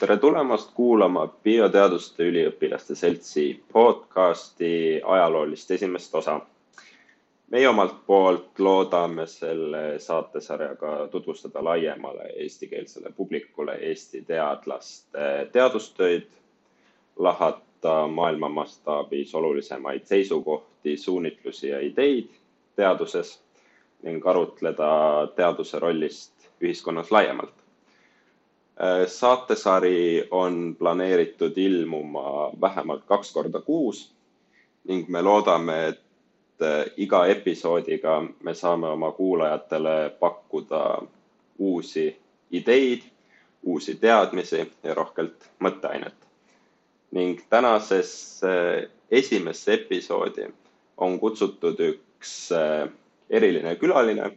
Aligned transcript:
tere 0.00 0.16
tulemast 0.16 0.70
kuulama 0.74 1.22
Bioteaduste 1.44 2.26
Üliõpilaste 2.28 2.94
Seltsi 2.94 3.44
podcasti 3.72 5.00
ajaloolist 5.04 5.70
esimest 5.70 6.14
osa. 6.14 6.40
meie 7.50 7.68
omalt 7.68 7.94
poolt 8.06 8.58
loodame 8.58 9.26
selle 9.26 9.98
saatesarjaga 9.98 11.08
tutvustada 11.10 11.64
laiemale 11.64 12.28
eestikeelsele 12.36 13.12
publikule 13.16 13.78
Eesti 13.80 14.22
teadlaste 14.22 15.48
teadustöid, 15.52 16.28
lahata 17.16 18.06
maailma 18.06 18.48
mastaabis 18.48 19.34
olulisemaid 19.34 20.04
seisukohti, 20.04 20.96
suunitlusi 20.96 21.68
ja 21.68 21.80
ideid 21.80 22.28
teaduses 22.76 23.40
ning 24.02 24.26
arutleda 24.26 24.88
teaduse 25.36 25.78
rollist 25.78 26.32
ühiskonnas 26.60 27.10
laiemalt 27.10 27.65
saatesari 29.06 30.28
on 30.30 30.76
planeeritud 30.78 31.56
ilmuma 31.56 32.50
vähemalt 32.60 33.04
kaks 33.08 33.32
korda 33.32 33.60
kuus 33.60 34.16
ning 34.84 35.08
me 35.08 35.22
loodame, 35.22 35.86
et 35.86 36.62
äh, 36.62 36.84
iga 36.96 37.26
episoodiga 37.26 38.20
me 38.42 38.54
saame 38.54 38.88
oma 38.88 39.12
kuulajatele 39.12 40.10
pakkuda 40.20 41.02
uusi 41.58 42.16
ideid, 42.50 43.02
uusi 43.62 43.94
teadmisi 43.94 44.72
ja 44.82 44.94
rohkelt 44.94 45.50
mõtteainet. 45.60 46.14
ning 47.10 47.40
tänasesse 47.50 48.90
esimesse 49.10 49.74
episoodi 49.74 50.48
on 50.96 51.20
kutsutud 51.20 51.80
üks 51.80 52.52
äh, 52.52 52.88
eriline 53.30 53.76
külaline 53.76 54.30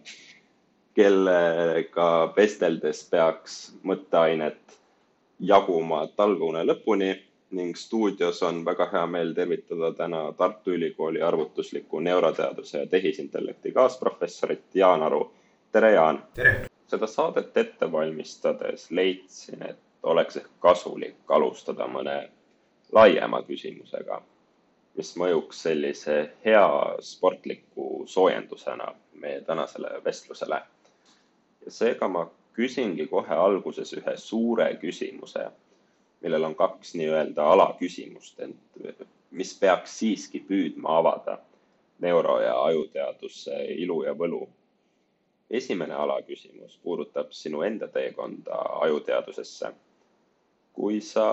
kellega 1.00 2.34
vesteldes 2.36 3.06
peaks 3.08 3.54
mõtteainet 3.88 4.74
jaguma 5.40 6.02
talgune 6.20 6.66
lõpuni 6.66 7.14
ning 7.56 7.78
stuudios 7.80 8.42
on 8.44 8.66
väga 8.66 8.90
hea 8.92 9.06
meel 9.08 9.30
tervitada 9.38 9.94
täna 9.96 10.24
Tartu 10.38 10.74
Ülikooli 10.76 11.22
arvutusliku 11.24 12.02
neuroteaduse 12.04 12.82
ja 12.82 12.88
tehisintellekti 12.88 13.72
kaasprofessorit 13.72 14.76
Jaan 14.76 15.04
Aru. 15.04 15.22
tere, 15.72 15.92
Jaan! 15.94 16.20
seda 16.88 17.08
saadet 17.08 17.58
ette 17.58 17.92
valmistades 17.92 18.92
leidsin, 18.92 19.64
et 19.70 19.80
oleks 20.04 20.38
ehk 20.42 20.50
kasulik 20.60 21.32
alustada 21.38 21.88
mõne 21.88 22.18
laiema 22.92 23.40
küsimusega, 23.48 24.20
mis 24.98 25.14
mõjuks 25.16 25.64
sellise 25.64 26.18
hea 26.46 26.68
sportliku 27.00 28.04
soojendusena 28.06 28.92
meie 29.14 29.42
tänasele 29.48 30.04
vestlusele 30.06 30.60
ja 31.66 31.72
seega 31.72 32.08
ma 32.08 32.30
küsingi 32.54 33.08
kohe 33.08 33.36
alguses 33.36 33.94
ühe 33.94 34.16
suure 34.18 34.68
küsimuse, 34.82 35.46
millel 36.22 36.44
on 36.50 36.56
kaks 36.56 36.96
nii-öelda 37.00 37.46
alaküsimust, 37.54 38.40
ent 38.40 38.82
mis 39.32 39.54
peaks 39.60 40.00
siiski 40.00 40.42
püüdma 40.48 40.98
avada 41.00 41.38
neuro- 42.06 42.40
ja 42.42 42.56
ajuteaduse 42.64 43.66
ilu 43.86 44.04
ja 44.04 44.14
võlu. 44.14 44.48
esimene 45.50 45.94
alaküsimus 45.94 46.76
puudutab 46.84 47.32
sinu 47.32 47.62
enda 47.62 47.88
teekonda 47.88 48.56
ajuteadusesse. 48.82 49.72
kui 50.74 51.02
sa 51.02 51.24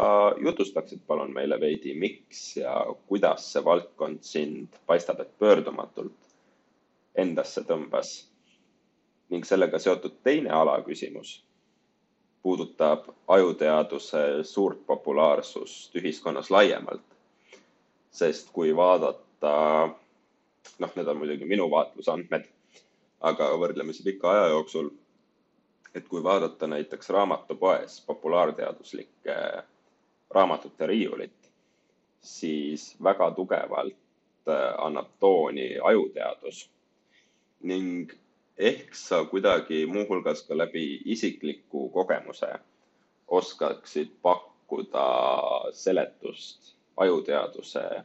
jutustaksid 0.42 1.00
palun 1.06 1.32
meile 1.32 1.60
veidi, 1.60 1.94
miks 1.94 2.56
ja 2.56 2.86
kuidas 3.06 3.52
see 3.52 3.64
valdkond 3.64 4.22
sind 4.22 4.68
paistab, 4.86 5.20
et 5.20 5.38
pöördumatult 5.38 6.12
endasse 7.14 7.60
tõmbas 7.60 8.24
ning 9.30 9.44
sellega 9.44 9.78
seotud 9.78 10.20
teine 10.22 10.50
alaküsimus 10.50 11.46
puudutab 12.46 13.08
ajuteaduse 13.28 14.18
suurt 14.42 14.86
populaarsust 14.86 15.96
ühiskonnas 15.96 16.50
laiemalt. 16.50 17.02
sest 18.10 18.50
kui 18.52 18.76
vaadata, 18.76 19.88
noh, 20.78 20.92
need 20.96 21.08
on 21.10 21.18
muidugi 21.20 21.44
minu 21.44 21.66
vaatlusandmed, 21.70 22.46
aga 23.20 23.48
võrdleme 23.60 23.92
siis 23.92 24.06
pika 24.06 24.30
aja 24.30 24.46
jooksul, 24.54 24.88
et 25.94 26.06
kui 26.08 26.22
vaadata 26.24 26.66
näiteks 26.66 27.10
raamatupoes 27.10 27.98
populaarteaduslike 28.06 29.36
raamatute 30.30 30.86
riiulit, 30.86 31.50
siis 32.20 32.96
väga 33.02 33.30
tugevalt 33.30 34.48
äh, 34.48 34.70
annab 34.78 35.10
tooni 35.18 35.66
ajuteadus 35.82 36.70
ning 37.62 38.14
ehk 38.58 38.94
sa 38.94 39.24
kuidagi 39.24 39.86
muuhulgas 39.86 40.42
ka 40.42 40.56
läbi 40.58 41.02
isikliku 41.04 41.88
kogemuse 41.88 42.48
oskaksid 43.28 44.08
pakkuda 44.22 45.08
seletust 45.72 46.74
ajuteaduse 46.96 47.84
äh, 47.96 48.04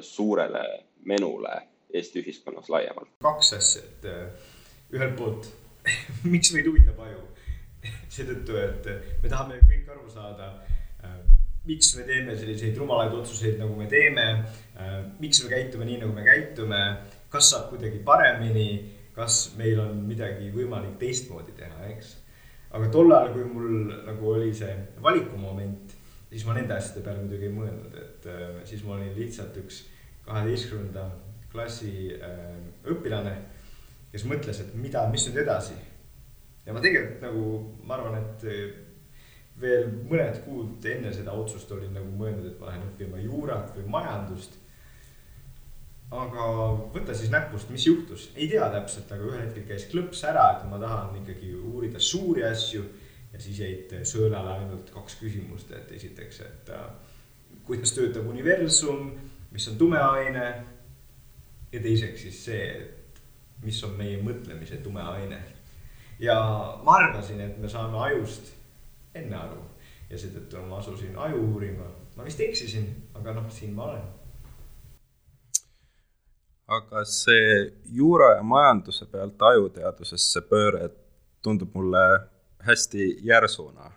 suurele 0.00 0.84
menule 1.04 1.62
Eesti 1.92 2.22
ühiskonnas 2.22 2.68
laiemalt? 2.68 3.08
kaks 3.22 3.52
asja, 3.52 3.82
et 3.82 4.04
äh, 4.04 4.48
ühelt 4.92 5.16
poolt 5.16 5.50
miks 6.32 6.52
meid 6.54 6.66
huvitab 6.66 7.00
aju? 7.04 7.20
seetõttu, 8.16 8.56
et 8.56 8.88
me 9.22 9.28
tahame 9.28 9.60
kõik 9.68 9.92
aru 9.92 10.08
saada, 10.10 10.54
äh, 11.04 11.20
miks 11.68 11.92
me 11.98 12.08
teeme 12.08 12.36
selliseid 12.38 12.78
rumalaid 12.80 13.12
otsuseid, 13.14 13.58
nagu 13.60 13.76
me 13.76 13.86
teeme, 13.90 14.24
miks 15.18 15.42
me 15.42 15.50
käitume 15.50 15.86
nii, 15.86 15.96
nagu 16.02 16.14
me 16.14 16.22
käitume, 16.26 16.82
kas 17.30 17.50
saab 17.50 17.72
kuidagi 17.72 17.98
paremini 18.06 18.68
kas 19.16 19.40
meil 19.56 19.80
on 19.80 20.02
midagi 20.04 20.50
võimalik 20.52 20.98
teistmoodi 21.00 21.54
teha, 21.56 21.88
eks. 21.94 22.14
aga 22.76 22.88
tol 22.92 23.12
ajal, 23.16 23.32
kui 23.32 23.46
mul 23.48 23.92
nagu 24.04 24.32
oli 24.34 24.52
see 24.54 24.72
valikumoment, 25.02 25.94
siis 26.28 26.44
ma 26.44 26.56
nende 26.58 26.76
asjade 26.76 27.04
peale 27.04 27.24
muidugi 27.24 27.48
ei 27.48 27.54
mõelnud, 27.54 27.96
et 28.02 28.28
äh, 28.32 28.58
siis 28.68 28.84
ma 28.84 28.96
olin 28.98 29.14
lihtsalt 29.16 29.56
üks 29.62 29.84
kaheteistkümnenda 30.26 31.06
klassi 31.52 31.92
äh, 32.18 32.56
õpilane, 32.92 33.36
kes 34.12 34.26
mõtles, 34.28 34.60
et 34.60 34.74
mida, 34.76 35.06
mis 35.12 35.24
nüüd 35.30 35.40
edasi. 35.46 35.78
ja 36.66 36.74
ma 36.74 36.82
tegelikult 36.84 37.24
nagu, 37.24 37.46
ma 37.86 37.96
arvan, 37.96 38.20
et 38.20 38.46
äh, 38.52 38.66
veel 39.60 39.88
mõned 40.10 40.42
kuud 40.44 40.84
enne 40.92 41.12
seda 41.14 41.32
otsust 41.32 41.70
olin 41.72 41.94
nagu 41.96 42.12
mõelnud, 42.20 42.50
et 42.50 42.60
ma 42.60 42.68
lähen 42.68 42.84
õppima 42.90 43.22
juurat 43.22 43.72
või 43.78 43.88
majandust 43.96 44.58
aga 46.14 46.44
võta 46.94 47.14
siis 47.16 47.32
näpust, 47.32 47.70
mis 47.74 47.86
juhtus, 47.86 48.28
ei 48.36 48.46
tea 48.50 48.68
täpselt, 48.70 49.10
aga 49.10 49.26
ühel 49.26 49.42
hetkel 49.42 49.66
käis 49.66 49.88
klõps 49.90 50.22
ära, 50.28 50.46
et 50.54 50.68
ma 50.70 50.78
tahan 50.82 51.18
ikkagi 51.22 51.54
uurida 51.56 52.00
suuri 52.00 52.46
asju. 52.46 52.84
ja 53.32 53.40
siis 53.42 53.58
jäid 53.58 53.90
sõelale 54.06 54.52
ainult 54.54 54.90
kaks 54.94 55.18
küsimust, 55.20 55.70
et 55.74 55.90
esiteks, 55.92 56.40
et 56.40 56.70
äh, 56.72 56.86
kuidas 57.66 57.92
töötab 57.92 58.28
universum, 58.30 59.10
mis 59.50 59.68
on 59.68 59.76
tume 59.76 59.98
aine. 59.98 60.46
ja 61.72 61.80
teiseks 61.82 62.22
siis 62.22 62.44
see, 62.44 62.66
et 62.70 63.20
mis 63.64 63.82
on 63.84 63.96
meie 63.98 64.22
mõtlemise 64.22 64.78
tume 64.82 65.02
aine. 65.02 65.42
ja 66.18 66.38
ma 66.84 67.00
arvasin, 67.00 67.40
et 67.40 67.58
me 67.58 67.68
saame 67.68 67.98
ajust 67.98 68.54
enne 69.14 69.36
aru 69.36 69.64
ja 70.10 70.18
seetõttu 70.18 70.62
ma 70.68 70.78
asusin 70.78 71.18
aju 71.18 71.42
uurima. 71.50 71.90
ma 72.16 72.24
vist 72.24 72.40
eksisin, 72.40 72.86
aga 73.14 73.34
noh, 73.34 73.50
siin 73.50 73.74
ma 73.74 73.90
olen 73.90 74.15
aga 76.66 77.04
see 77.04 77.72
juura 77.94 78.36
ja 78.36 78.42
majanduse 78.42 79.06
pealt 79.10 79.42
ajuteadusesse 79.42 80.42
pööre 80.50 80.88
tundub 81.42 81.74
mulle 81.74 82.02
hästi 82.66 83.16
järsuna. 83.22 83.92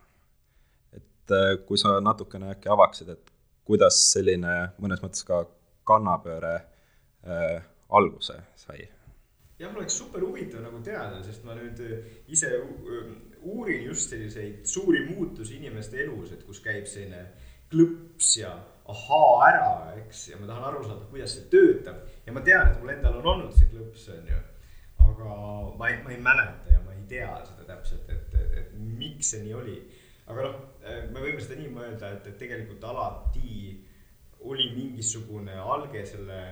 et 0.94 1.32
äh, 1.32 1.58
kui 1.66 1.78
sa 1.78 2.00
natukene 2.02 2.52
äkki 2.52 2.70
avaksid, 2.70 3.10
et 3.10 3.32
kuidas 3.66 3.98
selline 4.12 4.72
mõnes 4.82 5.02
mõttes 5.02 5.26
ka 5.26 5.44
kannapööre 5.86 6.56
äh, 6.56 7.66
alguse 7.90 8.38
sai? 8.56 8.88
jah, 9.60 9.72
mul 9.72 9.82
oleks 9.82 9.98
super 9.98 10.22
huvitav 10.22 10.62
nagu 10.64 10.82
teada, 10.86 11.24
sest 11.24 11.44
ma 11.46 11.58
nüüd 11.58 11.82
äh, 11.86 12.18
ise 12.28 12.52
uurin 13.42 13.84
just 13.84 14.10
selliseid 14.10 14.66
suuri 14.68 15.06
muutusi 15.10 15.58
inimeste 15.58 16.04
elus, 16.04 16.34
et 16.36 16.46
kus 16.46 16.62
käib 16.62 16.86
selline 16.88 17.26
klõps 17.72 18.34
ja 18.40 18.52
ahaa 18.90 19.34
ära, 19.50 19.72
eks, 20.02 20.30
ja 20.32 20.40
ma 20.40 20.48
tahan 20.50 20.70
aru 20.72 20.84
saada, 20.86 21.06
kuidas 21.12 21.36
see 21.36 21.50
töötab. 21.54 22.02
ja 22.26 22.34
ma 22.34 22.42
tean, 22.46 22.72
et 22.72 22.80
mul 22.82 22.94
endal 22.94 23.20
on 23.22 23.30
olnud 23.34 23.54
see 23.58 23.70
klõps, 23.70 24.08
on 24.16 24.32
ju. 24.32 24.40
aga 25.06 25.36
ma 25.78 25.90
ei, 25.92 26.00
ma 26.06 26.14
ei 26.16 26.22
mäleta 26.26 26.74
ja 26.74 26.82
ma 26.86 26.96
ei 26.96 27.06
tea 27.12 27.30
seda 27.46 27.68
täpselt, 27.70 28.10
et, 28.10 28.34
et, 28.34 28.58
et 28.64 28.74
miks 28.80 29.34
see 29.34 29.44
nii 29.46 29.56
oli. 29.62 29.78
aga 30.30 30.48
noh, 30.48 30.58
me 31.14 31.22
võime 31.22 31.42
seda 31.44 31.60
nii 31.60 31.72
mõelda, 31.76 32.14
et, 32.18 32.28
et 32.32 32.42
tegelikult 32.42 32.84
alati 32.90 33.78
oli 34.50 34.70
mingisugune 34.74 35.56
alge 35.60 36.06
selle, 36.08 36.44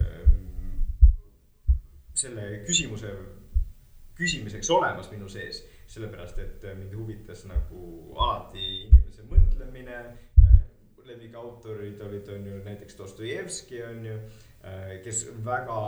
ähm, 0.00 0.84
selle 2.14 2.50
küsimuse 2.68 3.12
küsimiseks 4.16 4.70
olemas 4.72 5.10
minu 5.12 5.28
sees, 5.28 5.60
sellepärast 5.92 6.38
et 6.40 6.64
mind 6.78 6.94
huvitas 6.96 7.44
nagu 7.50 7.82
alati 8.16 8.62
inimese 8.86 9.26
mõtlemine 9.28 9.98
lemmikautorid 11.08 12.00
olid, 12.06 12.28
on 12.34 12.46
ju 12.50 12.58
näiteks 12.64 12.98
Dostojevski 12.98 13.82
on 13.84 14.04
ju, 14.06 14.16
äh, 14.64 14.96
kes 15.04 15.26
väga 15.44 15.78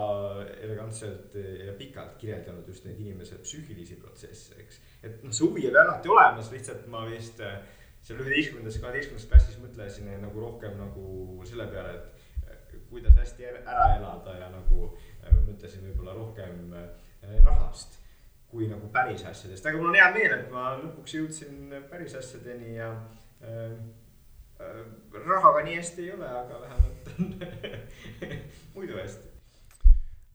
elegantselt 0.63 1.35
ja 1.67 1.75
pikalt 1.79 2.17
kirjeldanud 2.21 2.69
just 2.69 2.87
neid 2.87 3.01
inimese 3.01 3.41
psüühilisi 3.43 3.99
protsesse, 4.01 4.57
eks. 4.63 4.81
et 5.03 5.23
noh, 5.25 5.35
see 5.35 5.47
huvi 5.47 5.67
oli 5.71 5.83
alati 5.83 6.13
olemas, 6.13 6.53
lihtsalt 6.55 6.87
ma 6.93 7.05
vist 7.11 7.43
äh, 7.45 7.61
seal 8.03 8.23
üheteistkümnendas, 8.23 8.81
kaheteistkümnendas 8.83 9.31
klassis 9.31 9.61
mõtlesin 9.63 10.11
nagu 10.23 10.41
rohkem 10.41 10.79
nagu 10.79 11.47
selle 11.49 11.69
peale, 11.73 11.97
et 12.49 12.77
kuidas 12.91 13.17
hästi 13.19 13.51
ära 13.53 13.95
elada 13.99 14.37
ja 14.39 14.51
nagu 14.53 14.93
mõtlesin 15.49 15.85
võib-olla 15.89 16.15
rohkem 16.17 16.71
rahast 17.45 17.99
kui 18.49 18.69
nagu 18.69 18.89
päris 18.93 19.25
asjadest, 19.29 19.67
aga 19.67 19.81
mul 19.81 19.91
on 19.91 19.99
hea 19.99 20.09
meel, 20.15 20.35
et 20.39 20.53
ma 20.53 20.71
lõpuks 20.81 21.17
jõudsin 21.19 21.73
päris 21.91 22.15
asjadeni 22.17 22.79
ja 22.79 22.89
äh, 22.95 23.49
äh, 23.49 23.75
rahaga 25.29 25.63
nii 25.65 25.77
hästi 25.77 26.03
ei 26.03 26.13
ole, 26.13 26.29
aga 26.29 26.61
vähemalt 26.61 27.09
on 27.19 27.35
muidu 28.75 28.97
hästi. 28.97 29.29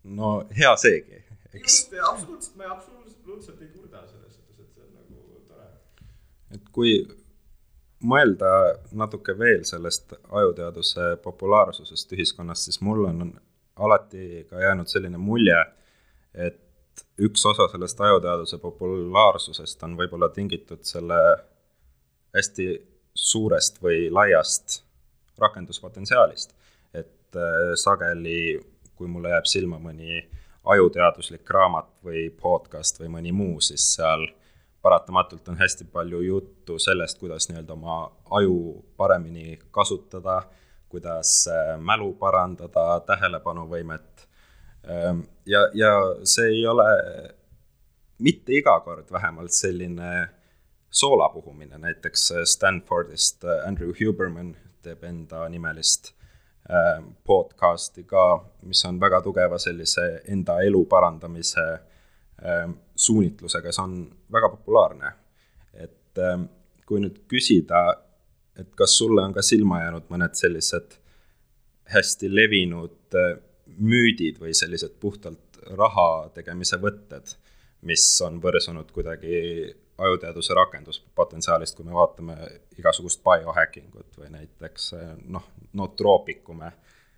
no 0.04 0.46
hea 0.60 0.76
seegi, 0.76 1.24
eks. 1.54 1.90
absoluutselt, 2.10 2.56
ma 2.56 2.72
absoluutselt 2.76 3.62
ei 3.62 3.68
kurda 3.68 4.06
selles 4.08 4.36
suhtes, 4.36 4.60
et 4.60 4.74
see 4.74 4.84
on 4.84 4.94
nagu 4.96 5.44
tore. 5.48 5.68
et 6.56 6.72
kui 6.72 6.96
mõelda 8.04 8.52
natuke 8.92 9.38
veel 9.40 9.64
sellest 9.68 10.14
ajuteaduse 10.30 11.16
populaarsusest 11.24 12.12
ühiskonnas, 12.18 12.66
siis 12.66 12.82
mul 12.82 13.06
on 13.08 13.34
alati 13.76 14.46
ka 14.50 14.62
jäänud 14.62 14.92
selline 14.92 15.18
mulje, 15.18 15.60
et 16.34 16.60
üks 17.24 17.46
osa 17.46 17.68
sellest 17.72 18.02
ajuteaduse 18.02 18.58
populaarsusest 18.62 19.84
on 19.88 19.96
võib-olla 19.98 20.30
tingitud 20.30 20.84
selle 20.88 21.20
hästi 22.36 22.68
suurest 23.16 23.82
või 23.84 24.10
laiast 24.12 24.84
rakenduspotentsiaalist. 25.40 26.56
et 26.94 27.36
äh, 27.36 27.74
sageli, 27.76 28.60
kui 28.96 29.08
mulle 29.08 29.30
jääb 29.30 29.46
silma 29.50 29.80
mõni 29.80 30.22
ajuteaduslik 30.64 31.50
raamat 31.50 31.90
või 32.06 32.30
podcast 32.30 33.00
või 33.00 33.10
mõni 33.18 33.32
muu, 33.32 33.60
siis 33.62 33.96
seal 33.96 34.28
paratamatult 34.82 35.48
on 35.50 35.58
hästi 35.58 35.86
palju 35.92 36.20
juttu 36.22 36.80
sellest, 36.80 37.20
kuidas 37.20 37.50
nii-öelda 37.50 37.74
oma 37.74 38.12
aju 38.32 38.84
paremini 38.98 39.60
kasutada, 39.72 40.44
kuidas 40.90 41.48
äh, 41.48 41.76
mälu 41.80 42.14
parandada, 42.20 43.00
tähelepanuvõimet 43.08 44.28
Ehm, 44.88 45.20
ja, 45.46 45.70
ja 45.74 45.92
see 46.28 46.50
ei 46.58 46.66
ole 46.68 46.88
mitte 48.24 48.56
iga 48.58 48.76
kord 48.84 49.08
vähemalt 49.12 49.56
selline 49.56 50.10
soola 50.94 51.30
puhumine, 51.34 51.78
näiteks 51.82 52.28
Stanfordist 52.46 53.46
Andrew 53.66 53.94
Huberman 53.98 54.52
teeb 54.86 55.04
enda 55.08 55.48
nimelist 55.50 56.12
ehm, 56.70 57.08
podcast'i 57.26 58.06
ka, 58.06 58.28
mis 58.70 58.84
on 58.86 59.00
väga 59.02 59.24
tugeva 59.26 59.58
sellise 59.62 60.06
enda 60.30 60.60
elu 60.62 60.86
parandamise 60.86 61.66
suunitlusega, 62.96 63.72
see 63.72 63.84
on 63.84 63.94
väga 64.32 64.50
populaarne. 64.58 65.12
et 65.74 66.20
kui 66.86 67.00
nüüd 67.02 67.24
küsida, 67.32 67.80
et 68.60 68.70
kas 68.78 68.98
sulle 68.98 69.24
on 69.24 69.34
ka 69.34 69.42
silma 69.42 69.80
jäänud 69.82 70.10
mõned 70.14 70.36
sellised 70.38 70.98
hästi 71.94 72.30
levinud 72.30 73.18
müüdid 73.80 74.38
või 74.42 74.54
sellised 74.54 75.00
puhtalt 75.00 75.58
raha 75.80 76.30
tegemise 76.36 76.78
võtted, 76.78 77.34
mis 77.88 78.06
on 78.22 78.38
võrsunud 78.44 78.92
kuidagi 78.94 79.40
ajuteaduse 79.98 80.54
rakenduspotentsiaalist, 80.54 81.76
kui 81.76 81.86
me 81.86 81.94
vaatame 81.94 82.36
igasugust 82.78 83.22
biohacking 83.24 83.96
ut 83.96 84.18
või 84.18 84.32
näiteks 84.34 84.94
noh, 85.30 85.46
nootroopikume, 85.74 86.72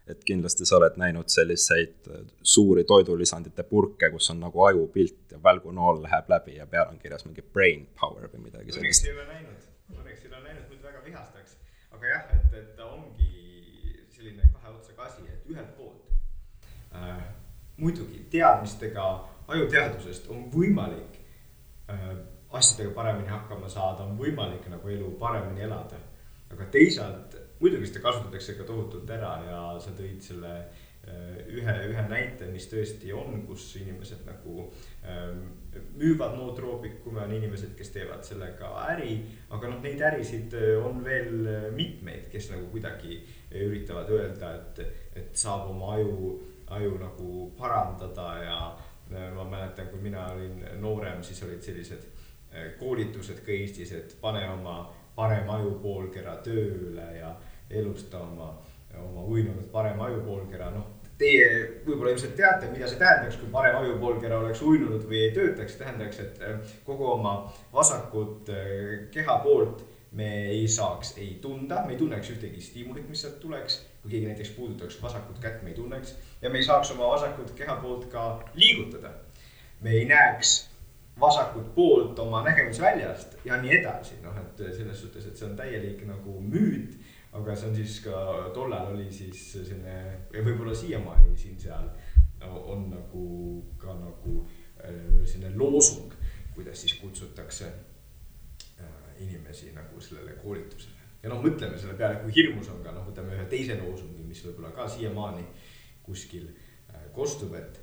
et 0.08 0.24
kindlasti 0.28 0.68
sa 0.68 0.78
oled 0.78 0.98
näinud 1.02 1.32
selliseid 1.32 2.10
suuri 2.44 2.84
toidulisandite 2.84 3.64
purke, 3.70 4.10
kus 4.14 4.30
on 4.34 4.44
nagu 4.44 4.66
ajupilt 4.68 5.32
ja 5.32 5.40
välgunool 5.44 6.04
läheb 6.04 6.30
läbi 6.30 6.58
ja 6.60 6.68
peal 6.68 6.92
on 6.92 7.00
kirjas 7.00 7.26
mingi 7.26 7.42
brain 7.42 7.88
power 8.00 8.28
või 8.34 8.50
midagi 8.50 8.76
sellist. 8.76 9.06
õnneks 9.06 9.08
ei 9.08 9.16
ole 9.16 9.26
näinud, 9.32 9.72
õnneks 9.96 10.26
ei 10.26 10.34
ole 10.34 10.44
näinud, 10.44 10.68
muidu 10.70 10.90
väga 10.90 11.06
vihastaks. 11.06 11.58
aga 11.92 12.12
jah, 12.12 12.28
et, 12.38 12.60
et 12.60 12.76
ta 12.76 12.92
ongi 12.92 14.06
selline 14.14 14.52
kahe 14.52 14.76
otsaga 14.76 15.10
asi, 15.10 15.26
et 15.32 15.50
ühelt 15.50 15.74
poolt 15.80 16.14
äh, 16.94 17.26
muidugi 17.78 18.28
teadmistega 18.32 19.10
ajuteadusest 19.48 20.30
on 20.30 20.46
võimalik 20.54 21.20
äh, 21.90 22.14
asjadega 22.58 22.94
paremini 22.96 23.32
hakkama 23.32 23.70
saada, 23.72 24.06
on 24.06 24.18
võimalik 24.20 24.68
nagu 24.72 24.90
elu 24.90 25.12
paremini 25.20 25.66
elada. 25.68 26.00
aga 26.52 26.66
teisalt 26.72 27.36
muidugi 27.60 27.88
seda 27.90 28.04
kasutatakse 28.04 28.58
ka 28.58 28.68
tohutult 28.68 29.10
ära 29.10 29.32
ja 29.48 29.62
sa 29.82 29.92
tõid 29.98 30.22
selle 30.24 30.52
äh, 30.56 31.38
ühe, 31.52 31.76
ühe 31.90 32.04
näite, 32.10 32.48
mis 32.52 32.68
tõesti 32.72 33.14
on, 33.16 33.42
kus 33.48 33.68
inimesed 33.82 34.26
nagu 34.28 34.68
ähm, 35.04 35.46
müüvad 35.98 36.36
nootroopikume, 36.38 37.24
on 37.26 37.36
inimesed, 37.36 37.74
kes 37.78 37.92
teevad 37.96 38.24
sellega 38.28 38.72
äri. 38.92 39.22
aga 39.50 39.72
noh, 39.72 39.80
neid 39.84 40.04
ärisid 40.12 40.56
äh, 40.60 40.74
on 40.80 41.04
veel 41.06 41.48
äh, 41.48 41.70
mitmeid, 41.76 42.28
kes 42.32 42.52
nagu 42.54 42.68
kuidagi 42.74 43.22
üritavad 43.56 44.12
öelda, 44.12 44.56
et, 44.60 45.00
et 45.16 45.40
saab 45.40 45.72
oma 45.72 45.96
aju 45.96 46.36
aju 46.76 46.98
nagu 46.98 47.52
parandada 47.58 48.30
ja 48.42 48.60
ma 49.36 49.44
mäletan, 49.46 49.88
kui 49.92 50.00
mina 50.02 50.26
olin 50.34 50.64
noorem, 50.82 51.24
siis 51.24 51.44
olid 51.46 51.62
sellised 51.62 52.08
koolitused 52.80 53.42
ka 53.46 53.52
Eestis, 53.52 53.92
et 53.96 54.16
pane 54.22 54.44
oma 54.50 54.78
parem 55.16 55.50
ajupoolkera 55.50 56.38
tööle 56.44 57.08
ja 57.18 57.32
elusta 57.70 58.20
oma, 58.20 58.52
oma 59.00 59.24
uinunud 59.24 59.72
parem 59.72 60.02
ajupoolkera, 60.08 60.70
noh. 60.76 60.92
Teie 61.16 61.48
võib-olla 61.86 62.12
ilmselt 62.12 62.34
teate, 62.36 62.68
mida 62.74 62.90
see 62.92 63.00
tähendaks, 63.00 63.38
kui 63.40 63.48
parem 63.52 63.78
ajupoolkera 63.80 64.42
oleks 64.42 64.60
uinunud 64.68 65.06
või 65.08 65.22
ei 65.24 65.30
töötaks, 65.36 65.78
tähendaks, 65.80 66.20
et 66.20 66.42
eh, 66.44 66.74
kogu 66.84 67.08
oma 67.14 67.38
vasakut 67.74 68.52
eh, 68.52 69.06
keha 69.16 69.38
poolt 69.46 69.86
me 70.16 70.28
ei 70.50 70.68
saaks 70.68 71.14
ei 71.18 71.38
tunda, 71.42 71.86
me 71.86 71.96
ei 71.96 72.00
tunneks 72.00 72.34
ühtegi 72.36 72.62
stiimulit, 72.64 73.08
mis 73.10 73.24
sealt 73.24 73.40
tuleks 73.40 73.80
kui 74.06 74.12
keegi 74.12 74.28
näiteks 74.30 74.50
puudutaks 74.50 75.02
vasakut 75.02 75.40
kätt, 75.40 75.64
me 75.64 75.70
ei 75.70 75.76
tunneks 75.76 76.16
ja 76.42 76.50
me 76.50 76.58
ei 76.58 76.64
saaks 76.64 76.92
oma 76.92 77.08
vasakut 77.08 77.52
kehapoolt 77.58 78.06
ka 78.12 78.50
liigutada. 78.54 79.10
me 79.82 79.92
ei 79.92 80.06
näeks 80.06 80.70
vasakut 81.20 81.76
poolt 81.76 82.20
oma 82.20 82.44
nägemisväljast 82.44 83.38
ja 83.46 83.60
nii 83.62 83.78
edasi, 83.80 84.20
noh, 84.24 84.36
et 84.42 84.64
selles 84.76 85.02
suhtes, 85.02 85.28
et 85.28 85.38
see 85.38 85.48
on 85.48 85.56
täielik 85.58 86.04
nagu 86.08 86.40
müüt. 86.42 86.98
aga 87.36 87.56
see 87.56 87.70
on 87.70 87.76
siis 87.76 88.00
ka 88.00 88.20
tollal 88.56 88.94
oli 88.94 89.10
siis 89.12 89.40
selline 89.52 89.96
ja 90.34 90.44
võib-olla 90.44 90.76
siiamaani 90.76 91.34
siin-seal 91.38 91.90
on 92.48 92.90
nagu 92.90 93.26
ka 93.78 93.96
nagu 94.00 94.36
äh, 94.84 95.26
selline 95.26 95.56
loosung, 95.58 96.14
kuidas 96.56 96.82
siis 96.82 96.94
kutsutakse 97.00 97.66
äh, 98.80 98.86
inimesi 99.20 99.72
nagu 99.76 100.00
sellele 100.00 100.38
koolitusele 100.44 100.96
ja 101.24 101.32
noh, 101.32 101.42
mõtleme 101.42 101.80
selle 101.82 101.98
peale, 101.98 102.22
kui 102.22 102.36
hirmus 102.36 102.70
on 102.70 102.84
ka 102.86 102.94
noh, 102.94 103.08
võtame 103.08 103.34
ühe 103.34 103.48
teise 103.50 103.80
loosungi, 103.80 104.24
mis 104.28 104.44
võib-olla 104.46 104.72
ka 104.76 104.88
siiamaani 104.92 105.44
kuskil 106.06 106.52
äh, 106.52 107.08
kostub, 107.16 107.56
et 107.58 107.82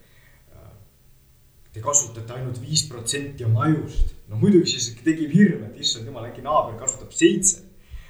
te 1.72 1.80
kasutate 1.80 2.36
ainult 2.36 2.60
viis 2.60 2.84
protsenti 2.88 3.44
oma 3.44 3.66
ajust. 3.68 4.14
no 4.28 4.40
muidugi 4.40 4.74
siis 4.74 4.90
tekib 5.04 5.32
hirm, 5.32 5.64
et 5.68 5.78
issand 5.80 6.08
jumal, 6.08 6.28
äkki 6.28 6.44
naaber 6.44 6.78
kasutab 6.80 7.14
seitse 7.16 7.62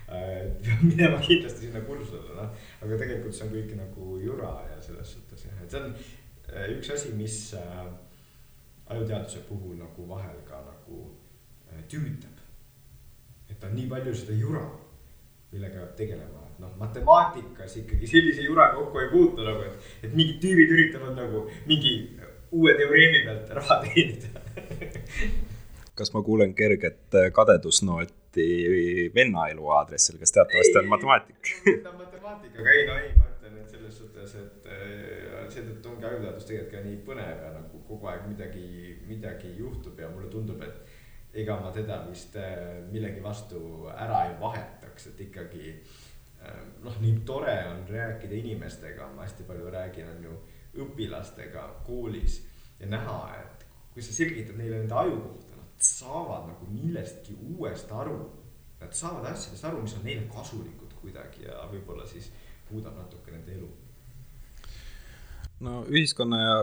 äh,. 0.08 0.50
peab 0.64 0.84
minema 0.90 1.20
kindlasti 1.22 1.68
sinna 1.68 1.84
kursusele, 1.86 2.34
noh. 2.38 2.68
aga 2.82 3.00
tegelikult 3.04 3.36
see 3.38 3.46
on 3.46 3.54
kõik 3.54 3.74
nagu 3.78 4.18
jura 4.22 4.52
ja 4.70 4.80
selles 4.84 5.14
suhtes 5.16 5.46
jah, 5.46 5.62
et 5.62 5.74
see 5.74 5.82
on 5.82 5.94
äh, 5.94 6.68
üks 6.76 6.92
asi, 6.94 7.14
mis 7.18 7.38
äh, 7.58 7.82
ajuteaduse 8.92 9.44
puhul 9.48 9.78
nagu 9.78 10.08
vahel 10.10 10.42
ka 10.48 10.62
nagu 10.66 11.04
äh, 11.70 11.84
tüütab. 11.88 12.42
et 13.50 13.64
on 13.64 13.76
nii 13.78 13.90
palju 13.90 14.14
seda 14.16 14.38
jura 14.38 14.66
millega 15.52 15.82
peab 15.82 15.96
tegelema, 15.96 16.42
noh, 16.62 16.70
matemaatikas 16.80 17.74
ikkagi 17.82 18.08
sellise 18.08 18.44
juraga 18.46 18.78
kokku 18.78 19.02
ei 19.02 19.08
puutu 19.12 19.44
nagu, 19.44 19.66
et, 19.68 19.88
et 20.06 20.14
mingid 20.16 20.38
tüübid 20.40 20.72
üritavad 20.72 21.18
nagu 21.18 21.44
mingi 21.68 21.92
uue 22.52 22.76
teoreemi 22.78 23.24
pealt 23.26 23.56
raha 23.60 23.80
teenida 23.86 24.28
kas 25.94 26.12
ma 26.14 26.22
kuulen 26.22 26.54
kerget 26.54 27.16
kadedusnooti 27.32 28.46
venna 29.14 29.46
elu 29.52 29.68
aadressil, 29.76 30.18
kes 30.18 30.32
teatavasti 30.32 30.78
on 30.80 30.88
matemaatik? 30.88 31.52
ta 31.84 31.90
on 31.90 31.96
matemaatik, 31.96 32.56
aga 32.60 32.70
ei, 32.70 32.86
no 32.86 32.96
ei, 32.96 33.10
ma 33.18 33.28
ütlen, 33.28 33.58
et 33.60 33.74
selles 33.74 33.98
suhtes, 33.98 34.34
et 34.40 34.68
äh, 34.72 35.42
seetõttu 35.52 35.92
ongi 35.92 36.08
ajuteadus 36.08 36.48
tegelikult 36.48 36.72
ka 36.72 36.84
nii 36.86 36.98
põnev 37.08 37.44
ja 37.44 37.52
nagu 37.58 37.82
kogu 37.88 38.08
aeg 38.12 38.24
midagi, 38.30 38.66
midagi 39.08 39.52
juhtub 39.58 40.00
ja 40.00 40.08
mulle 40.12 40.30
tundub, 40.32 40.64
et 40.64 41.42
ega 41.44 41.58
ma 41.60 41.72
teda 41.74 42.00
vist 42.08 42.36
äh, 42.40 42.80
millegi 42.92 43.20
vastu 43.24 43.60
ära 43.92 44.24
ei 44.30 44.34
vahetaks, 44.40 45.10
et 45.12 45.20
ikkagi 45.28 45.76
äh, 45.76 46.58
noh, 46.84 46.96
nii 47.04 47.20
tore 47.28 47.58
on 47.68 47.84
rääkida 47.88 48.40
inimestega, 48.40 49.12
ma 49.12 49.26
hästi 49.26 49.48
palju 49.48 49.70
räägin, 49.76 50.08
on 50.16 50.28
ju, 50.30 50.40
õpilastega 50.78 51.64
koolis 51.86 52.40
ja 52.80 52.88
näha, 52.90 53.18
et 53.40 53.66
kui 53.92 54.02
sa 54.02 54.14
selgitad 54.14 54.56
neile 54.56 54.80
nende 54.80 54.94
aju 54.96 55.18
kohta, 55.26 55.58
nad 55.58 55.88
saavad 55.88 56.46
nagu 56.48 56.68
millestki 56.70 57.36
uuest 57.54 57.92
aru. 57.92 58.18
Nad 58.80 58.94
saavad 58.98 59.28
asjadest 59.30 59.64
aru, 59.68 59.82
mis 59.84 59.94
on 59.94 60.06
neile 60.06 60.24
kasulikud 60.32 60.94
kuidagi 61.00 61.44
ja 61.46 61.60
võib-olla 61.70 62.06
siis 62.08 62.30
muudab 62.70 62.96
natuke 62.98 63.34
nende 63.34 63.54
elu. 63.54 63.68
no 65.62 65.84
ühiskonna 65.86 66.38
ja 66.40 66.54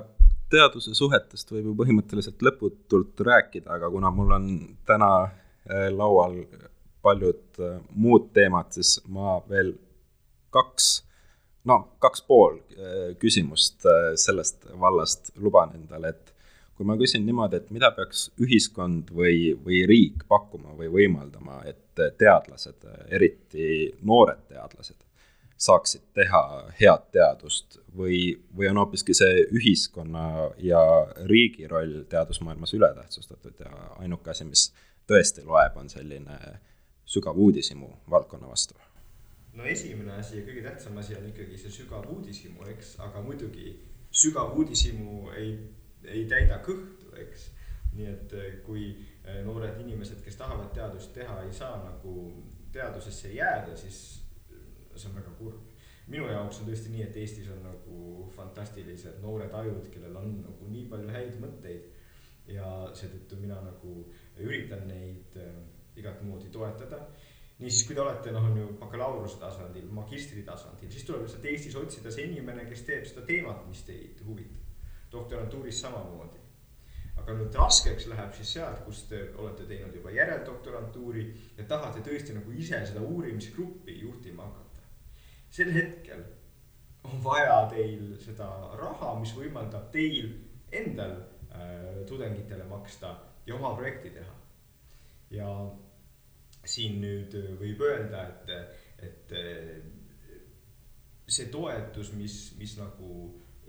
teaduse 0.51 0.95
suhetest 0.97 1.51
võib 1.53 1.69
ju 1.69 1.75
põhimõtteliselt 1.79 2.41
lõputult 2.43 3.21
rääkida, 3.23 3.69
aga 3.77 3.89
kuna 3.93 4.11
mul 4.11 4.33
on 4.35 4.49
täna 4.89 5.11
äh, 5.23 5.87
laual 5.93 6.41
paljud 7.05 7.61
äh, 7.63 7.77
muud 7.95 8.31
teemad, 8.35 8.73
siis 8.75 8.97
ma 9.07 9.37
veel 9.49 9.75
kaks, 10.53 10.89
no 11.67 11.79
kaks 11.99 12.21
pool 12.27 12.59
äh, 12.59 13.15
küsimust 13.19 13.85
äh, 13.85 14.13
sellest 14.15 14.67
vallast 14.79 15.31
luban 15.35 15.75
endale, 15.75 16.13
et 16.13 16.33
kui 16.79 16.87
ma 16.87 16.95
küsin 16.95 17.25
niimoodi, 17.27 17.59
et 17.59 17.71
mida 17.75 17.89
peaks 17.91 18.29
ühiskond 18.39 19.11
või, 19.11 19.51
või 19.65 19.81
riik 19.89 20.23
pakkuma 20.31 20.71
või 20.77 20.87
võimaldama, 20.93 21.59
et 21.67 21.99
teadlased, 22.17 22.85
eriti 23.11 23.89
noored 24.07 24.45
teadlased, 24.47 24.95
saaksid 25.59 26.05
teha 26.15 26.41
head 26.79 27.09
teadust 27.11 27.81
või, 27.95 28.21
või 28.55 28.69
on 28.71 28.79
hoopiski 28.79 29.11
see 29.17 29.43
ühiskonna 29.59 30.53
ja 30.63 30.79
riigi 31.27 31.67
roll 31.67 32.05
teadusmaailmas 32.09 32.73
ületähtsustatud 32.79 33.59
ja 33.59 33.73
ainuke 33.99 34.31
asi, 34.31 34.47
mis 34.47 34.69
tõesti 35.09 35.43
loeb, 35.43 35.75
on 35.75 35.91
selline 35.91 36.39
sügav 37.09 37.35
uudishimu 37.35 37.91
valdkonna 38.09 38.47
vastu? 38.47 38.79
No 39.53 39.65
esimene 39.65 40.13
asi 40.19 40.39
ja 40.39 40.45
kõige 40.47 40.63
tähtsam 40.65 40.97
asi 41.01 41.15
on 41.17 41.27
ikkagi 41.29 41.57
see 41.57 41.71
sügav 41.79 42.07
uudishimu, 42.13 42.65
eks, 42.73 42.95
aga 43.05 43.21
muidugi 43.25 43.73
sügav 44.11 44.55
uudishimu 44.57 45.31
ei, 45.37 45.55
ei 46.03 46.25
täida 46.29 46.61
kõhtu, 46.65 47.13
eks. 47.23 47.49
nii 47.93 48.05
et 48.05 48.33
eh, 48.37 48.59
kui 48.65 48.91
eh, 49.23 49.41
noored 49.45 49.79
inimesed, 49.81 50.21
kes 50.25 50.37
tahavad 50.37 50.69
teadust 50.75 51.13
teha, 51.15 51.41
ei 51.45 51.53
saa 51.53 51.79
nagu 51.83 52.13
teadusesse 52.73 53.33
jääda, 53.33 53.75
siis 53.77 54.19
see 54.95 55.09
on 55.09 55.15
väga 55.15 55.33
kurb. 55.39 55.65
minu 56.09 56.25
jaoks 56.25 56.59
on 56.61 56.67
tõesti 56.69 56.89
nii, 56.93 57.03
et 57.05 57.17
Eestis 57.21 57.49
on 57.53 57.61
nagu 57.63 58.29
fantastilised 58.35 59.19
noored 59.21 59.53
ajud, 59.53 59.89
kellel 59.93 60.15
on 60.17 60.39
nagu 60.41 60.69
nii 60.69 60.85
palju 60.89 61.09
häid 61.13 61.35
mõtteid 61.41 62.53
ja 62.53 62.69
seetõttu 62.97 63.37
mina 63.37 63.59
nagu 63.61 63.91
üritan 64.41 64.87
neid 64.89 65.37
igat 65.99 66.21
moodi 66.25 66.49
toetada. 66.53 67.01
Niisiis, 67.59 67.85
kui 67.87 67.95
te 67.95 68.01
olete, 68.01 68.31
noh, 68.31 68.45
on 68.47 68.57
ju 68.57 68.67
bakalaureuse 68.79 69.39
tasandil, 69.41 69.87
magistri 69.91 70.43
tasandil, 70.47 70.91
siis 70.91 71.05
tuleb 71.07 71.25
lihtsalt 71.25 71.47
Eestis 71.51 71.75
otsida 71.79 72.11
see 72.13 72.29
inimene, 72.29 72.65
kes 72.69 72.85
teeb 72.87 73.07
seda 73.09 73.25
teemat, 73.27 73.65
mis 73.67 73.83
teid 73.87 74.21
huvitab. 74.25 74.65
doktorantuuris 75.11 75.81
samamoodi. 75.81 76.37
aga 77.19 77.33
nüüd 77.35 77.55
raskeks 77.57 78.05
läheb 78.07 78.33
siis 78.33 78.51
sealt, 78.53 78.83
kus 78.85 79.01
te 79.09 79.17
olete 79.35 79.65
teinud 79.67 79.95
juba 79.95 80.11
järeldoktorantuuri 80.15 81.23
ja 81.57 81.63
tahate 81.67 81.99
tõesti 82.05 82.33
nagu 82.37 82.51
ise 82.51 82.79
seda 82.85 83.01
uurimisgruppi 83.01 83.99
juhtima 83.99 84.43
hakata. 84.43 84.85
sel 85.49 85.73
hetkel 85.73 86.23
on 87.03 87.23
vaja 87.23 87.65
teil 87.73 88.15
seda 88.23 88.47
raha, 88.79 89.19
mis 89.19 89.33
võimaldab 89.35 89.91
teil 89.91 90.31
endal 90.71 91.17
äh, 91.51 92.05
tudengitele 92.07 92.63
maksta 92.69 93.15
ja 93.45 93.55
oma 93.55 93.75
projekti 93.75 94.09
teha. 94.15 94.35
ja 95.31 95.49
siin 96.69 96.99
nüüd 97.01 97.33
võib 97.59 97.81
öelda, 97.81 98.25
et, 98.29 98.51
et 99.07 99.33
see 101.29 101.49
toetus, 101.53 102.11
mis, 102.17 102.35
mis 102.59 102.75
nagu 102.79 103.13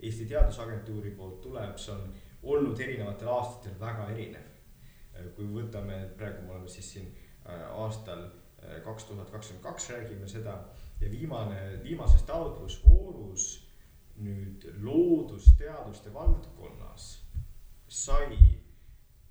Eesti 0.01 0.25
Teadusagentuuri 0.25 1.13
poolt 1.17 1.41
tuleb, 1.43 1.77
see 1.77 1.93
on 1.93 2.07
olnud 2.53 2.79
erinevatel 2.79 3.29
aastatel 3.29 3.77
väga 3.79 4.07
erinev. 4.15 4.47
kui 5.35 5.45
võtame, 5.45 5.97
praegu 6.17 6.45
me 6.47 6.55
oleme 6.55 6.69
siis 6.71 6.87
siin 6.95 7.09
äh, 7.45 7.67
aastal 7.77 8.23
äh, 8.23 8.79
kaks 8.81 9.03
tuhat 9.05 9.29
kakskümmend 9.29 9.65
kaks 9.65 9.89
räägime 9.91 10.27
seda 10.27 10.55
ja 11.01 11.09
viimane, 11.11 11.59
viimases 11.83 12.23
taotlusvoorus 12.25 13.45
nüüd 14.25 14.65
loodusteaduste 14.81 16.13
valdkonnas 16.13 17.11
sai 17.87 18.39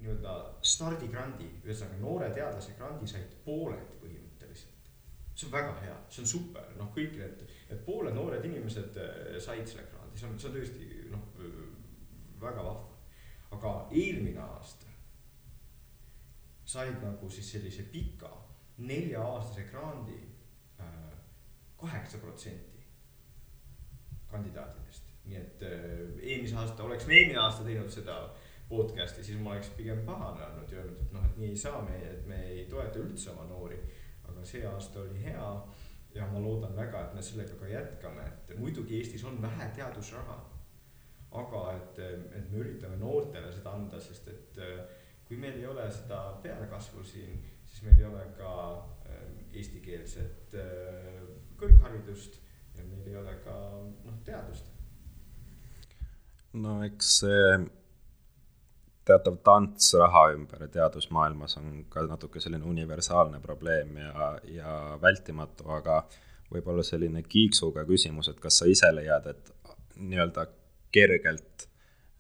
nii-öelda 0.00 0.34
stardigrandi, 0.64 1.48
ühesõnaga 1.64 2.00
noore 2.00 2.28
teadlase 2.34 2.76
grandi 2.78 3.08
said 3.08 3.34
pooled 3.44 3.96
põhimõtteliselt. 4.02 4.90
see 5.34 5.48
on 5.48 5.52
väga 5.52 5.74
hea, 5.80 5.96
see 6.08 6.22
on 6.24 6.30
super, 6.34 6.68
noh, 6.76 6.92
kõik 6.96 7.16
need, 7.20 7.44
need 7.70 7.82
pooled 7.86 8.16
noored 8.16 8.44
inimesed 8.44 8.96
äh, 9.00 9.36
said 9.38 9.68
selle 9.68 9.86
grandi, 9.92 10.20
see 10.20 10.28
on, 10.28 10.38
see 10.38 10.50
on 10.50 10.56
tõesti 10.56 10.88
noh, 11.12 11.26
väga 12.40 12.64
vahva. 12.64 12.86
aga 13.56 13.74
eelmine 13.90 14.40
aasta 14.40 14.86
said 16.70 17.00
nagu 17.02 17.28
siis 17.30 17.52
sellise 17.52 17.82
pika 17.92 18.30
nelja-aastase 18.78 19.66
grandi 19.70 20.18
äh, 20.80 21.16
kaheksa 21.80 22.18
protsenti 22.18 22.84
kandidaatidest. 24.30 25.08
nii 25.24 25.36
et 25.36 25.62
äh, 25.62 25.72
eelmise 26.22 26.56
aasta, 26.56 26.82
oleks 26.82 27.06
me 27.06 27.14
eelmine 27.14 27.38
aasta 27.38 27.64
teinud 27.64 27.90
seda 27.92 28.16
podcast'i, 28.70 29.24
siis 29.24 29.38
ma 29.42 29.50
oleks 29.56 29.72
pigem 29.74 30.04
pahane 30.06 30.44
olnud 30.46 30.72
ja 30.72 30.78
öelnud, 30.78 31.00
et 31.02 31.12
noh, 31.14 31.24
et 31.26 31.38
nii 31.42 31.50
ei 31.50 31.58
saa 31.58 31.82
me, 31.82 31.96
et 32.06 32.26
me 32.30 32.38
ei 32.52 32.64
toeta 32.70 33.02
üldse 33.02 33.32
oma 33.34 33.48
noori. 33.50 33.80
aga 34.30 34.44
see 34.46 34.62
aasta 34.66 35.00
oli 35.00 35.24
hea 35.24 35.46
ja 36.14 36.26
ma 36.30 36.38
loodan 36.42 36.76
väga, 36.76 37.00
et 37.02 37.14
me 37.14 37.22
sellega 37.22 37.56
ka 37.58 37.66
jätkame, 37.66 38.26
et 38.48 38.58
muidugi 38.58 38.98
Eestis 38.98 39.24
on 39.26 39.42
vähe 39.42 39.66
teadusraha. 39.76 40.38
aga 41.30 41.62
et, 41.76 41.98
et 42.38 42.50
me 42.50 42.62
üritame 42.62 42.96
noortele 42.98 43.52
seda 43.52 43.74
anda, 43.78 44.00
sest 44.00 44.28
et 44.28 44.60
kui 45.26 45.36
meil 45.38 45.58
ei 45.58 45.66
ole 45.66 45.90
seda 45.94 46.20
pealekasvu 46.42 47.04
siin, 47.06 47.42
siis 47.64 47.82
meil 47.86 48.00
ei 48.00 48.06
ole 48.06 48.24
ka 48.38 48.54
eestikeelset 49.54 50.56
kõrgharidust 51.58 52.38
ja 52.76 52.86
meil 52.86 53.06
ei 53.06 53.16
ole 53.18 53.34
ka 53.44 53.56
noh, 54.06 54.16
teadust. 54.26 54.72
no 56.52 56.80
eks 56.86 57.12
see 57.20 57.44
teatav 59.08 59.38
tants 59.44 59.92
raha 59.98 60.26
ümber 60.34 60.66
teadusmaailmas 60.72 61.56
on 61.60 61.84
ka 61.92 62.04
natuke 62.08 62.40
selline 62.40 62.66
universaalne 62.68 63.40
probleem 63.40 63.96
ja, 63.96 64.32
ja 64.44 64.74
vältimatu, 65.02 65.68
aga 65.76 66.02
võib-olla 66.50 66.84
selline 66.86 67.22
kiiksuga 67.22 67.84
küsimus, 67.88 68.28
et 68.30 68.40
kas 68.42 68.60
sa 68.60 68.68
ise 68.68 68.90
leiad, 68.92 69.26
et 69.30 69.52
nii-öelda 70.00 70.46
kergelt 70.92 71.66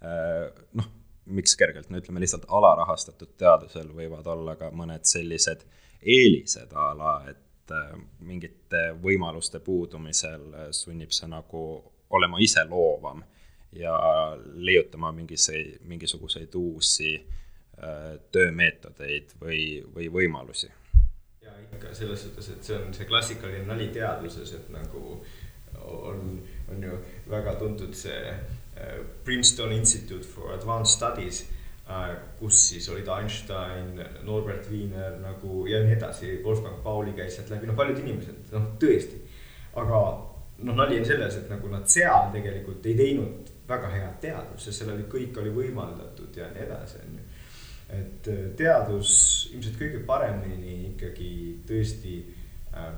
eh, 0.06 0.46
noh, 0.78 0.88
miks 1.30 1.56
kergelt, 1.58 1.90
no 1.90 2.00
ütleme 2.00 2.22
lihtsalt 2.22 2.46
alarahastatud 2.48 3.34
teadusel 3.38 3.90
võivad 3.94 4.26
olla 4.30 4.56
ka 4.58 4.70
mõned 4.74 5.06
sellised 5.08 5.66
eelised 6.00 6.72
a 6.72 6.90
la, 6.96 7.14
et 7.30 7.74
eh, 7.76 7.92
mingite 8.26 8.86
võimaluste 9.02 9.60
puudumisel 9.64 10.72
sunnib 10.76 11.12
see 11.14 11.28
nagu 11.30 11.64
olema 12.10 12.40
iseloovam 12.42 13.22
ja 13.72 13.96
leiutama 14.54 15.12
mingise, 15.12 15.78
mingisuguseid 15.84 16.54
uusi 16.54 17.14
äh, 17.78 18.18
töömeetodeid 18.32 19.36
või, 19.40 19.62
või 19.94 20.08
võimalusi. 20.12 20.70
ja 21.42 21.54
ikka 21.62 21.94
selles 21.94 22.22
suhtes, 22.22 22.48
et 22.48 22.64
see 22.64 22.78
on 22.78 22.94
see 22.94 23.06
klassikaline 23.06 23.66
nali 23.68 23.88
teadluses, 23.94 24.52
et 24.58 24.72
nagu 24.74 25.20
on, 25.80 26.42
on 26.68 26.82
ju 26.82 26.98
väga 27.30 27.54
tuntud 27.60 27.94
see 27.94 28.18
äh, 28.26 28.98
Princeton 29.24 29.72
Institute 29.72 30.26
for 30.26 30.52
Advanced 30.54 30.96
Studies 30.96 31.44
äh,, 31.88 32.16
kus 32.38 32.68
siis 32.68 32.88
olid 32.88 33.08
Einstein, 33.08 34.02
Norbert 34.22 34.70
Wiener 34.70 35.20
nagu 35.22 35.66
ja 35.70 35.84
nii 35.84 35.94
edasi, 35.94 36.40
Wolfgang 36.44 36.82
Pauli 36.82 37.14
käis 37.14 37.38
sealt 37.38 37.54
läbi, 37.54 37.70
no 37.70 37.78
paljud 37.78 38.02
inimesed, 38.02 38.50
noh 38.50 38.74
tõesti. 38.82 39.22
aga 39.78 40.02
noh, 40.58 40.74
nali 40.74 40.98
on 40.98 41.06
selles, 41.06 41.38
et 41.38 41.48
nagu 41.54 41.70
nad 41.70 41.86
seal 41.88 42.34
tegelikult 42.34 42.86
ei 42.90 42.98
teinud 42.98 43.49
väga 43.70 43.92
head 43.94 44.18
teadust, 44.22 44.64
sest 44.66 44.82
seal 44.82 44.94
oli, 44.94 45.06
kõik 45.10 45.38
oli 45.42 45.52
võimaldatud 45.54 46.36
ja 46.36 46.48
nii 46.54 46.66
edasi, 46.66 47.04
on 47.06 47.20
ju. 47.20 47.28
et 48.00 48.28
äh, 48.32 48.42
teadus 48.58 49.12
ilmselt 49.54 49.78
kõige 49.80 50.02
paremini 50.06 50.76
ikkagi 50.92 51.30
tõesti 51.68 52.16
äh, 52.74 52.90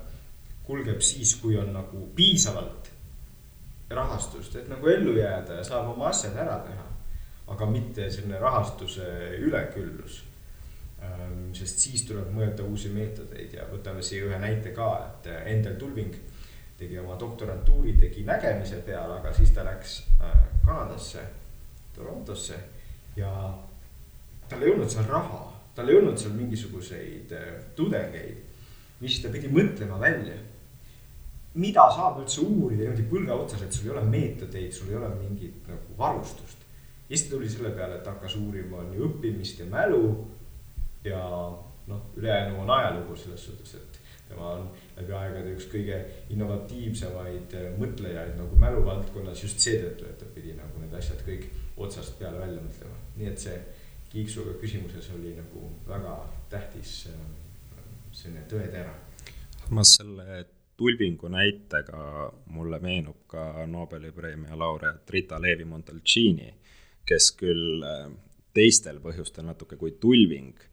kulgeb 0.63 1.01
siis, 1.03 1.35
kui 1.41 1.57
on 1.59 1.73
nagu 1.75 2.07
piisavalt 2.15 2.91
rahastust, 3.93 4.55
et 4.55 4.69
nagu 4.71 4.87
ellu 4.89 5.15
jääda 5.17 5.59
ja 5.59 5.63
saab 5.67 5.91
oma 5.93 6.09
asjad 6.09 6.37
ära 6.39 6.57
teha. 6.67 6.89
aga 7.53 7.65
mitte 7.67 8.05
selline 8.09 8.37
rahastuse 8.39 9.05
üleküllus 9.43 10.21
ähm,. 11.03 11.49
sest 11.53 11.79
siis 11.83 12.05
tuleb 12.07 12.29
mõelda 12.31 12.63
uusi 12.63 12.89
meetodeid 12.89 13.53
ja 13.53 13.65
võtame 13.67 14.01
siia 14.01 14.23
ühe 14.29 14.39
näite 14.39 14.71
ka, 14.71 14.87
et 15.09 15.27
äh, 15.27 15.49
Endel 15.51 15.75
Tulving 15.75 16.15
tegi 16.83 16.99
oma 16.99 17.15
doktorantuuri, 17.19 17.95
tegi 17.99 18.25
nägemise 18.27 18.81
peale, 18.85 19.19
aga 19.21 19.33
siis 19.35 19.53
ta 19.55 19.63
läks 19.65 19.99
äh, 20.19 20.39
Kanadasse, 20.65 21.23
Torontosse 21.95 22.59
ja 23.15 23.31
tal 24.49 24.63
ei 24.63 24.73
olnud 24.73 24.91
seal 24.91 25.07
raha, 25.09 25.45
tal 25.75 25.89
ei 25.89 25.99
olnud 26.01 26.19
seal 26.19 26.35
mingisuguseid 26.37 27.31
äh, 27.37 27.53
tudengeid. 27.75 28.49
mis 29.03 29.17
ta 29.19 29.27
pidi 29.27 29.49
mõtlema 29.51 29.97
välja, 29.99 30.37
mida 31.59 31.83
saab 31.91 32.21
üldse 32.21 32.39
uurida 32.39 32.85
niimoodi 32.85 33.03
põlve 33.09 33.33
otsas, 33.35 33.65
et 33.65 33.75
sul 33.75 33.89
ei 33.89 33.95
ole 33.97 34.03
meetodeid, 34.07 34.71
sul 34.71 34.93
ei 34.93 34.95
ole 34.95 35.09
mingit 35.17 35.67
nagu 35.67 35.97
varustust. 35.97 36.63
ja 37.09 37.17
siis 37.17 37.27
ta 37.27 37.35
tuli 37.35 37.49
selle 37.49 37.73
peale, 37.75 37.99
et 37.99 38.07
hakkas 38.07 38.37
uurima 38.39 38.85
ju 38.93 39.09
õppimist 39.09 39.59
ja 39.59 39.67
mälu 39.69 40.05
ja 41.03 41.19
noh, 41.87 42.01
ülejäänu 42.15 42.61
on 42.61 42.69
ajalugu 42.69 43.15
selles 43.15 43.45
suhtes, 43.45 43.75
et 43.75 43.99
tema 44.29 44.55
on 44.55 44.69
läbi 44.97 45.13
aegade 45.17 45.53
üks 45.55 45.67
kõige 45.71 45.99
innovatiivsemaid 46.33 47.55
äh, 47.57 47.69
mõtlejaid 47.81 48.35
nagu 48.37 48.57
mäluvaldkonnas 48.61 49.43
just 49.43 49.63
seetõttu, 49.63 50.07
et 50.09 50.19
ta 50.21 50.29
pidi 50.35 50.53
nagu 50.57 50.81
need 50.81 50.93
asjad 50.97 51.21
kõik 51.25 51.47
otsast 51.81 52.17
peale 52.19 52.41
välja 52.41 52.61
mõtlema. 52.61 52.97
nii 53.17 53.29
et 53.29 53.45
see 53.45 53.55
kiiksuga 54.13 54.57
küsimuses 54.61 55.09
oli 55.15 55.33
nagu 55.37 55.69
väga 55.87 56.17
tähtis 56.49 57.07
äh, 57.09 57.23
selline 58.11 58.45
tõetera. 58.49 58.93
samas 59.63 59.95
selle 59.97 60.45
tulvingu 60.77 61.29
näitega 61.29 62.31
mulle 62.53 62.79
meenub 62.79 63.25
ka 63.27 63.65
Nobeli 63.69 64.11
preemia 64.11 64.57
laureaat 64.57 65.09
Rita 65.09 65.41
Leevi 65.41 65.65
Montalcini, 65.65 66.53
kes 67.05 67.31
küll 67.39 67.81
äh, 67.81 68.11
teistel 68.53 69.01
põhjustel 69.01 69.45
natuke 69.49 69.77
kui 69.77 69.97
tulving 69.97 70.69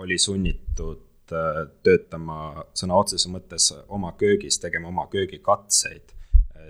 oli 0.00 0.16
sunnitud 0.18 1.09
äh, 1.36 1.60
töötama 1.86 2.66
sõna 2.74 2.98
otseses 3.00 3.30
mõttes 3.32 3.70
oma 3.88 4.12
köögis, 4.18 4.58
tegema 4.62 4.88
oma 4.88 5.06
köögikatseid 5.12 6.16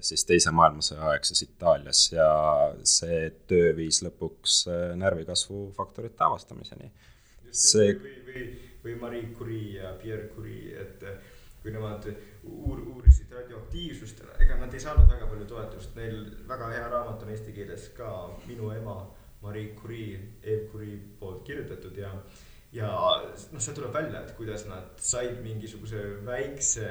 siis 0.00 0.25
Teise 0.25 0.52
maailmasõja 0.55 1.11
aegses 1.11 1.43
Itaalias 1.45 2.07
ja 2.12 2.29
see 2.88 3.26
töö 3.50 3.75
viis 3.76 4.00
lõpuks 4.05 4.62
närvikasvu 4.97 5.67
faktorite 5.76 6.25
avastamiseni. 6.25 6.90
see 7.50 7.93
või, 7.99 8.14
või, 8.29 8.45
või 8.85 8.97
Marie 9.00 9.29
Curie 9.37 9.76
ja 9.83 9.93
Pierre 10.00 10.29
Curie, 10.35 10.73
et 10.81 11.05
kui 11.62 11.73
nemad 11.75 12.07
uur-, 12.09 12.85
uurisid 12.95 13.33
radioaktiivsust, 13.35 14.23
ega 14.40 14.59
nad 14.61 14.75
ei 14.75 14.83
saanud 14.83 15.09
väga 15.11 15.29
palju 15.29 15.49
toetust, 15.50 15.97
neil 15.99 16.23
väga 16.49 16.71
hea 16.75 16.87
raamat 16.93 17.25
on 17.25 17.33
eesti 17.35 17.57
keeles 17.57 17.90
ka 17.97 18.12
Minu 18.47 18.71
ema, 18.75 19.02
Marie 19.43 19.75
Curie, 19.76 20.21
Eve 20.43 20.69
Curie 20.73 21.00
poolt 21.21 21.45
kirjutatud 21.45 21.97
ja 21.97 22.12
ja 22.72 22.90
noh, 23.52 23.60
see 23.60 23.74
tuleb 23.74 23.94
välja, 23.94 24.22
et 24.22 24.36
kuidas 24.38 24.66
nad 24.68 24.94
said 25.02 25.40
mingisuguse 25.42 26.02
väikse 26.26 26.88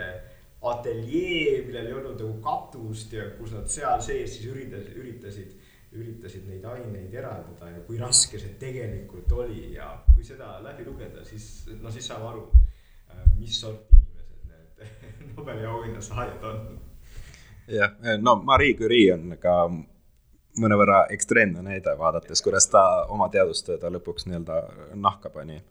ateljee, 0.62 1.62
millel 1.68 1.88
ei 1.88 1.96
olnud 1.96 2.20
nagu 2.20 2.34
katust 2.44 3.14
ja 3.16 3.30
kus 3.38 3.54
nad 3.56 3.70
seal 3.72 4.02
sees 4.04 4.36
siis 4.36 4.50
üritasid, 4.52 4.98
üritasid, 5.00 5.54
üritasid 5.96 6.50
neid 6.50 6.66
aineid 6.68 7.14
eraldada 7.16 7.72
ja 7.72 7.84
kui 7.88 8.00
raske 8.02 8.42
see 8.42 8.58
tegelikult 8.60 9.32
oli 9.40 9.72
ja 9.78 9.94
kui 10.12 10.26
seda 10.28 10.58
läbi 10.66 10.84
lugeda, 10.88 11.24
siis 11.26 11.70
no 11.80 11.92
siis 11.92 12.12
saame 12.12 12.28
aru, 12.34 12.44
mis 13.40 13.62
sorti 13.62 13.98
Nobeli 15.36 15.66
auhinna 15.66 16.02
saajad 16.02 16.44
on. 16.44 16.80
jah, 17.68 17.96
no 18.20 18.36
Marie 18.44 18.74
Curie 18.74 19.14
on 19.14 19.38
ka 19.40 19.56
mõnevõrra 20.60 21.06
ekstreemne 21.14 21.64
näide, 21.66 21.96
vaadates, 21.98 22.42
kuidas 22.46 22.68
ta 22.72 22.84
oma 23.12 23.30
teadustööda 23.34 23.92
lõpuks 23.96 24.28
nii-öelda 24.28 24.62
nahka 24.96 25.30
pani. 25.34 25.62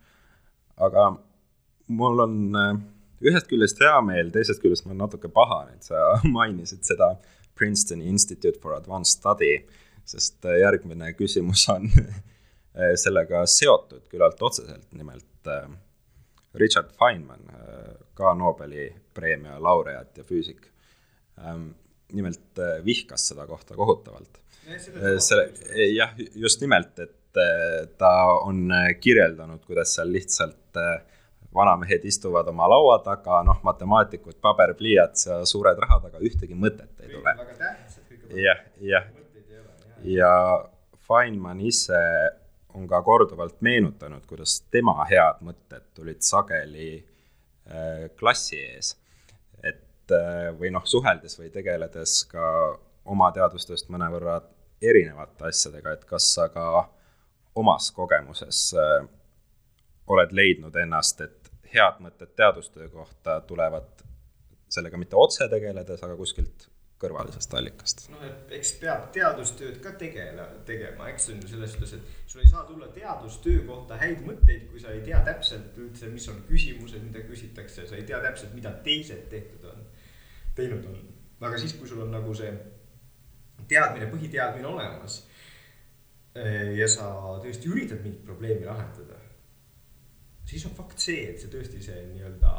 aga 0.76 1.10
mul 1.88 2.22
on 2.24 2.36
äh, 2.56 2.76
ühest 3.30 3.48
küljest 3.50 3.80
hea 3.82 3.96
meel, 4.04 4.30
teisest 4.34 4.62
küljest 4.62 4.86
ma 4.86 4.92
olen 4.92 5.04
natuke 5.06 5.30
pahane, 5.32 5.76
et 5.76 5.88
sa 5.88 6.12
mainisid 6.38 6.84
seda 6.86 7.14
Princetoni 7.58 8.08
Institute 8.08 8.60
for 8.62 8.76
Advanced 8.76 9.18
Study, 9.18 9.54
sest 10.08 10.44
äh, 10.46 10.60
järgmine 10.62 11.12
küsimus 11.18 11.66
on 11.72 11.88
äh, 11.94 12.94
sellega 13.00 13.44
seotud 13.48 14.06
küllalt 14.12 14.42
otseselt, 14.42 14.88
nimelt 14.92 15.26
Richard 16.58 16.90
Feynman, 16.98 17.44
ka 18.18 18.34
Nobeli 18.36 18.88
preemia 19.14 19.54
laureaat 19.62 20.18
ja 20.18 20.24
füüsik, 20.26 20.66
ähm, 21.40 21.70
nimelt 22.12 22.60
vihkas 22.84 23.28
seda 23.30 23.46
kohta 23.48 23.76
kohutavalt. 23.78 24.40
Selle, 25.24 25.48
jah, 25.94 26.14
just 26.34 26.60
nimelt, 26.64 26.98
et 26.98 27.40
äh, 27.40 27.86
ta 28.00 28.12
on 28.42 28.66
äh, 28.72 28.90
kirjeldanud, 29.00 29.62
kuidas 29.66 29.94
seal 29.96 30.12
lihtsalt 30.12 30.82
vanamehed 31.54 32.04
istuvad 32.04 32.48
oma 32.48 32.68
laua 32.70 32.98
taga, 33.04 33.42
noh, 33.46 33.60
matemaatikud, 33.64 34.36
paber, 34.44 34.74
pliiats 34.78 35.26
ja 35.26 35.38
suured 35.48 35.78
rahad, 35.80 36.04
aga 36.10 36.20
ühtegi 36.24 36.56
mõtet 36.58 37.04
ei 37.04 37.14
tule. 37.14 37.34
jah, 38.36 38.60
jah. 38.84 39.08
ja 40.04 40.32
Feynman 41.08 41.60
ise 41.64 42.02
on 42.76 42.86
ka 42.88 43.00
korduvalt 43.02 43.62
meenutanud, 43.64 44.26
kuidas 44.28 44.60
tema 44.70 44.94
head 45.08 45.40
mõtted 45.44 45.86
tulid 45.96 46.20
sageli 46.22 46.90
äh, 46.98 48.08
klassi 48.18 48.60
ees. 48.60 48.94
et 49.62 50.12
äh, 50.14 50.50
või 50.58 50.70
noh, 50.74 50.84
suheldes 50.84 51.38
või 51.40 51.50
tegeledes 51.54 52.20
ka 52.30 52.44
oma 53.08 53.32
teadustööst 53.32 53.88
mõnevõrra 53.92 54.42
erinevate 54.82 55.48
asjadega, 55.48 55.92
et 55.92 56.04
kas 56.08 56.32
sa 56.34 56.48
ka 56.52 56.66
omas 57.58 57.90
kogemuses 57.96 58.62
äh, 58.78 59.08
oled 60.08 60.32
leidnud 60.32 60.76
ennast, 60.76 61.20
et 61.20 61.52
head 61.74 62.00
mõtted 62.04 62.32
teadustöö 62.36 62.88
kohta 62.92 63.40
tulevad 63.46 64.04
sellega 64.68 65.00
mitte 65.00 65.16
otse 65.16 65.48
tegeledes, 65.50 66.02
aga 66.04 66.16
kuskilt 66.16 66.68
kõrvalisest 66.98 67.52
allikast. 67.54 68.08
et 68.26 68.54
eks 68.58 68.72
peab 68.80 69.10
teadustööd 69.14 69.76
ka 69.82 69.92
tegele, 70.00 70.46
tegema, 70.66 71.08
eks 71.12 71.28
on 71.32 71.42
ju 71.42 71.50
selles 71.52 71.74
suhtes, 71.74 71.92
et 71.94 72.30
sul 72.30 72.42
ei 72.42 72.50
saa 72.50 72.64
tulla 72.66 72.88
teadustöö 72.94 73.60
kohta 73.66 73.98
häid 74.00 74.24
mõtteid, 74.26 74.66
kui 74.70 74.82
sa 74.82 74.94
ei 74.94 75.04
tea 75.06 75.20
täpselt 75.26 75.78
üldse, 75.78 76.10
mis 76.10 76.26
on 76.32 76.42
küsimused, 76.48 77.04
mida 77.04 77.22
küsitakse, 77.28 77.86
sa 77.86 77.98
ei 77.98 78.06
tea 78.08 78.18
täpselt, 78.24 78.54
mida 78.58 78.72
teised 78.86 79.28
tehtud 79.30 79.68
on, 79.70 79.86
teinud 80.58 80.90
on. 80.90 80.98
aga 81.40 81.60
siis, 81.62 81.76
kui 81.78 81.86
sul 81.88 82.02
on 82.02 82.10
nagu 82.14 82.34
see 82.34 82.50
teadmine, 83.68 84.10
põhiteadmine 84.12 84.68
olemas. 84.68 85.22
Eh, 86.38 86.74
ja 86.78 86.88
sa 86.90 87.08
tõesti 87.42 87.70
üritad 87.70 88.02
mingit 88.04 88.24
probleemi 88.26 88.66
lahendada, 88.68 89.16
siis 90.46 90.66
on 90.68 90.76
fakt 90.76 91.00
see, 91.02 91.24
et 91.32 91.40
see 91.40 91.50
tõesti 91.52 91.80
see 91.82 92.04
nii-öelda 92.12 92.52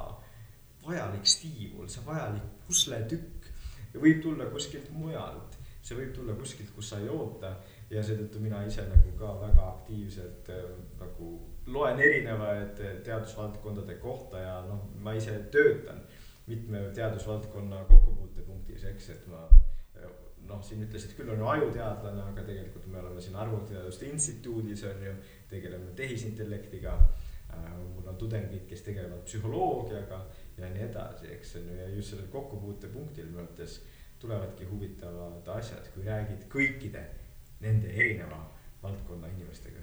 vajalik 0.84 1.28
stiimul, 1.28 1.88
see 1.92 2.04
vajalik 2.06 2.46
pusletükk 2.68 3.50
võib 3.98 4.22
tulla 4.22 4.50
kuskilt 4.54 4.90
mujalt, 4.94 5.58
see 5.82 5.98
võib 5.98 6.12
tulla 6.14 6.36
kuskilt, 6.38 6.70
kus 6.76 6.92
sa 6.92 7.00
ei 7.02 7.10
oota. 7.10 7.56
Ja 7.90 8.04
seetõttu 8.06 8.38
mina 8.44 8.60
ise 8.68 8.84
nagu 8.86 9.16
ka 9.18 9.32
väga 9.40 9.64
aktiivselt 9.72 10.52
äh, 10.54 10.66
nagu 11.00 11.30
loen 11.74 11.98
erinevaid 11.98 12.82
äh, 12.86 13.00
teadusvaldkondade 13.06 13.96
kohta 14.04 14.44
ja 14.44 14.60
noh, 14.68 14.84
ma 15.02 15.16
ise 15.18 15.34
töötan 15.50 16.04
mitme 16.46 16.84
teadusvaldkonna 16.94 17.82
kokkupuutepunktis, 17.90 18.86
eks, 18.92 19.10
et 19.16 19.26
ma 19.32 19.42
äh, 19.48 19.69
noh, 20.50 20.62
siin 20.66 20.84
ütlesid 20.86 21.14
küll 21.18 21.30
on 21.34 21.42
ju 21.42 21.48
ajuteadlane, 21.54 22.26
aga 22.32 22.44
tegelikult 22.48 22.88
me 22.92 23.00
oleme 23.04 23.22
siin 23.22 23.38
Arvutiteaduste 23.40 24.10
Instituudis 24.10 24.84
on 24.90 25.04
ju, 25.06 25.16
tegeleme 25.50 25.94
tehisintellektiga. 25.96 27.00
mul 27.96 28.08
on 28.08 28.16
tudengid, 28.16 28.68
kes 28.70 28.82
tegelevad 28.86 29.24
psühholoogiaga 29.26 30.20
ja 30.58 30.68
nii 30.70 30.84
edasi, 30.86 31.32
eks 31.34 31.56
on 31.58 31.70
ju, 31.72 31.78
ja 31.82 31.88
just 31.90 32.14
sellel 32.14 32.28
kokkupuutepunktil 32.32 33.26
minu 33.26 33.42
arvates 33.42 33.80
tulevadki 34.20 34.68
huvitavad 34.70 35.48
asjad, 35.56 35.88
kui 35.94 36.06
räägid 36.06 36.46
kõikide 36.52 37.02
nende 37.66 37.90
erineva 37.90 38.44
valdkonna 38.84 39.28
inimestega. 39.28 39.82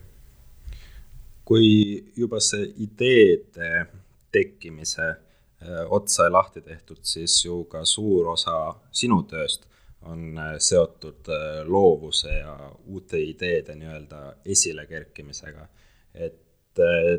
kui 1.45 2.05
juba 2.17 2.41
see 2.41 2.67
ideede 2.83 3.87
tekkimise 4.33 5.05
äh, 5.11 5.85
otsa 5.91 6.27
lahti 6.33 6.61
tehtud, 6.61 6.99
siis 7.03 7.45
ju 7.45 7.65
ka 7.65 7.85
suur 7.85 8.33
osa 8.33 8.75
sinu 8.91 9.23
tööst 9.31 9.67
on 10.03 10.39
äh, 10.39 10.55
seotud 10.59 11.29
äh, 11.29 11.67
loovuse 11.67 12.33
ja 12.39 12.73
uute 12.87 13.19
ideede 13.19 13.75
nii-öelda 13.75 14.37
esilekerkimisega. 14.45 15.69
et 16.15 16.43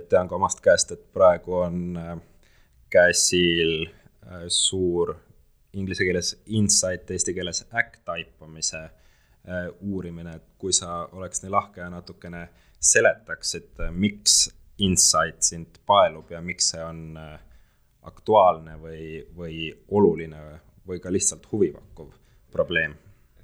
tean 0.10 0.28
ka 0.30 0.36
omast 0.36 0.62
käest, 0.62 0.92
et 0.92 1.14
praegu 1.14 1.54
on 1.54 1.98
äh, 1.98 2.18
käsil 2.90 3.88
äh, 3.88 4.46
suur 4.48 5.16
inglise 5.74 6.06
keeles 6.06 6.34
insight, 6.46 7.12
eesti 7.12 7.34
keeles 7.34 7.66
äkk 7.74 8.00
taipamise 8.06 8.84
äh, 8.84 9.68
uurimine, 9.82 10.38
et 10.40 10.48
kui 10.58 10.74
sa 10.74 11.04
oleks 11.12 11.44
nii 11.44 11.52
lahke 11.54 11.82
ja 11.84 11.90
natukene 11.94 12.48
seletaksid, 12.80 13.74
äh, 13.84 13.92
miks 13.92 14.48
insight 14.78 15.42
sind 15.44 15.82
paelub 15.86 16.32
ja 16.32 16.42
miks 16.42 16.72
see 16.74 16.84
on 16.84 17.18
aktuaalne 18.08 18.76
või, 18.78 19.24
või 19.36 19.72
oluline 19.90 20.42
või 20.88 21.00
ka 21.02 21.10
lihtsalt 21.12 21.48
huvipakkuv 21.52 22.12
probleem? 22.52 22.96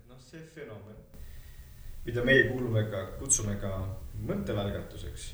noh, 0.09 0.19
see 0.19 0.41
fenomen, 0.55 0.97
mida 2.05 2.23
meie 2.25 2.47
kuulume 2.51 2.85
ka, 2.91 3.05
kutsume 3.19 3.55
ka 3.61 3.73
mõttevälgatuseks, 4.27 5.27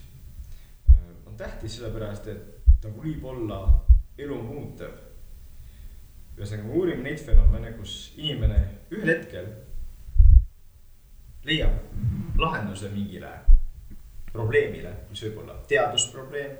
on 1.27 1.37
tähtis 1.37 1.77
sellepärast, 1.77 2.27
et 2.27 2.75
ta 2.81 2.91
võib 2.93 3.25
olla 3.25 3.61
elu 4.19 4.41
muutev. 4.43 5.05
ühesõnaga, 6.37 6.67
me 6.67 6.75
uurime 6.79 7.03
neid 7.03 7.19
fenomene, 7.19 7.73
kus 7.75 8.13
inimene 8.17 8.59
ühel 8.95 9.11
hetkel 9.11 9.49
leiab 11.43 12.39
lahenduse 12.39 12.89
mingile 12.93 13.31
probleemile, 14.31 14.93
mis 15.09 15.23
võib 15.25 15.41
olla 15.43 15.59
teadusprobleem. 15.67 16.57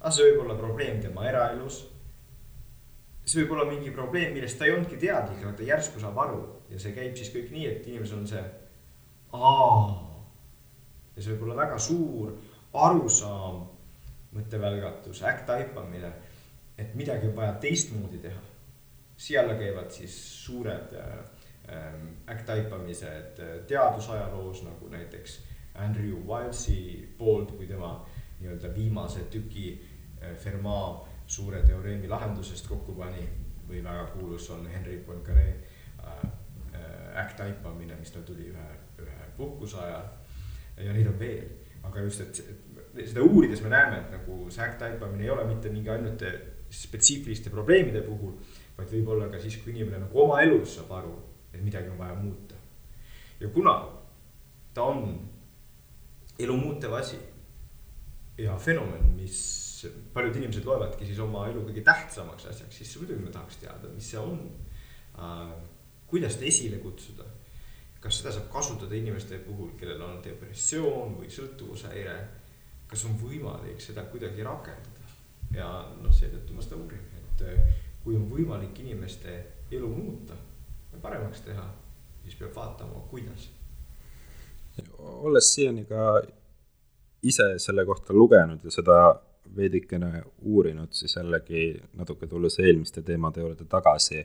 aga 0.00 0.10
see 0.16 0.30
võib 0.30 0.44
olla 0.44 0.56
probleem 0.56 1.00
tema 1.00 1.26
eraelus. 1.28 1.82
See 3.30 3.44
võib 3.44 3.54
olla 3.54 3.66
mingi 3.70 3.92
probleem, 3.94 4.32
millest 4.34 4.58
ta 4.58 4.66
ei 4.66 4.74
olnudki 4.74 4.98
teadlik, 5.00 5.42
aga 5.44 5.56
ta 5.58 5.66
järsku 5.66 6.02
saab 6.02 6.18
aru 6.18 6.40
ja 6.70 6.78
see 6.82 6.94
käib 6.96 7.16
siis 7.18 7.32
kõik 7.34 7.50
nii, 7.54 7.66
et 7.70 7.86
inimesel 7.86 8.22
on 8.22 8.30
see 8.30 8.42
aa. 9.36 9.82
ja 11.16 11.22
see 11.22 11.34
võib 11.34 11.46
olla 11.48 11.60
väga 11.62 11.78
suur 11.82 12.32
arusaam 12.86 13.62
mõttevälgatus, 14.34 15.24
äkk 15.26 15.44
taipamine, 15.46 16.12
et 16.78 16.94
midagi 16.98 17.26
on 17.28 17.36
vaja 17.36 17.56
teistmoodi 17.62 18.20
teha. 18.22 18.40
siia 19.16 19.42
alla 19.42 19.54
käivad 19.58 19.90
siis 19.90 20.16
suured 20.44 20.94
äh, 20.96 21.94
äkk 22.30 22.44
taipamised 22.46 23.42
äh, 23.42 23.54
teadusajaloos 23.66 24.62
nagu 24.66 24.88
näiteks 24.88 25.40
Andrew 25.74 26.18
Wiles'i 26.26 27.06
poolt, 27.18 27.52
kui 27.56 27.66
tema 27.66 27.92
nii-öelda 28.40 28.74
viimase 28.74 29.20
tüki 29.30 29.78
Fermat 30.36 31.09
suure 31.30 31.62
teoreemi 31.62 32.08
lahendusest 32.10 32.68
kokku 32.68 32.96
pani 32.98 33.22
või 33.68 33.84
väga 33.84 34.06
kuulus 34.14 34.48
on 34.50 34.66
Henri 34.66 34.96
Poincaré 35.06 35.46
äh, 36.02 36.24
äh, 36.74 37.36
taipamine, 37.36 37.96
mis 38.00 38.10
tal 38.10 38.24
tuli 38.26 38.48
ühe, 38.50 38.68
ühe 38.98 39.28
puhkuse 39.36 39.78
ajal. 39.78 40.08
ja 40.80 40.92
neid 40.96 41.06
on 41.06 41.18
veel, 41.20 41.44
aga 41.86 42.02
just, 42.02 42.20
et, 42.24 42.40
seda 43.04 43.22
uurides 43.22 43.62
me 43.62 43.70
näeme, 43.70 44.00
et 44.00 44.14
nagu 44.16 44.40
see 44.50 44.64
äkk 44.64 44.78
taipamine 44.80 45.26
ei 45.26 45.30
ole 45.30 45.44
mitte 45.46 45.70
mingi 45.70 45.92
ainult 45.92 46.24
spetsiifiliste 46.70 47.50
probleemide 47.50 48.02
puhul, 48.06 48.34
vaid 48.78 48.90
võib-olla 48.90 49.28
ka 49.30 49.40
siis, 49.42 49.58
kui 49.62 49.74
inimene 49.74 50.02
nagu 50.06 50.22
oma 50.24 50.40
elus 50.42 50.78
saab 50.78 50.94
aru, 50.98 51.14
et 51.52 51.62
midagi 51.62 51.90
on 51.92 51.98
vaja 51.98 52.14
muuta. 52.18 52.58
ja 53.40 53.48
kuna 53.48 53.74
ta 54.74 54.82
on 54.82 55.04
elu 56.38 56.56
muutev 56.56 56.94
asi 56.98 57.18
ja 58.38 58.56
fenomen, 58.58 59.12
mis 59.16 59.69
paljud 60.14 60.36
inimesed 60.36 60.66
loevadki 60.66 61.06
siis 61.08 61.18
oma 61.22 61.46
elu 61.50 61.62
kõige 61.66 61.84
tähtsamaks 61.86 62.48
asjaks, 62.52 62.80
siis 62.80 62.96
muidugi 63.00 63.24
ma 63.24 63.34
tahaks 63.34 63.60
teada, 63.62 63.90
mis 63.94 64.10
see 64.12 64.20
on 64.20 64.40
äh,. 65.18 65.52
kuidas 66.10 66.36
seda 66.36 66.48
esile 66.50 66.80
kutsuda? 66.82 67.26
kas 68.00 68.18
seda 68.20 68.32
saab 68.32 68.48
kasutada 68.52 68.96
inimeste 68.96 69.38
puhul, 69.44 69.74
kellel 69.80 70.00
on 70.06 70.20
depressioon 70.24 71.18
või 71.20 71.30
sõltuvushäire? 71.32 72.16
kas 72.90 73.04
on 73.06 73.18
võimalik 73.20 73.80
seda 73.84 74.06
kuidagi 74.10 74.44
rakendada? 74.46 75.14
ja 75.54 75.68
noh, 76.00 76.12
seetõttu 76.14 76.56
ma 76.56 76.64
seda 76.64 76.80
uurin, 76.80 77.06
et 77.20 77.46
äh, 77.46 77.78
kui 78.04 78.16
on 78.16 78.28
võimalik 78.30 78.78
inimeste 78.82 79.36
elu 79.70 79.88
muuta 79.88 80.36
ja 80.92 80.98
paremaks 81.02 81.44
teha, 81.46 81.64
siis 82.24 82.36
peab 82.38 82.54
vaatama, 82.56 83.02
kuidas. 83.10 83.48
olles 84.98 85.54
siiani 85.54 85.84
ka 85.84 86.20
ise 87.22 87.52
selle 87.58 87.84
kohta 87.84 88.14
lugenud 88.16 88.64
ja 88.64 88.72
seda 88.72 89.00
veidikene 89.56 90.22
uurinud, 90.42 90.92
siis 90.92 91.16
jällegi 91.16 91.74
natuke 91.98 92.26
tulles 92.26 92.58
eelmiste 92.58 93.02
teemade 93.02 93.40
juurde 93.40 93.66
tagasi, 93.68 94.24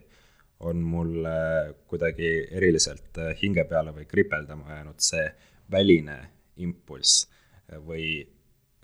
on 0.59 0.77
mulle 0.77 1.75
kuidagi 1.87 2.29
eriliselt 2.51 3.17
hinge 3.41 3.65
peale 3.67 3.91
või 3.95 4.05
kripeldama 4.07 4.77
jäänud 4.77 5.03
see 5.03 5.25
väline 5.71 6.15
impulss 6.63 7.25
või 7.85 8.07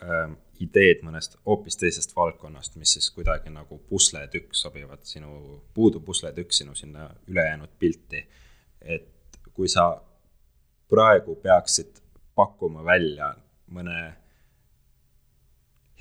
äh, 0.04 0.34
ideed 0.62 1.02
mõnest 1.06 1.38
hoopis 1.46 1.78
teisest 1.80 2.16
valdkonnast, 2.16 2.76
mis 2.76 2.98
siis 2.98 3.10
kuidagi 3.16 3.50
nagu 3.54 3.80
pusletükk 3.90 4.56
sobivad 4.58 5.06
sinu, 5.08 5.62
puudu 5.74 6.02
pusletükk 6.06 6.54
sinu 6.54 6.76
sinna 6.76 7.10
ülejäänud 7.28 7.72
pilti. 7.80 8.26
et 8.82 9.08
kui 9.54 9.68
sa 9.68 10.02
praegu 10.90 11.36
peaksid 11.36 12.02
pakkuma 12.36 12.84
välja 12.86 13.36
mõne 13.72 14.14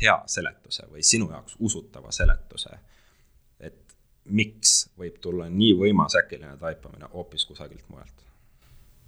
hea 0.01 0.17
seletuse 0.27 0.87
või 0.91 1.05
sinu 1.07 1.31
jaoks 1.31 1.57
usutava 1.61 2.13
seletuse, 2.15 2.73
et 3.61 3.95
miks 4.25 4.91
võib 4.99 5.21
tulla 5.23 5.49
nii 5.53 5.75
võimas 5.79 6.17
äkiline 6.21 6.57
taipamine 6.61 7.11
hoopis 7.15 7.47
kusagilt 7.49 7.87
mujalt? 7.89 8.27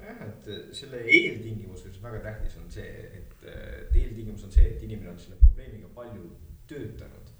jah, 0.03 0.23
et 0.27 0.49
selle 0.75 0.99
eeltingimus, 1.07 1.85
mis 1.87 2.01
väga 2.03 2.23
tähtis 2.25 2.57
on 2.59 2.71
see, 2.75 2.89
et 3.21 3.45
eeltingimus 3.47 4.43
on 4.49 4.51
see, 4.51 4.65
et 4.73 4.83
inimene 4.83 5.13
on 5.13 5.21
selle 5.21 5.39
probleemiga 5.39 5.91
palju 5.95 6.25
töötanud. 6.67 7.31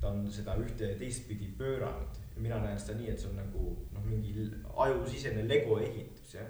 ta 0.00 0.12
on 0.14 0.30
seda 0.30 0.54
ühte 0.62 0.92
ja 0.92 0.96
teistpidi 0.98 1.50
pööranud 1.58 2.18
ja 2.34 2.42
mina 2.42 2.60
näen 2.62 2.78
seda 2.80 2.94
nii, 3.00 3.10
et 3.12 3.20
see 3.20 3.28
on 3.28 3.36
nagu 3.36 3.74
noh, 3.92 4.04
mingi 4.06 4.46
ajusisene 4.86 5.42
Lego 5.48 5.78
ehitus, 5.82 6.34
jah. 6.38 6.48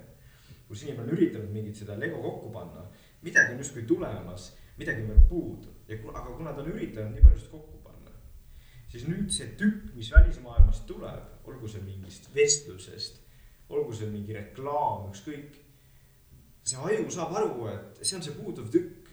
kus 0.68 0.84
inimene 0.84 1.08
on 1.08 1.16
üritanud 1.16 1.50
mingit 1.50 1.80
seda 1.80 1.96
Lego 1.98 2.20
kokku 2.22 2.52
panna, 2.54 2.84
midagi 3.24 3.56
on 3.56 3.64
justkui 3.64 3.86
tulemas, 3.88 4.52
midagi 4.78 5.02
on 5.02 5.14
veel 5.14 5.26
puudu 5.32 5.77
ja 5.88 5.98
kuna, 5.98 6.18
aga 6.18 6.34
kuna 6.36 6.52
ta 6.52 6.62
on 6.62 6.72
üritanud 6.72 7.14
nii 7.16 7.24
palju 7.24 7.40
seda 7.40 7.54
kokku 7.54 7.80
panna, 7.84 8.12
siis 8.92 9.06
nüüd 9.08 9.30
see 9.32 9.54
tükk, 9.60 9.94
mis 9.96 10.10
välismaailmast 10.12 10.84
tuleb, 10.90 11.48
olgu 11.48 11.70
see 11.70 11.84
mingist 11.84 12.28
vestlusest, 12.34 13.22
olgu 13.72 13.96
see 13.96 14.10
mingi 14.12 14.36
reklaam, 14.36 15.08
ükskõik. 15.12 15.64
see 16.68 16.80
aju 16.84 17.10
saab 17.10 17.32
aru, 17.40 17.68
et 17.72 18.02
see 18.02 18.18
on 18.18 18.26
see 18.26 18.36
puuduv 18.36 18.68
tükk. 18.72 19.08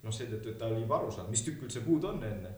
noh, 0.00 0.14
seetõttu, 0.16 0.48
et 0.48 0.58
ta 0.58 0.70
oli 0.70 0.80
juba 0.80 0.96
aru 0.96 1.12
saanud, 1.12 1.30
mis 1.30 1.44
tükk 1.44 1.66
üldse 1.66 1.84
puudu 1.84 2.08
on 2.08 2.24
enne. 2.24 2.54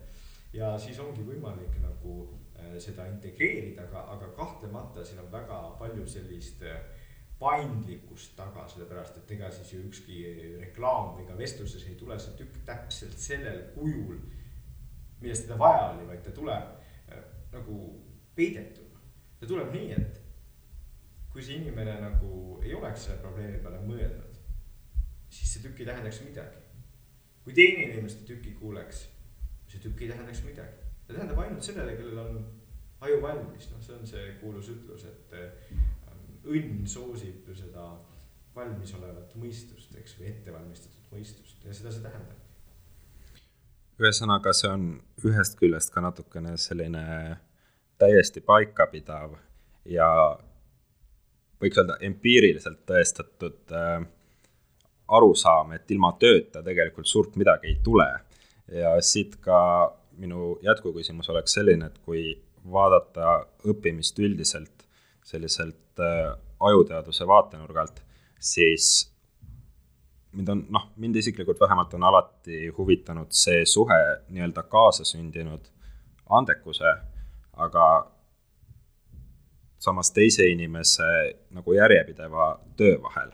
ja 0.53 0.77
siis 0.79 0.99
ongi 1.03 1.25
võimalik 1.27 1.79
nagu 1.83 2.17
äh, 2.55 2.79
seda 2.79 3.09
integreerida, 3.11 3.89
aga, 3.89 4.07
aga 4.15 4.29
kahtlemata 4.37 5.05
siin 5.05 5.19
on 5.25 5.33
väga 5.33 5.59
palju 5.79 6.07
sellist 6.07 6.63
äh, 6.63 6.79
paindlikkust 7.43 8.37
taga, 8.39 8.65
sellepärast 8.71 9.19
et 9.19 9.35
ega 9.37 9.51
siis 9.51 9.73
ju 9.75 9.83
ükski 9.89 10.21
reklaam 10.61 11.19
ka 11.27 11.37
vestluses 11.39 11.85
ei 11.89 11.97
tule 11.99 12.19
see 12.23 12.37
tükk 12.39 12.61
täpselt 12.69 13.19
sellel 13.19 13.65
kujul, 13.75 14.21
millest 15.21 15.49
teda 15.49 15.59
vaja 15.59 15.89
oli, 15.93 16.07
vaid 16.11 16.23
ta 16.27 16.35
tuleb 16.37 16.69
äh, 17.11 17.25
nagu 17.55 17.79
peidetuna. 18.37 19.01
ta 19.41 19.51
tuleb 19.51 19.75
nii, 19.75 19.93
et 19.99 20.21
kui 21.33 21.43
see 21.43 21.59
inimene 21.59 21.97
nagu 22.05 22.61
ei 22.63 22.75
oleks 22.79 23.09
selle 23.09 23.19
probleemi 23.25 23.59
peale 23.65 23.81
mõelnud, 23.87 24.41
siis 25.33 25.55
see 25.55 25.65
tükk 25.65 25.83
ei 25.83 25.89
tähendaks 25.91 26.23
midagi. 26.27 26.61
kui 27.43 27.55
teine 27.59 27.89
inimene 27.89 28.11
seda 28.13 28.29
tükki 28.29 28.55
kuuleks, 28.61 29.07
see 29.67 29.81
tükk 29.83 30.05
ei 30.05 30.13
tähendaks 30.13 30.45
midagi. 30.47 30.91
ta 31.07 31.15
tähendab 31.15 31.41
ainult 31.43 31.65
sellele, 31.67 31.97
kellel 31.99 32.23
on 32.23 32.45
aju 33.03 33.23
valmis, 33.23 33.71
noh, 33.73 33.83
see 33.83 33.97
on 33.97 34.07
see 34.07 34.29
kuulus 34.41 34.69
ütlus, 34.71 35.09
et 35.11 35.35
õnn 36.45 36.87
soosib 36.91 37.49
ju 37.49 37.55
seda 37.57 37.87
valmisolevat 38.57 39.35
mõistust, 39.41 39.95
eks, 39.97 40.17
või 40.19 40.33
ettevalmistatud 40.33 41.13
mõistust 41.15 41.65
ja 41.65 41.75
seda 41.75 41.93
see 41.93 42.05
tähendab. 42.05 42.39
ühesõnaga, 44.03 44.53
see 44.57 44.71
on 44.71 44.87
ühest 45.25 45.57
küljest 45.61 45.93
ka 45.95 46.03
natukene 46.03 46.57
selline 46.59 47.05
täiesti 48.03 48.43
paikapidav 48.45 49.37
ja 49.87 50.09
võiks 51.63 51.79
öelda 51.79 51.97
empiiriliselt 52.03 52.83
tõestatud 52.89 53.75
äh, 53.77 54.03
arusaam, 55.09 55.73
et 55.77 55.91
ilma 55.91 56.13
tööta 56.21 56.63
tegelikult 56.65 57.07
suurt 57.07 57.37
midagi 57.37 57.71
ei 57.71 57.81
tule. 57.85 58.09
ja 58.73 58.95
siit 59.03 59.37
ka 59.43 59.59
minu 60.17 60.59
jätkuküsimus 60.63 61.29
oleks 61.29 61.53
selline, 61.53 61.87
et 61.87 61.99
kui 62.07 62.43
vaadata 62.73 63.43
õppimist 63.69 64.19
üldiselt 64.19 64.82
selliselt 65.25 66.01
äh, 66.01 66.35
ajuteaduse 66.61 67.27
vaatenurgalt, 67.27 68.03
siis 68.39 69.13
mind 70.33 70.49
on, 70.49 70.65
noh, 70.71 70.89
mind 70.97 71.17
isiklikult 71.17 71.61
vähemalt 71.61 71.95
on 71.95 72.05
alati 72.09 72.69
huvitanud 72.77 73.31
see 73.31 73.65
suhe 73.67 74.01
nii-öelda 74.29 74.63
kaasasündinud 74.63 75.69
andekuse, 76.31 76.95
aga 77.53 77.87
samas 79.83 80.13
teise 80.15 80.47
inimese 80.49 81.09
nagu 81.51 81.75
järjepideva 81.77 82.55
töö 82.77 82.99
vahel. 83.03 83.33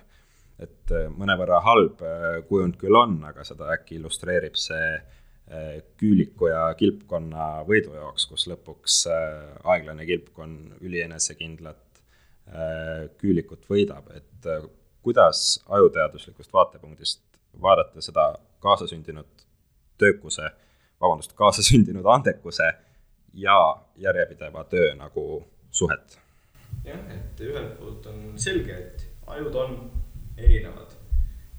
et 0.58 0.90
äh, 0.90 1.04
mõnevõrra 1.14 1.60
halb 1.62 2.00
äh, 2.02 2.40
kujund 2.48 2.74
küll 2.80 2.96
on, 2.98 3.20
aga 3.22 3.44
seda 3.46 3.68
äkki 3.76 3.94
illustreerib 3.94 4.56
see 4.58 4.96
küüliku 5.96 6.50
ja 6.50 6.66
kilpkonna 6.76 7.62
võidujooks, 7.64 8.26
kus 8.28 8.42
lõpuks 8.50 8.98
aeglane 9.08 10.04
kilpkonn 10.04 10.74
ülienesekindlat 10.84 11.88
Äh, 12.48 13.10
küülikut 13.20 13.66
võidab, 13.68 14.06
et 14.16 14.46
äh, 14.48 14.62
kuidas 15.04 15.58
ajuteaduslikust 15.68 16.52
vaatepunktist 16.52 17.20
vaadata 17.60 18.00
seda 18.00 18.22
kaasasündinud 18.64 19.42
töökuse, 20.00 20.46
vabandust, 20.96 21.34
kaasasündinud 21.36 22.08
andekuse 22.08 22.70
ja 23.36 23.58
järjepideva 24.00 24.64
töö 24.72 24.94
nagu 24.96 25.26
suhet? 25.70 26.16
jah, 26.86 27.04
et 27.12 27.42
ühelt 27.44 27.76
poolt 27.76 28.08
on 28.08 28.32
selge, 28.40 28.78
et 28.78 29.04
ajud 29.28 29.60
on 29.60 29.76
erinevad 30.38 30.96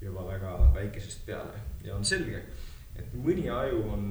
juba 0.02 0.26
väga 0.26 0.56
väikesest 0.74 1.22
peale 1.28 1.62
ja 1.86 1.94
on 2.00 2.06
selge, 2.06 2.42
et 3.00 3.16
mõni 3.16 3.48
aju 3.54 3.84
on 3.94 4.06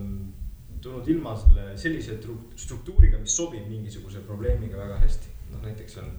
tulnud 0.83 1.09
ilma 1.11 1.35
selle 1.39 1.73
sellise 1.81 2.19
struktuuriga, 2.57 3.19
mis 3.23 3.35
sobib 3.37 3.67
mingisuguse 3.71 4.23
probleemiga 4.27 4.79
väga 4.79 4.99
hästi. 5.03 5.35
noh, 5.53 5.63
näiteks 5.65 5.97
on 6.03 6.11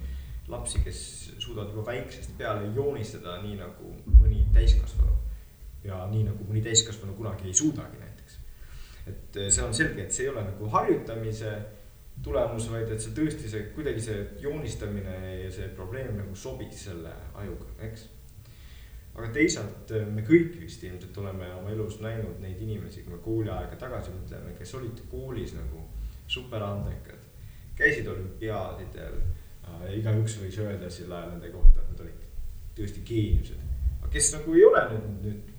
lapsi, 0.49 0.79
kes 0.83 0.99
suudavad 1.37 1.73
juba 1.73 1.85
väiksest 1.91 2.37
peale 2.37 2.71
joonistada 2.75 3.37
nii 3.43 3.59
nagu 3.59 3.93
mõni 4.19 4.45
täiskasvanu. 4.53 5.15
ja 5.83 6.03
nii 6.11 6.25
nagu 6.27 6.45
mõni 6.49 6.61
täiskasvanu 6.63 7.13
kunagi 7.15 7.47
ei 7.47 7.53
suudagi 7.53 7.99
näiteks. 7.99 8.39
et 9.07 9.37
eh, 9.37 9.51
see 9.51 9.63
on 9.63 9.73
selge, 9.73 10.03
et 10.03 10.11
see 10.11 10.25
ei 10.25 10.33
ole 10.33 10.43
nagu 10.43 10.69
harjutamise 10.69 11.57
tulemus, 12.23 12.67
vaid 12.71 12.89
et 12.91 13.01
see 13.01 13.15
tõesti 13.15 13.51
see 13.51 13.67
kuidagi 13.75 14.01
see 14.03 14.23
joonistamine 14.43 15.17
ja 15.43 15.51
see 15.51 15.69
probleem 15.75 16.17
nagu 16.17 16.35
sobis 16.35 16.83
selle 16.89 17.13
ajuga, 17.39 17.69
eks. 17.87 18.09
Aga 19.19 19.31
teisalt 19.35 19.91
eh, 19.95 20.07
me 20.07 20.23
kõik 20.27 20.55
vist 20.61 20.83
ilmselt 20.87 21.17
oleme 21.21 21.51
oma 21.59 21.73
elus 21.73 21.99
näinud 22.03 22.39
neid 22.43 22.61
inimesi, 22.63 23.03
kui 23.03 23.15
me 23.15 23.21
kooliaega 23.23 23.79
tagasi 23.79 24.15
mõtleme, 24.15 24.55
kes 24.57 24.73
olid 24.79 25.03
koolis 25.11 25.53
nagu 25.57 25.85
superandekad, 26.29 27.27
käisid 27.79 28.07
olümpiaadidel 28.07 29.21
igaüks 29.95 30.37
võis 30.41 30.57
öelda 30.61 30.89
sel 30.91 31.11
ajal 31.13 31.33
nende 31.35 31.51
kohta, 31.53 31.83
et 31.83 31.93
nad 31.93 32.03
olid 32.05 32.27
tõesti 32.77 33.03
geeniused. 33.05 33.63
aga 33.99 34.11
kes 34.13 34.33
nagu 34.35 34.55
ei 34.55 34.65
ole 34.65 34.83
nüüd, 34.93 35.07
nüüd 35.25 35.55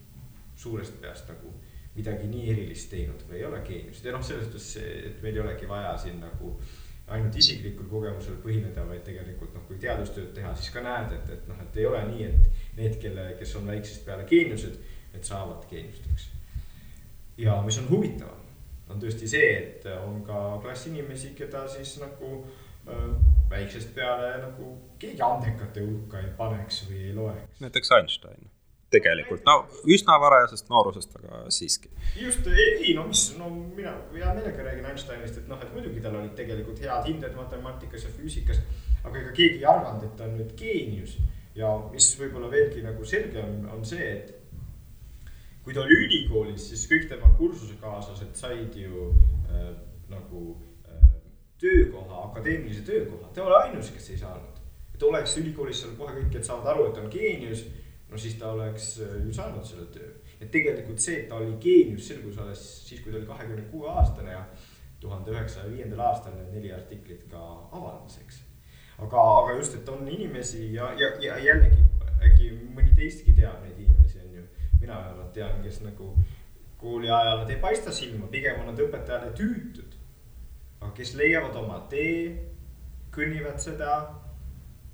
suurest 0.61 0.97
peast 1.03 1.29
nagu 1.31 1.53
midagi 1.97 2.29
nii 2.31 2.51
erilist 2.53 2.91
teinud 2.93 3.25
või 3.29 3.41
ei 3.41 3.49
ole 3.49 3.61
geeniused 3.67 4.07
ja 4.07 4.15
noh, 4.15 4.25
selles 4.25 4.49
suhtes, 4.49 4.69
et 5.11 5.23
meil 5.23 5.37
ei 5.37 5.43
olegi 5.45 5.69
vaja 5.69 5.97
siin 5.99 6.21
nagu 6.23 6.55
ainult 7.11 7.37
isiklikul 7.37 7.89
kogemusel 7.91 8.39
põhineda, 8.43 8.85
vaid 8.87 9.03
tegelikult 9.07 9.55
noh, 9.57 9.65
kui 9.67 9.81
teadustööd 9.83 10.31
teha, 10.35 10.53
siis 10.55 10.71
ka 10.75 10.83
näed, 10.85 11.17
et, 11.17 11.33
et 11.35 11.49
noh, 11.51 11.59
et 11.65 11.81
ei 11.81 11.89
ole 11.89 12.03
nii, 12.13 12.29
et 12.29 12.60
need, 12.81 12.99
kelle, 13.03 13.31
kes 13.39 13.57
on 13.61 13.67
väiksest 13.71 14.05
peale 14.07 14.27
geeniused, 14.29 14.77
et 15.15 15.25
saavad 15.25 15.67
geeniusteks. 15.71 16.29
ja 17.39 17.61
mis 17.65 17.79
on 17.79 17.91
huvitavam, 17.91 18.47
on 18.91 19.03
tõesti 19.03 19.29
see, 19.31 19.51
et 19.59 19.87
on 20.01 20.23
ka 20.27 20.61
klass 20.63 20.89
inimesi, 20.91 21.35
keda 21.39 21.67
siis 21.71 21.97
nagu 22.03 22.33
äh, 22.89 23.11
väiksest 23.51 23.95
peale 23.95 24.33
nagu 24.43 24.73
keegi 24.99 25.23
andekate 25.23 25.85
hulka 25.85 26.21
ei 26.21 26.33
paneks 26.39 26.87
või 26.89 27.05
ei 27.09 27.15
loeks. 27.17 27.61
näiteks 27.65 27.95
Einstein 27.99 28.51
tegelikult, 28.91 29.43
no 29.47 29.57
üsna 29.91 30.17
varajasest 30.23 30.71
noorusest, 30.71 31.17
aga 31.21 31.41
siiski. 31.55 31.91
just, 32.19 32.47
ei 32.51 32.95
no 32.97 33.07
mis, 33.09 33.25
no 33.39 33.51
mina 33.77 33.95
hea 34.15 34.33
meelega 34.37 34.67
räägin 34.67 34.89
Einsteinist, 34.91 35.39
et 35.43 35.51
noh, 35.51 35.61
et 35.63 35.75
muidugi 35.75 36.03
tal 36.05 36.17
olid 36.19 36.33
tegelikult 36.39 36.81
head 36.83 37.07
hinded 37.07 37.37
matemaatikas 37.39 38.09
ja 38.09 38.15
füüsikas, 38.17 38.63
aga 39.05 39.23
ega 39.23 39.35
keegi 39.37 39.61
ei 39.63 39.69
arvanud, 39.71 40.07
et 40.09 40.17
ta 40.19 40.27
on 40.27 40.37
nüüd 40.41 40.57
geenius. 40.59 41.19
Ja 41.61 41.71
mis 41.93 42.11
võib-olla 42.19 42.51
veelgi 42.53 42.85
nagu 42.85 43.07
selgem 43.07 43.67
on 43.75 43.85
see, 43.87 44.07
et 44.17 44.37
kui 45.65 45.77
ta 45.77 45.85
oli 45.85 45.99
ülikoolis, 46.07 46.71
siis 46.71 46.87
kõik 46.91 47.09
tema 47.11 47.31
kursusekaaslased 47.39 48.33
said 48.39 48.77
ju 48.81 49.11
äh, 49.51 49.69
nagu 50.11 50.45
äh, 50.89 51.05
töökoha, 51.61 52.25
akadeemilise 52.31 52.85
töökoha, 52.87 53.29
ta 53.35 53.45
oli 53.45 53.59
ainus, 53.65 53.93
kes 53.95 54.11
ei 54.15 54.23
saanud. 54.23 54.59
et 54.95 55.05
oleks 55.09 55.37
ülikoolis 55.41 55.83
seal 55.83 55.95
kohe 55.99 56.17
kõik, 56.17 56.35
et 56.37 56.49
saavad 56.49 56.75
aru, 56.75 56.89
et 56.89 56.97
ta 56.97 57.05
on 57.05 57.13
geenius 57.13 57.65
no 58.11 58.19
siis 58.19 58.35
ta 58.41 58.53
oleks 58.57 58.99
äh, 59.05 59.17
ju 59.27 59.33
saanud 59.33 59.65
selle 59.65 59.87
töö. 59.95 60.11
et 60.41 60.51
tegelikult 60.51 60.99
see, 60.99 61.23
et 61.23 61.29
ta 61.29 61.37
oli 61.37 61.57
geenius, 61.61 62.09
selgus 62.09 62.39
alles 62.39 62.67
siis, 62.89 63.03
kui 63.03 63.13
ta 63.13 63.19
oli 63.19 63.29
kahekümne 63.29 63.67
kuue 63.71 63.89
aastane 63.93 64.33
ja 64.33 64.45
tuhande 65.01 65.33
üheksasaja 65.33 65.73
viiendal 65.73 66.07
aastal 66.09 66.35
need 66.37 66.55
neli 66.55 66.73
artiklit 66.73 67.27
ka 67.31 67.43
avaldas, 67.73 68.19
eks. 68.25 68.41
Aga, 69.01 69.23
aga 69.43 69.57
just, 69.59 69.75
et 69.75 69.89
on 69.89 70.09
inimesi 70.09 70.75
ja, 70.75 70.93
ja, 70.99 71.15
ja 71.21 71.39
jällegi 71.39 71.83
äkki 72.21 72.51
mõni 72.75 72.93
teistki 72.97 73.35
teab 73.37 73.63
neid 73.65 73.79
inimesi, 73.81 74.21
on 74.25 74.37
ju. 74.41 74.47
mina 74.81 74.99
vähemalt 74.99 75.33
tean, 75.37 75.63
kes 75.65 75.81
nagu 75.85 76.13
kooli 76.81 77.11
ajal 77.11 77.43
nad 77.43 77.51
ei 77.53 77.61
paista 77.61 77.93
silma, 77.93 78.29
pigem 78.33 78.61
on 78.61 78.71
nad 78.73 78.81
õpetajale 78.81 79.33
tüütud. 79.37 79.97
aga 80.81 80.93
kes 80.97 81.15
leiavad 81.15 81.57
oma 81.61 81.83
tee, 81.93 82.49
kõnnivad 83.13 83.61
seda, 83.61 83.95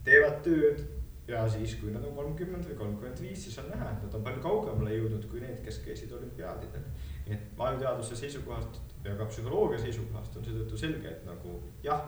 teevad 0.06 0.40
tööd 0.42 0.82
ja 1.28 1.42
siis, 1.50 1.74
kui 1.80 1.90
nad 1.94 2.04
on 2.06 2.14
kolmkümmend 2.14 2.66
või 2.68 2.78
kolmkümmend 2.78 3.20
viis, 3.22 3.44
siis 3.44 3.58
on 3.62 3.70
näha, 3.70 3.90
et 3.92 4.02
nad 4.06 4.14
on 4.14 4.24
palju 4.26 4.42
kaugemale 4.42 4.94
jõudnud 4.94 5.26
kui 5.30 5.42
need, 5.42 5.58
kes 5.64 5.80
käisid 5.84 6.12
olümpiaadidel. 6.14 6.84
nii 7.26 7.34
et 7.34 7.62
ajuteaduse 7.68 8.16
seisukohast 8.16 8.78
ja 9.04 9.16
ka 9.18 9.26
psühholoogia 9.30 9.82
seisukohast 9.82 10.36
on 10.38 10.46
seetõttu 10.46 10.78
selge, 10.78 11.10
et 11.10 11.26
nagu 11.26 11.58
jah, 11.82 12.06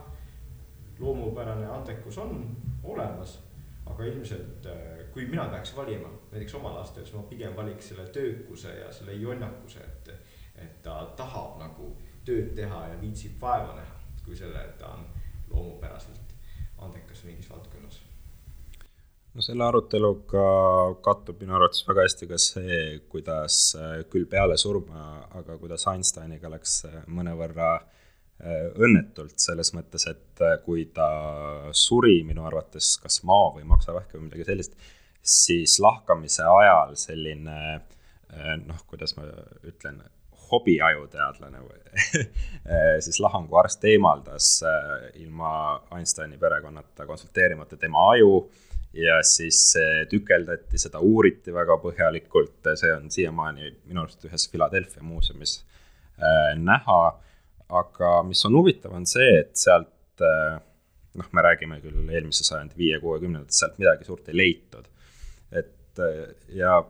loomupärane 0.99 1.67
andekus 1.67 2.19
on 2.19 2.57
olemas, 2.83 3.39
aga 3.87 4.05
ilmselt 4.05 4.67
äh, 4.67 4.99
kui 5.13 5.27
mina 5.27 5.49
peaks 5.49 5.77
valima 5.77 6.11
näiteks 6.33 6.55
oma 6.55 6.75
lastel, 6.75 7.05
siis 7.05 7.17
ma 7.17 7.23
pigem 7.31 7.57
valiks 7.57 7.89
selle 7.89 8.07
töökuse 8.15 8.75
ja 8.81 8.93
selle 8.93 9.13
jonnakuse, 9.13 9.81
et, 9.81 10.11
et 10.57 10.83
ta 10.83 11.01
tahab 11.17 11.59
nagu 11.63 11.93
tööd 12.25 12.53
teha 12.59 12.85
ja 12.93 13.01
viitsib 13.01 13.41
vaeva 13.41 13.75
näha, 13.79 13.97
kui 14.25 14.37
selle, 14.37 14.61
et 14.65 14.79
ta 14.79 14.93
on 14.97 15.07
loomupäraselt 15.51 16.37
andekas 16.79 17.25
mingis 17.25 17.51
valdkonnas. 17.51 18.03
No 19.35 19.45
selle 19.45 19.65
aruteluga 19.65 20.45
kattub 21.05 21.41
minu 21.43 21.55
arvates 21.55 21.85
väga 21.87 22.07
hästi 22.07 22.27
ka 22.31 22.39
see, 22.43 22.81
kuidas 23.13 23.61
äh, 23.79 24.01
küll 24.11 24.27
peale 24.27 24.57
surma, 24.59 25.29
aga 25.39 25.59
kuidas 25.61 25.87
Einsteiniga 25.91 26.51
läks 26.51 26.81
äh, 26.89 27.01
mõnevõrra 27.07 27.75
äh, 27.77 27.98
õnnetult, 28.39 29.35
selles 29.43 29.73
mõttes, 29.75 30.05
et 30.07 30.43
kui 30.65 30.85
ta 30.95 31.09
suri 31.75 32.21
minu 32.27 32.45
arvates 32.47 32.93
kas 33.03 33.23
maa 33.27 33.49
või 33.57 33.65
maksavähk 33.67 34.15
või 34.15 34.29
midagi 34.29 34.47
sellist, 34.47 34.77
siis 35.23 35.79
lahkamise 35.83 36.47
ajal 36.47 36.95
selline 36.97 37.59
noh, 38.63 38.85
kuidas 38.87 39.17
ma 39.19 39.27
ütlen, 39.67 39.99
hobiajuteadlane 40.49 41.61
või 41.61 42.23
siis 43.05 43.19
lahanguarst 43.21 43.85
eemaldas 43.85 44.53
ilma 45.21 45.51
Einsteini 45.97 46.39
perekonnata 46.41 47.07
konsulteerimata 47.09 47.77
tema 47.77 48.07
aju 48.15 48.47
ja 48.97 49.21
siis 49.27 49.61
tükeldati, 50.11 50.81
seda 50.81 51.01
uuriti 51.05 51.53
väga 51.55 51.77
põhjalikult, 51.83 52.71
see 52.81 52.93
on 52.95 53.11
siiamaani 53.13 53.73
minu 53.85 54.05
arust 54.05 54.25
ühes 54.29 54.49
Philadelphia 54.51 55.05
muuseumis 55.05 55.59
äh, 56.23 56.55
näha. 56.57 57.01
Aga 57.69 58.23
mis 58.27 58.45
on 58.49 58.57
huvitav, 58.59 58.95
on 58.97 59.07
see, 59.07 59.29
et 59.41 59.57
sealt 59.59 60.25
äh, 60.25 60.57
noh, 61.19 61.29
me 61.33 61.45
räägime 61.45 61.81
küll 61.83 61.99
eelmise 62.09 62.47
sajandi 62.47 62.79
viie-kuuekümnendatest, 62.79 63.59
sealt 63.61 63.79
midagi 63.83 64.09
suurt 64.09 64.31
ei 64.33 64.37
leitud. 64.37 64.89
et 65.53 66.03
äh, 66.05 66.25
ja 66.57 66.81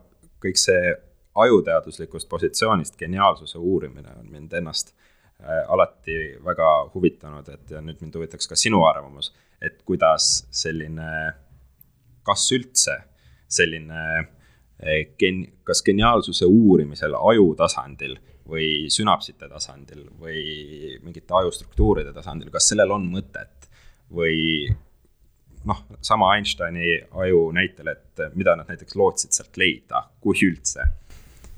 kõik 0.43 0.59
see 0.59 0.95
ajuteaduslikust 1.39 2.29
positsioonist 2.29 2.97
geniaalsuse 2.99 3.57
uurimine 3.57 4.15
on 4.19 4.31
mind 4.31 4.53
ennast 4.53 4.93
äh, 4.93 5.63
alati 5.67 6.39
väga 6.45 6.71
huvitanud, 6.93 7.49
et 7.49 7.75
ja 7.75 7.81
nüüd 7.81 8.01
mind 8.01 8.15
huvitaks 8.15 8.47
ka 8.47 8.55
sinu 8.59 8.83
arvamus, 8.87 9.33
et 9.61 9.81
kuidas 9.85 10.47
selline 10.51 11.11
kas 12.23 12.49
üldse 12.55 12.95
selline 13.49 14.01
eh, 14.83 15.09
gen-, 15.19 15.47
kas 15.67 15.81
geniaalsuse 15.85 16.47
uurimisel 16.47 17.17
aju 17.17 17.53
tasandil 17.59 18.17
või 18.49 18.89
sünapsite 18.93 19.49
tasandil 19.49 20.05
või 20.19 20.97
mingite 21.03 21.35
ajustruktuuride 21.41 22.13
tasandil, 22.15 22.51
kas 22.53 22.69
sellel 22.71 22.91
on 22.95 23.07
mõtet 23.11 23.69
või 24.13 24.67
noh, 25.69 25.83
sama 26.01 26.33
Einsteini 26.35 26.95
aju 27.11 27.49
näitel, 27.55 27.91
et 27.93 28.23
mida 28.35 28.55
nad 28.57 28.69
näiteks 28.69 28.97
lootsid 28.99 29.35
sealt 29.35 29.59
leida, 29.59 30.03
kui 30.21 30.37
üldse. 30.47 30.85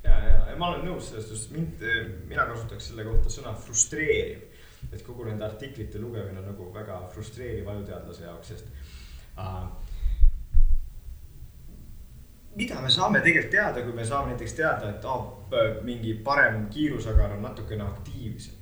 ja, 0.04 0.18
ja, 0.18 0.56
ma 0.58 0.72
olen 0.72 0.88
nõus 0.90 1.12
sellest, 1.12 1.32
just 1.36 1.52
mind, 1.56 1.84
mina 2.30 2.48
kasutaks 2.50 2.92
selle 2.92 3.06
kohta 3.08 3.34
sõna 3.34 3.54
frustreeriv. 3.58 4.48
et 4.92 5.04
kogu 5.06 5.28
nende 5.28 5.46
artiklite 5.46 6.00
lugemine 6.02 6.40
on 6.42 6.48
nagu 6.50 6.72
väga 6.74 7.04
frustreeriv 7.14 7.68
ajuteadlase 7.70 8.24
jaoks, 8.26 8.48
sest 8.48 8.66
äh, 9.38 9.91
mida 12.56 12.82
me 12.82 12.90
saame 12.90 13.22
tegelikult 13.24 13.52
teada, 13.52 13.84
kui 13.86 13.94
me 13.96 14.06
saame 14.06 14.34
näiteks 14.34 14.56
teada, 14.58 14.90
et 14.90 15.06
oh, 15.06 15.52
mingi 15.86 16.14
parem 16.24 16.66
kiirusagar 16.74 17.38
on 17.38 17.46
natukene 17.46 17.86
aktiivsem. 17.86 18.58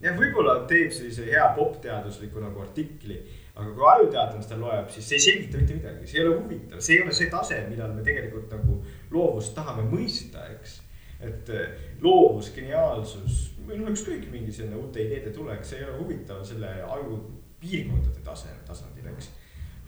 jah, 0.00 0.14
võib-olla 0.14 0.60
teeb 0.70 0.92
sellise 0.94 1.26
hea 1.26 1.46
popteadusliku 1.56 2.40
nagu 2.40 2.62
artikli, 2.62 3.18
aga 3.58 3.72
kui 3.74 3.86
ajuteadlane 3.92 4.44
seda 4.46 4.58
loeb, 4.60 4.90
siis 4.94 5.08
see 5.08 5.18
ei 5.18 5.24
selgita 5.24 5.58
mitte 5.58 5.78
midagi, 5.80 6.06
see 6.06 6.20
ei 6.20 6.26
ole 6.26 6.36
huvitav, 6.36 6.84
see 6.86 6.94
ei 6.96 7.02
ole 7.02 7.16
see 7.18 7.32
tase, 7.32 7.58
millal 7.70 7.96
me 7.96 8.04
tegelikult 8.06 8.54
nagu 8.54 8.78
loovust 9.10 9.56
tahame 9.58 9.82
mõista, 9.90 10.44
eks. 10.54 10.76
et 11.18 11.50
eh, 11.50 11.82
loovus, 12.04 12.52
geniaalsus 12.54 13.40
või 13.66 13.80
noh, 13.80 13.90
ükskõik 13.90 14.28
mingi 14.30 14.54
selline 14.54 14.78
uute 14.78 15.02
ideede 15.02 15.34
tulek, 15.34 15.66
see 15.66 15.82
ei 15.82 15.88
ole 15.88 15.98
huvitav 15.98 16.44
selle 16.46 16.70
aju 16.86 17.18
piirkondade 17.58 18.22
tase, 18.22 18.54
tasandil, 18.68 19.10
eks 19.10 19.32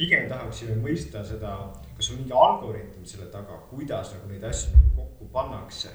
pigem 0.01 0.27
tahaksime 0.31 0.79
mõista 0.81 1.23
seda, 1.27 1.55
kas 2.01 2.11
on 2.15 2.23
mingi 2.23 2.33
algoritm 2.33 3.05
selle 3.05 3.27
taga, 3.29 3.59
kuidas 3.69 4.15
nagu 4.15 4.31
neid 4.31 4.45
asju 4.49 4.73
nagu 4.73 4.91
kokku 4.97 5.27
pannakse. 5.35 5.91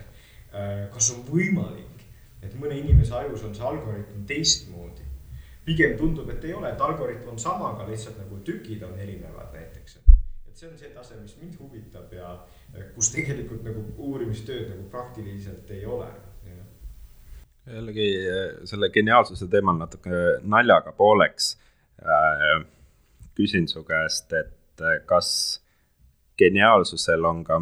Äh, 0.54 0.84
kas 0.94 1.08
on 1.16 1.24
võimalik, 1.26 2.04
et 2.46 2.54
mõne 2.62 2.78
inimese 2.78 3.16
ajus 3.18 3.48
on 3.48 3.56
see 3.58 3.66
algoritm 3.66 4.28
teistmoodi. 4.30 5.02
pigem 5.66 5.96
tundub, 5.98 6.28
et 6.30 6.44
ei 6.46 6.54
ole, 6.54 6.70
et 6.70 6.82
algoritm 6.82 7.32
on 7.32 7.40
sama, 7.42 7.72
aga 7.74 7.88
lihtsalt 7.90 8.20
nagu 8.22 8.38
tükid 8.46 8.84
on 8.86 9.00
erinevad 9.00 9.50
näiteks. 9.54 9.98
et 10.48 10.54
see 10.54 10.70
on 10.70 10.78
see 10.78 10.90
tase, 10.94 11.18
mis 11.22 11.34
mind 11.42 11.58
huvitab 11.60 12.14
ja 12.14 12.36
äh, 12.76 12.86
kus 12.94 13.10
tegelikult 13.16 13.66
nagu 13.66 13.82
uurimistööd 13.98 14.70
nagu 14.70 14.86
praktiliselt 14.94 15.72
ei 15.72 15.86
ole 15.86 16.12
jällegi 17.66 18.10
äh, 18.30 18.62
selle 18.64 18.90
geniaalsuse 18.94 19.48
teemal 19.50 19.82
natuke 19.82 20.38
naljaga 20.44 20.92
pooleks 20.92 21.56
küsin 23.36 23.68
su 23.68 23.82
käest, 23.84 24.34
et 24.34 24.84
kas 25.10 25.65
geniaalsusel 26.38 27.26
on 27.26 27.44
ka 27.44 27.60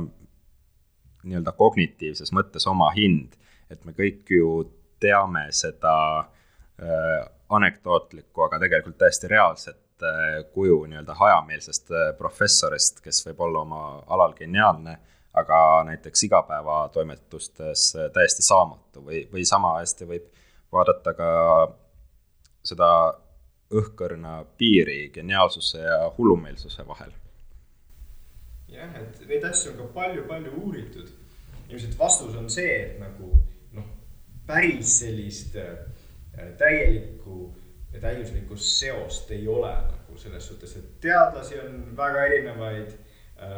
nii-öelda 1.23 1.53
kognitiivses 1.57 2.33
mõttes 2.35 2.67
oma 2.67 2.89
hind, 2.95 3.37
et 3.71 3.85
me 3.85 3.93
kõik 3.95 4.29
ju 4.33 4.63
teame 5.03 5.47
seda 5.55 5.95
äh, 6.19 7.23
anekdootlikku, 7.49 8.43
aga 8.43 8.59
tegelikult 8.63 8.97
täiesti 8.97 9.29
reaalset 9.31 10.03
äh, 10.03 10.43
kuju 10.53 10.83
nii-öelda 10.91 11.15
hajameelsest 11.19 11.91
äh, 11.91 12.11
professorist, 12.17 13.01
kes 13.03 13.23
võib 13.27 13.41
olla 13.47 13.63
oma 13.63 13.81
alal 14.07 14.35
geniaalne, 14.37 14.97
aga 15.33 15.57
näiteks 15.89 16.27
igapäevatoimetustes 16.29 17.87
äh, 17.95 18.11
täiesti 18.13 18.45
saamatu 18.45 19.05
või, 19.05 19.25
või 19.31 19.45
sama 19.49 19.77
hästi 19.79 20.09
võib 20.09 20.29
vaadata 20.73 21.13
ka 21.17 21.31
seda 22.65 22.89
õhkõrna 23.73 24.43
piiri 24.57 25.09
geniaalsuse 25.13 25.81
ja 25.81 25.99
hullumeelsuse 26.17 26.87
vahel. 26.87 27.11
Jah, 28.73 28.95
et 28.99 29.25
neid 29.29 29.43
asju 29.49 29.71
on 29.73 29.77
ka 29.81 29.89
palju-palju 29.99 30.53
uuritud. 30.65 31.09
ilmselt 31.69 31.99
vastus 31.99 32.35
on 32.35 32.49
see, 32.49 32.73
et 32.85 32.99
nagu 32.99 33.31
päris 34.47 34.99
sellist 34.99 35.55
täielikku 36.57 37.53
ja 37.93 38.01
täiuslikku 38.01 38.57
seost 38.57 39.31
ei 39.31 39.47
ole 39.47 39.71
nagu 39.71 40.17
selles 40.17 40.47
suhtes, 40.47 40.75
et 40.77 40.99
teadlasi 41.01 41.59
on 41.59 41.97
väga 41.97 42.25
erinevaid. 42.25 42.99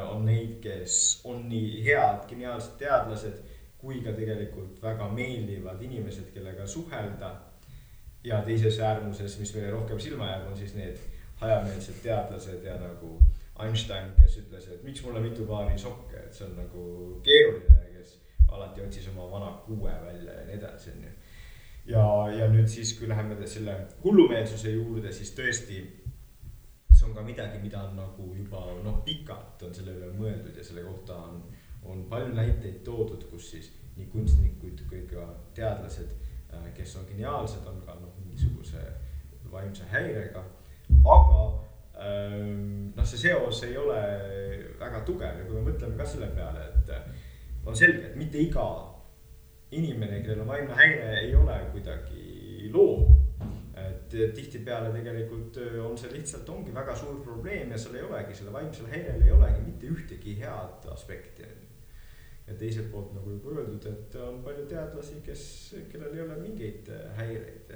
on 0.09 0.25
neid, 0.25 0.55
kes 0.61 1.21
on 1.23 1.43
nii 1.49 1.83
head, 1.85 2.23
geniaalsed 2.29 2.77
teadlased 2.79 3.41
kui 3.77 3.99
ka 4.01 4.15
tegelikult 4.17 4.79
väga 4.81 5.09
meeldivad 5.13 5.81
inimesed, 5.81 6.31
kellega 6.33 6.67
suhelda. 6.67 7.35
ja 8.23 8.39
teises 8.41 8.79
äärmuses, 8.79 9.39
mis 9.39 9.51
meile 9.53 9.71
rohkem 9.71 9.99
silma 9.99 10.25
jääb, 10.25 10.47
on 10.49 10.57
siis 10.57 10.73
need 10.73 10.97
hajameelsed 11.37 11.99
teadlased 12.01 12.63
ja 12.63 12.79
nagu 12.81 13.19
Einstein, 13.63 14.11
kes 14.19 14.39
ütles, 14.41 14.67
et 14.67 14.83
miks 14.83 15.03
mulle 15.05 15.21
mitu 15.23 15.45
paari 15.47 15.77
sokke, 15.79 16.25
et 16.25 16.33
see 16.35 16.47
on 16.47 16.57
nagu 16.59 16.85
keeruline 17.23 17.85
kes 17.93 18.17
alati 18.51 18.83
otsis 18.83 19.07
oma 19.13 19.29
vana 19.31 19.51
kuue 19.65 19.91
välja 20.05 20.33
ja 20.33 20.47
nii 20.47 20.57
edasi, 20.57 20.91
onju. 20.95 21.11
ja, 21.93 22.03
ja 22.39 22.49
nüüd 22.51 22.67
siis, 22.67 22.97
kui 22.99 23.07
läheme 23.09 23.47
selle 23.47 23.77
hullumeelsuse 24.03 24.73
juurde, 24.75 25.13
siis 25.15 25.31
tõesti, 25.37 25.79
see 26.91 27.07
on 27.07 27.15
ka 27.15 27.23
midagi, 27.23 27.61
mida 27.63 27.85
on 27.87 27.95
nagu 27.99 28.27
juba 28.35 28.65
noh, 28.83 28.99
pikalt 29.07 29.63
on 29.63 29.73
selle 29.73 29.95
üle 29.95 30.11
mõeldud 30.19 30.57
ja 30.57 30.63
selle 30.63 30.83
kohta 30.83 31.15
on, 31.29 31.41
on 31.85 32.03
palju 32.11 32.35
näiteid 32.35 32.83
toodud, 32.83 33.23
kus 33.31 33.49
siis 33.55 33.71
nii 33.95 34.11
kunstnikud 34.11 34.83
kui 34.89 35.05
ka 35.07 35.29
teadlased, 35.55 36.11
äh, 36.51 36.69
kes 36.75 36.95
on 36.99 37.07
geniaalsed, 37.07 37.63
on 37.71 37.79
ka 37.87 37.95
noh, 38.01 38.11
mingisuguse 38.19 38.83
vaimse 39.51 39.87
häirega 39.91 40.43
aga 41.05 41.41
noh, 41.95 43.05
see 43.07 43.21
seos 43.27 43.61
ei 43.67 43.77
ole 43.79 43.99
väga 44.79 45.03
tugev 45.07 45.39
ja 45.39 45.45
kui 45.47 45.59
me 45.59 45.69
mõtleme 45.69 45.97
ka 45.99 46.07
selle 46.09 46.27
peale, 46.35 46.65
et 46.67 47.65
on 47.65 47.77
selge, 47.77 48.11
et 48.11 48.17
mitte 48.19 48.41
iga 48.41 48.65
inimene, 49.75 50.21
kellel 50.23 50.43
on 50.43 50.51
vaimne 50.51 50.75
häire, 50.77 51.11
ei 51.23 51.35
ole 51.35 51.59
kuidagi 51.73 52.71
loom. 52.73 53.21
et 53.75 54.13
tihtipeale 54.33 54.93
tegelikult 54.95 55.57
on 55.83 55.97
see 55.99 56.13
lihtsalt, 56.13 56.47
ongi 56.49 56.71
väga 56.73 56.93
suur 56.95 57.17
probleem 57.23 57.73
ja 57.73 57.77
seal 57.77 57.97
ei 57.99 58.05
olegi, 58.05 58.37
selle 58.37 58.53
vaimsel 58.53 58.87
häirel 58.87 59.25
ei 59.25 59.33
olegi 59.35 59.65
mitte 59.65 59.89
ühtegi 59.91 60.37
head 60.39 60.87
aspekti. 60.93 61.47
ja 62.47 62.53
teiselt 62.53 62.91
poolt 62.91 63.11
nagu 63.17 63.35
juba 63.35 63.55
öeldud, 63.55 63.85
et 63.89 64.15
on 64.21 64.41
palju 64.45 64.65
teadlasi, 64.69 65.19
kes, 65.25 65.43
kellel 65.91 66.15
ei 66.15 66.23
ole 66.23 66.39
mingeid 66.39 66.91
häireid 67.17 67.73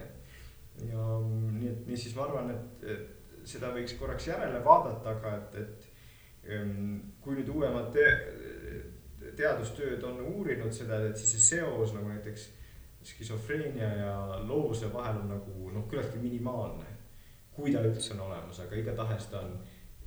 ja 0.88 1.06
nii 1.26 1.72
et 1.72 1.88
niisiis 1.90 2.16
ma 2.16 2.28
arvan, 2.28 2.52
et 2.54 3.19
seda 3.50 3.72
võiks 3.76 3.96
korraks 4.00 4.30
järele 4.30 4.62
vaadata, 4.66 5.16
aga 5.16 5.34
et, 5.38 5.58
et 5.64 6.54
ehm, 6.56 7.00
kui 7.24 7.38
nüüd 7.40 7.50
uuemad 7.54 7.92
te, 7.96 8.06
teadustööd 9.40 10.04
on 10.08 10.22
uurinud 10.34 10.74
seda, 10.76 11.02
et 11.08 11.18
siis 11.20 11.36
see 11.36 11.60
seos 11.60 11.94
nagu 11.96 12.10
näiteks 12.12 12.50
skisofreenia 13.10 13.90
ja 14.02 14.14
loovuse 14.44 14.90
vahel 14.94 15.22
on 15.22 15.30
nagu 15.36 15.74
noh, 15.74 15.86
küllaltki 15.90 16.22
minimaalne. 16.22 16.98
kui 17.60 17.74
ta 17.74 17.82
üldse 17.84 18.14
on 18.14 18.22
olemas, 18.30 18.60
aga 18.64 18.76
igatahes 18.80 19.26
ta 19.28 19.42
on 19.44 19.58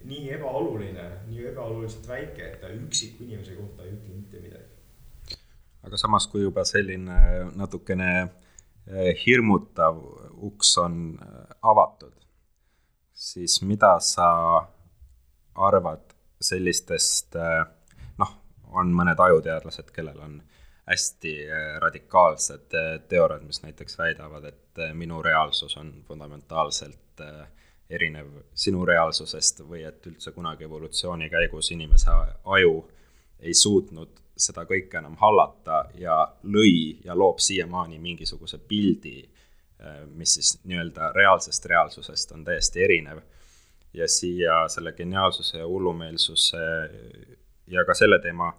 nii 0.08 0.30
ebaoluline, 0.32 1.02
nii 1.28 1.42
ebaoluliselt 1.50 2.06
väike, 2.08 2.46
et 2.46 2.60
ta 2.62 2.70
üksiku 2.72 3.26
inimese 3.26 3.58
kohta 3.58 3.84
ei 3.84 3.92
ütle 3.92 4.14
mitte 4.14 4.40
midagi. 4.40 5.36
aga 5.82 6.00
samas, 6.00 6.26
kui 6.32 6.46
juba 6.46 6.64
selline 6.64 7.18
natukene 7.56 8.12
Eh, 8.82 9.12
hirmutav 9.14 10.00
uks 10.42 10.72
on 10.82 10.94
eh, 11.22 11.50
avatud, 11.70 12.11
siis 13.32 13.62
mida 13.62 13.96
sa 14.00 14.28
arvad 15.54 16.14
sellistest, 16.40 17.36
eh, 17.36 17.64
noh, 18.18 18.32
on 18.72 18.92
mõned 18.92 19.20
ajuteadlased, 19.20 19.92
kellel 19.94 20.18
on 20.20 20.40
hästi 20.90 21.32
radikaalsed 21.80 22.74
teooriad, 23.08 23.44
mis 23.46 23.62
näiteks 23.62 23.98
väidavad, 23.98 24.44
et 24.50 24.80
minu 24.98 25.22
reaalsus 25.22 25.76
on 25.78 25.92
fundamentaalselt 26.08 27.22
erinev 27.92 28.28
sinu 28.54 28.84
reaalsusest 28.88 29.62
või 29.68 29.84
et 29.88 30.06
üldse 30.08 30.32
kunagi 30.32 30.66
evolutsiooni 30.66 31.28
käigus 31.32 31.70
inimese 31.74 32.10
aju 32.56 32.74
ei 33.42 33.54
suutnud 33.54 34.20
seda 34.38 34.64
kõike 34.68 34.98
enam 34.98 35.16
hallata 35.20 35.84
ja 35.98 36.16
lõi 36.44 37.04
ja 37.04 37.16
loob 37.18 37.40
siiamaani 37.42 37.98
mingisuguse 38.02 38.58
pildi, 38.58 39.20
mis 40.14 40.34
siis 40.34 40.54
nii-öelda 40.64 41.12
reaalsest 41.12 41.64
reaalsusest 41.66 42.32
on 42.32 42.44
täiesti 42.44 42.84
erinev. 42.84 43.22
ja 43.94 44.08
siia 44.08 44.68
selle 44.72 44.92
geniaalsuse 44.92 45.58
ja 45.58 45.66
hullumeelsuse 45.66 46.58
ja 47.66 47.84
ka 47.84 47.94
selle 47.94 48.18
teema 48.18 48.52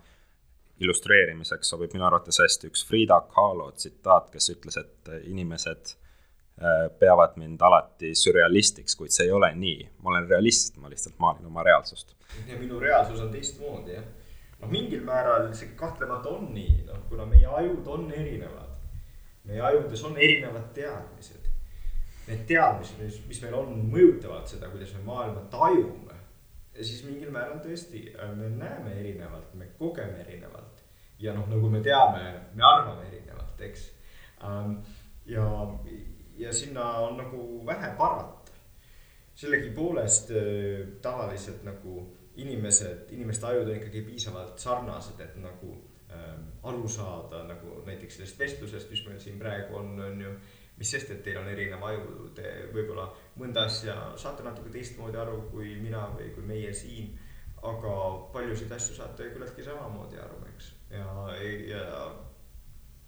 illustreerimiseks 0.80 1.70
sobib 1.70 1.94
minu 1.94 2.06
arvates 2.06 2.38
hästi 2.44 2.70
üks 2.70 2.86
Frida 2.88 3.22
Kahlo 3.34 3.72
tsitaat, 3.72 4.30
kes 4.34 4.50
ütles, 4.54 4.78
et 4.78 5.12
inimesed 5.24 5.94
äh, 5.94 6.90
peavad 7.00 7.38
mind 7.42 7.62
alati 7.62 8.14
sürrealistiks, 8.18 8.98
kuid 9.00 9.16
see 9.16 9.26
ei 9.30 9.32
ole 9.32 9.54
nii. 9.56 9.88
ma 10.02 10.14
olen 10.14 10.30
realist, 10.30 10.78
ma 10.78 10.92
lihtsalt 10.92 11.16
maalin 11.20 11.50
oma 11.50 11.64
reaalsust. 11.64 12.16
ja 12.48 12.60
minu 12.60 12.80
reaalsus 12.80 13.22
on 13.22 13.32
teistmoodi, 13.32 13.98
jah 13.98 14.06
noh, 14.64 14.72
mingil 14.72 15.04
määral 15.06 15.50
see 15.56 15.74
kahtlemata 15.80 16.32
on 16.38 16.52
nii, 16.56 16.84
noh, 16.88 17.04
kuna 17.10 17.26
meie 17.30 17.48
ajud 17.60 17.88
on 17.88 18.12
erinevad. 18.12 18.73
Meie 19.44 19.62
ajudes 19.62 20.04
on 20.04 20.18
erinevad 20.18 20.70
teadmised. 20.76 21.50
Need 22.28 22.46
teadmised, 22.48 23.00
mis, 23.28 23.42
meil 23.44 23.56
on, 23.58 23.74
mõjutavad 23.92 24.48
seda, 24.48 24.70
kuidas 24.72 24.94
me 24.96 25.04
maailma 25.08 25.44
tajume. 25.52 26.20
ja 26.74 26.84
siis 26.84 27.04
mingil 27.06 27.30
määral 27.32 27.60
tõesti, 27.62 28.08
äh, 28.16 28.32
me 28.36 28.50
näeme 28.50 28.96
erinevalt, 29.00 29.54
me 29.54 29.68
kogeme 29.78 30.22
erinevalt. 30.22 30.84
ja 31.20 31.34
noh, 31.34 31.48
nagu 31.50 31.70
me 31.70 31.82
teame, 31.82 32.24
me 32.54 32.64
arvame 32.64 33.08
erinevalt, 33.08 33.62
eks 33.62 33.92
um,. 34.44 34.82
ja, 35.26 35.46
ja 36.38 36.54
sinna 36.54 36.90
on 37.06 37.18
nagu 37.18 37.66
vähe 37.66 37.94
parata. 37.98 38.52
sellegipoolest 39.36 40.32
äh, 40.32 40.88
tavaliselt 41.02 41.64
nagu 41.64 42.16
inimesed, 42.36 43.12
inimeste 43.12 43.46
ajud 43.46 43.70
on 43.70 43.76
ikkagi 43.76 44.02
piisavalt 44.02 44.60
sarnased, 44.60 45.20
et 45.20 45.36
nagu 45.42 45.74
ähm, 45.74 45.93
aru 46.64 46.88
saada 46.88 47.44
nagu 47.48 47.82
näiteks 47.86 48.20
sellest 48.20 48.40
vestlusest, 48.40 48.92
mis 48.92 49.06
meil 49.08 49.20
siin 49.20 49.40
praegu 49.40 49.78
on, 49.80 49.98
on 50.00 50.22
ju. 50.22 50.36
mis 50.78 50.90
sest, 50.92 51.12
et 51.14 51.22
teil 51.24 51.38
on 51.38 51.48
erinev 51.48 51.84
aju, 51.86 52.30
te 52.36 52.50
võib-olla 52.74 53.06
mõnda 53.38 53.68
asja 53.70 53.96
saate 54.18 54.44
natuke 54.44 54.72
teistmoodi 54.74 55.20
aru 55.22 55.44
kui 55.52 55.76
mina 55.82 56.08
või 56.16 56.32
kui 56.34 56.44
meie 56.44 56.74
siin. 56.74 57.14
aga 57.64 57.92
paljusid 58.34 58.72
asju 58.72 58.96
saate 58.96 59.30
küllaltki 59.32 59.64
samamoodi 59.64 60.18
aru, 60.20 60.40
eks, 60.50 60.72
ja, 60.92 61.06
ja 61.70 61.84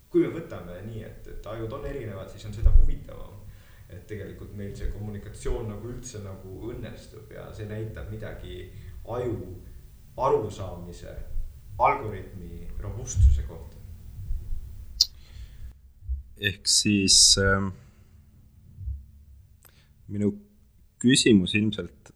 kui 0.10 0.22
me 0.24 0.30
võtame 0.38 0.78
nii, 0.86 1.02
et, 1.04 1.28
et 1.28 1.48
ajud 1.56 1.74
on 1.74 1.86
erinevad, 1.86 2.30
siis 2.32 2.46
on 2.46 2.54
seda 2.56 2.72
huvitavam 2.78 3.42
et 3.90 4.08
tegelikult 4.10 4.54
meil 4.58 4.74
see 4.78 4.90
kommunikatsioon 4.94 5.70
nagu 5.70 5.90
üldse 5.92 6.22
nagu 6.24 6.56
õnnestub 6.72 7.32
ja 7.36 7.50
see 7.54 7.68
näitab 7.70 8.10
midagi 8.14 8.70
aju 9.14 9.36
arusaamise 10.26 11.14
algoritmi 11.78 12.68
robustsuse 12.80 13.42
kohta. 13.42 13.76
ehk 16.38 16.68
siis 16.68 17.38
äh, 17.40 17.72
minu 20.08 20.34
küsimus 21.00 21.56
ilmselt, 21.56 22.12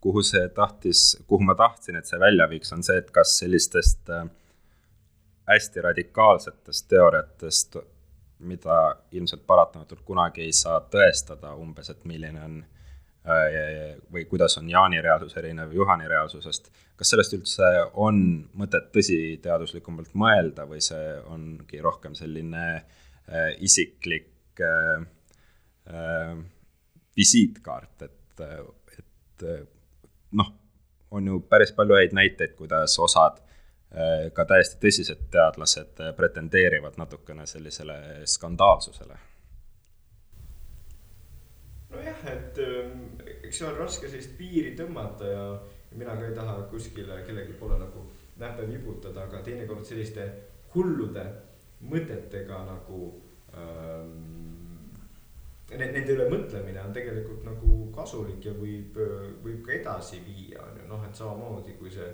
kuhu 0.00 0.22
see 0.26 0.48
tahtis, 0.48 1.16
kuhu 1.26 1.46
ma 1.46 1.54
tahtsin, 1.54 1.96
et 1.96 2.06
see 2.06 2.18
välja 2.20 2.48
viiks, 2.50 2.72
on 2.74 2.82
see, 2.82 2.98
et 2.98 3.10
kas 3.14 3.36
sellistest 3.38 4.10
äh, 4.10 4.26
hästi 5.48 5.86
radikaalsetest 5.86 6.88
teooriatest, 6.88 7.76
mida 8.42 8.78
ilmselt 9.14 9.46
paratamatult 9.46 10.02
kunagi 10.04 10.42
ei 10.42 10.52
saa 10.52 10.80
tõestada, 10.90 11.54
umbes, 11.54 11.90
et 11.94 12.04
milline 12.04 12.42
on 12.42 12.62
Äh, 12.62 12.78
või 13.22 14.24
kuidas 14.26 14.56
on 14.58 14.70
Jaani 14.70 15.00
reaalsus 15.02 15.36
erinev 15.38 15.72
Juhani 15.72 16.08
reaalsusest. 16.10 16.72
kas 16.96 17.10
sellest 17.10 17.34
üldse 17.34 17.68
on 17.94 18.16
mõtet 18.58 18.90
tõsiteaduslikumalt 18.94 20.14
mõelda 20.14 20.66
või 20.66 20.80
see 20.82 21.14
ongi 21.30 21.80
rohkem 21.80 22.14
selline 22.14 22.64
äh, 22.74 23.54
isiklik 23.58 24.60
äh, 24.60 25.06
äh, 25.86 26.36
visiitkaart, 27.16 28.02
et, 28.02 28.44
et 28.98 29.46
noh, 30.32 30.52
on 31.10 31.26
ju 31.26 31.40
päris 31.48 31.72
palju 31.76 31.98
häid 31.98 32.14
näiteid, 32.16 32.54
kuidas 32.58 32.98
osad 32.98 33.38
äh, 33.38 34.30
ka 34.34 34.46
täiesti 34.48 34.80
tõsised 34.82 35.28
teadlased 35.30 36.02
pretendeerivad 36.16 36.98
natukene 36.98 37.46
sellisele 37.46 38.26
skandaalsusele 38.26 39.18
nojah, 41.92 42.22
et 42.32 42.58
see 43.56 43.68
on 43.68 43.78
raske 43.78 44.08
sellist 44.08 44.36
piiri 44.38 44.74
tõmmata 44.78 45.30
ja 45.30 45.46
mina 45.96 46.16
ka 46.16 46.28
ei 46.28 46.36
taha 46.36 46.56
kuskile 46.70 47.20
kellegi 47.26 47.56
poole 47.60 47.78
nagu 47.80 48.06
näppe 48.40 48.66
vibutada, 48.68 49.26
aga 49.26 49.42
teinekord 49.44 49.84
selliste 49.86 50.28
hullude 50.74 51.24
mõtetega 51.90 52.62
nagu 52.68 53.02
ähm, 53.54 54.52
Nende 55.72 56.02
üle 56.12 56.26
mõtlemine 56.28 56.82
on 56.82 56.90
tegelikult 56.92 57.46
nagu 57.46 57.76
kasulik 57.96 58.44
ja 58.44 58.52
võib, 58.52 58.98
võib 59.40 59.62
ka 59.64 59.72
edasi 59.72 60.18
viia, 60.20 60.60
on 60.66 60.76
ju, 60.76 60.88
noh, 60.90 61.04
et 61.06 61.16
samamoodi 61.16 61.78
kui 61.78 61.88
see 61.94 62.10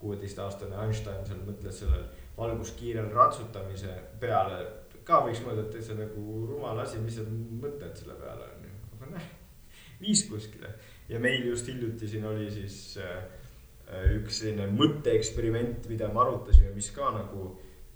kuueteistaastane 0.00 0.78
Einstein 0.80 1.20
seal 1.26 1.42
mõtles 1.44 1.82
sellel 1.82 2.06
valguskiirel 2.38 3.10
ratsutamise 3.12 3.92
peale 4.22 4.62
ka 5.04 5.20
võiks 5.26 5.42
mõelda, 5.44 5.66
et 5.66 5.76
täitsa 5.76 5.98
nagu 5.98 6.24
rumal 6.48 6.80
asi, 6.82 7.02
mis 7.04 7.18
sa 7.18 7.26
mõtled 7.28 7.94
selle 7.98 8.16
peale 8.22 8.48
on 8.48 8.66
ju, 8.66 8.74
aga 8.96 9.10
näh, 9.16 9.28
viis 10.02 10.24
kuskile. 10.28 10.74
ja 11.08 11.20
meil 11.20 11.46
just 11.46 11.66
hiljuti 11.66 12.08
siin 12.08 12.24
oli 12.26 12.50
siis 12.50 12.98
äh, 12.98 13.22
üks 14.16 14.40
selline 14.42 14.68
mõtteeksperiment, 14.72 15.88
mida 15.90 16.08
me 16.08 16.22
arutasime, 16.24 16.72
mis 16.74 16.90
ka 16.94 17.10
nagu 17.14 17.52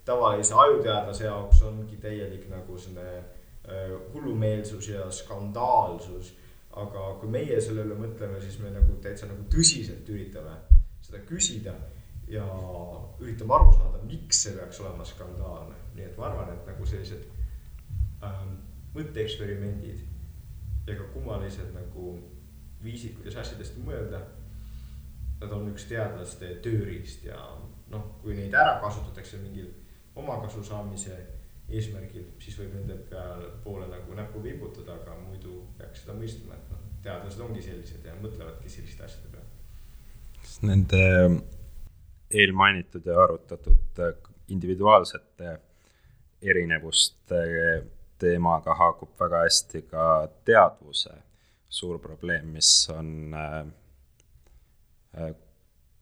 tavalise 0.06 0.54
ajuteadlase 0.54 1.24
jaoks 1.24 1.62
ongi 1.66 1.96
täielik 2.02 2.48
nagu 2.52 2.78
selline 2.78 3.18
äh, 3.18 3.94
hullumeelsus 4.14 4.88
ja 4.88 5.10
skandaalsus. 5.10 6.34
aga 6.76 7.02
kui 7.20 7.30
meie 7.32 7.56
selle 7.64 7.86
üle 7.86 7.94
mõtleme, 7.96 8.36
siis 8.40 8.58
me 8.60 8.68
nagu 8.68 8.98
täitsa 9.00 9.24
nagu 9.26 9.46
tõsiselt 9.48 10.08
üritame 10.12 10.58
seda 11.00 11.22
küsida 11.24 11.72
ja 12.28 12.44
üritame 13.22 13.54
aru 13.56 13.72
saada, 13.72 14.02
miks 14.04 14.42
see 14.44 14.52
peaks 14.58 14.82
olema 14.82 15.06
skandaalne. 15.08 15.78
nii 15.96 16.04
et 16.04 16.18
ma 16.18 16.26
arvan, 16.28 16.52
et 16.52 16.68
nagu 16.68 16.86
sellised 16.86 17.24
ähm, 18.26 18.58
mõtteeksperimendid 18.92 20.04
ja 20.86 20.96
ka 20.96 21.06
kummalised 21.12 21.72
nagu 21.74 22.16
viisid, 22.82 23.16
kuidas 23.18 23.38
asjadest 23.42 23.78
mõelda. 23.82 24.20
Nad 25.40 25.52
on 25.52 25.68
üks 25.72 25.84
teadlaste 25.90 26.54
tööriist 26.64 27.26
ja 27.26 27.36
noh, 27.92 28.06
kui 28.22 28.36
neid 28.38 28.54
ära 28.56 28.78
kasutatakse 28.80 29.40
mingil 29.42 29.68
omakasu 30.16 30.62
saamise 30.64 31.16
eesmärgil, 31.66 32.30
siis 32.40 32.56
võib 32.60 32.76
nende 32.78 32.96
peale 33.10 33.50
poole 33.64 33.88
nagu 33.90 34.14
näppu 34.16 34.40
viibutada, 34.44 34.96
aga 35.00 35.16
muidu 35.26 35.64
peaks 35.78 36.04
seda 36.04 36.14
mõistma, 36.16 36.56
et 36.56 36.70
noh, 36.72 36.86
teadlased 37.04 37.42
ongi 37.42 37.64
sellised 37.64 38.06
ja 38.06 38.14
mõtlevadki 38.22 38.70
selliste 38.70 39.04
asjade 39.04 39.32
peale. 39.34 39.44
Nende 40.66 41.02
eelmainitud 42.30 43.06
ja 43.06 43.18
arutatud 43.26 44.00
individuaalsete 44.54 45.56
erinevuste 46.42 47.42
teemaga 48.18 48.74
haakub 48.74 49.14
väga 49.20 49.42
hästi 49.44 49.82
ka 49.90 50.28
teadvuse 50.44 51.14
suur 51.68 51.98
probleem, 51.98 52.46
mis 52.56 52.88
on 52.90 53.34
äh, 53.34 53.66
äh, 55.20 55.34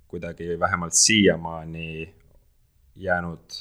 kuidagi 0.08 0.60
vähemalt 0.60 0.94
siiamaani 0.94 2.14
jäänud 2.96 3.56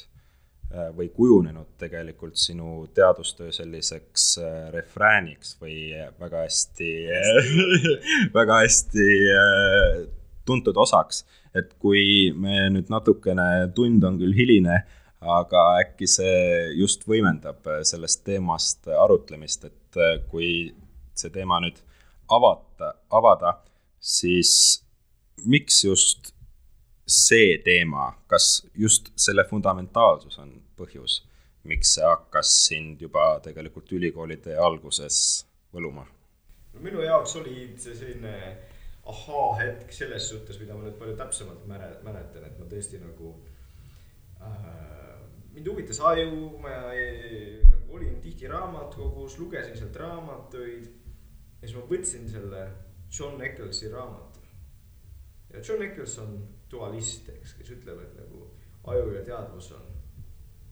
äh, 0.70 0.90
või 0.96 1.08
kujunenud 1.08 1.74
tegelikult 1.78 2.36
sinu 2.38 2.86
teadustöö 2.94 3.52
selliseks 3.52 4.38
äh, 4.38 4.68
refrääniks 4.72 5.56
või 5.60 5.90
väga 6.20 6.44
hästi 6.44 6.90
väga 8.38 8.60
hästi 8.62 9.08
äh, 9.38 10.04
tuntud 10.44 10.76
osaks. 10.76 11.24
Et 11.54 11.74
kui 11.78 12.32
me 12.36 12.68
nüüd 12.74 12.90
natukene, 12.90 13.70
tund 13.74 14.04
on 14.04 14.18
küll 14.18 14.34
hiline, 14.34 14.80
aga 15.24 15.64
äkki 15.80 16.06
see 16.10 16.70
just 16.78 17.06
võimendab 17.08 17.64
sellest 17.86 18.24
teemast 18.26 18.88
arutlemist, 18.88 19.64
et 19.64 20.00
kui 20.30 20.48
see 21.14 21.30
teema 21.32 21.60
nüüd 21.62 21.78
avata, 22.34 22.94
avada, 23.14 23.54
siis 24.00 24.82
miks 25.44 25.84
just 25.84 26.32
see 27.06 27.58
teema, 27.64 28.12
kas 28.26 28.66
just 28.74 29.10
selle 29.16 29.44
fundamentaalsus 29.48 30.38
on 30.40 30.52
põhjus, 30.78 31.20
miks 31.68 31.96
see 31.96 32.06
hakkas 32.06 32.52
sind 32.66 33.02
juba 33.04 33.38
tegelikult 33.44 33.92
ülikoolide 33.92 34.56
alguses 34.60 35.18
võluma? 35.74 36.06
no 36.74 36.80
minu 36.82 37.04
jaoks 37.04 37.36
oli 37.38 37.68
see 37.78 37.94
selline 37.94 38.34
ahaa-hetk 39.06 39.92
selles 39.92 40.28
suhtes, 40.30 40.58
mida 40.60 40.74
ma 40.74 40.86
nüüd 40.86 40.96
palju 40.98 41.14
täpsemalt 41.18 41.66
mäletan, 41.68 42.46
et 42.48 42.58
ma 42.58 42.66
tõesti 42.70 43.00
nagu 43.02 43.34
äh,. 44.40 44.93
Mind 45.54 45.68
huvitas 45.70 46.00
aju, 46.00 46.58
ma 46.62 46.74
nagu 47.70 47.96
olin 47.96 48.20
tihti 48.22 48.48
raamatukogus, 48.50 49.38
lugesin 49.38 49.76
sealt 49.78 49.96
raamatuid. 49.96 50.86
ja 51.60 51.68
siis 51.68 51.76
ma 51.78 51.84
võtsin 51.90 52.28
selle 52.30 52.64
John 53.18 53.42
Eckelsi 53.42 53.88
raamatu. 53.92 54.40
ja 55.52 55.62
John 55.68 55.82
Eccles 55.82 56.18
on 56.18 56.36
dualist, 56.70 57.28
eks, 57.28 57.54
kes 57.58 57.70
ütleb, 57.76 58.02
et 58.02 58.16
nagu 58.18 58.48
aju 58.90 59.12
ja 59.14 59.22
teadvus 59.24 59.70
on 59.72 59.86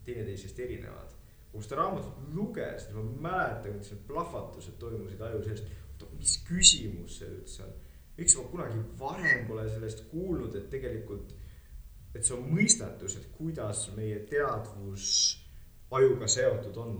teineteisest 0.05 0.59
erinevad. 0.59 1.15
kui 1.51 1.61
ma 1.61 1.63
seda 1.63 1.79
raamatut 1.79 2.35
lugesin, 2.35 2.95
ma 2.97 3.29
mäletan, 3.29 3.77
kuidas 3.77 3.93
need 3.93 4.05
plahvatused 4.07 4.77
toimusid 4.79 5.21
aju 5.21 5.43
sees. 5.47 5.63
oota, 5.93 6.11
mis 6.19 6.37
küsimus 6.49 7.19
see 7.21 7.31
üldse 7.31 7.63
on? 7.63 7.73
miks 8.17 8.35
ma 8.37 8.43
kunagi 8.51 8.83
varem 8.99 9.47
pole 9.47 9.63
sellest 9.69 10.03
kuulnud, 10.11 10.55
et 10.55 10.69
tegelikult, 10.69 11.33
et 12.13 12.25
see 12.25 12.35
on 12.35 12.45
mõistatus, 12.53 13.17
et 13.17 13.31
kuidas 13.37 13.87
meie 13.97 14.19
teadvus 14.29 15.07
ajuga 15.93 16.29
seotud 16.29 16.77
on. 16.81 16.93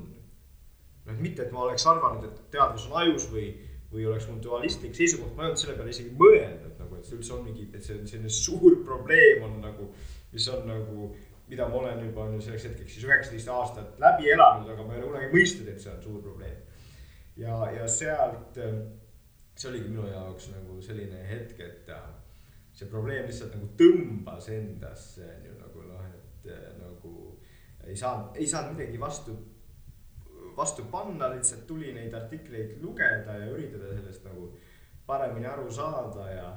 noh, 1.03 1.19
mitte, 1.19 1.43
et 1.43 1.51
ma 1.51 1.65
oleks 1.65 1.83
arvanud, 1.89 2.23
et 2.29 2.43
teadvus 2.53 2.85
on 2.87 2.97
ajus 3.01 3.27
või, 3.31 3.49
või 3.91 4.05
oleks 4.07 4.29
mul 4.29 4.39
dualistlik 4.43 4.95
seisukoht, 4.95 5.33
ma 5.35 5.43
ei 5.43 5.49
olnud 5.51 5.59
selle 5.59 5.75
peale 5.75 5.91
isegi 5.91 6.13
mõelnud 6.15 6.79
nagu, 6.79 6.95
et 6.95 7.09
see 7.09 7.17
üldse 7.17 7.33
on 7.35 7.43
mingi, 7.43 7.67
et 7.73 7.83
see 7.83 7.97
on 7.99 8.07
selline 8.07 8.31
suur 8.31 8.77
probleem 8.87 9.43
on 9.43 9.57
nagu, 9.65 9.89
mis 10.31 10.47
on 10.53 10.63
nagu, 10.69 11.09
mida 11.51 11.67
ma 11.67 11.81
olen 11.81 12.05
juba 12.07 12.29
nüüd 12.31 12.45
selleks 12.45 12.69
hetkeks 12.69 12.95
siis 12.95 13.07
üheksateist 13.09 13.51
aastat 13.51 13.99
läbi 13.99 14.31
elanud, 14.31 14.71
aga 14.71 14.87
ma 14.87 14.95
ei 14.95 15.01
ole 15.01 15.11
kunagi 15.11 15.31
mõistnud, 15.35 15.73
et 15.73 15.83
see 15.83 15.91
on 15.91 16.01
suur 16.05 16.23
probleem. 16.23 16.61
ja, 17.35 17.59
ja 17.75 17.89
sealt 17.91 18.61
see 19.55 19.69
oligi 19.69 19.89
minu 19.91 20.07
jaoks 20.07 20.49
nagu 20.53 20.79
selline 20.81 21.19
hetk, 21.27 21.59
et 21.61 21.89
äh, 21.93 22.12
see 22.83 22.91
probleem 22.91 23.27
lihtsalt 23.29 23.55
nagu 23.55 23.69
tõmbas 23.79 24.49
endasse, 24.51 25.25
on 25.37 25.47
ju 25.47 25.55
nagu 25.61 25.87
noh, 25.87 26.05
et 26.09 26.51
äh, 26.51 26.67
nagu 26.81 27.13
ei 27.87 27.95
saanud, 27.99 28.35
ei 28.39 28.47
saanud 28.47 28.75
midagi 28.77 28.99
vastu, 28.99 29.35
vastu 30.57 30.85
panna, 30.91 31.31
lihtsalt 31.33 31.65
tuli 31.67 31.93
neid 31.95 32.13
artikleid 32.17 32.77
lugeda 32.83 33.37
ja 33.39 33.49
üritada 33.51 33.91
sellest 33.95 34.27
nagu 34.27 34.51
paremini 35.07 35.49
aru 35.49 35.71
saada 35.71 36.27
ja 36.31 36.47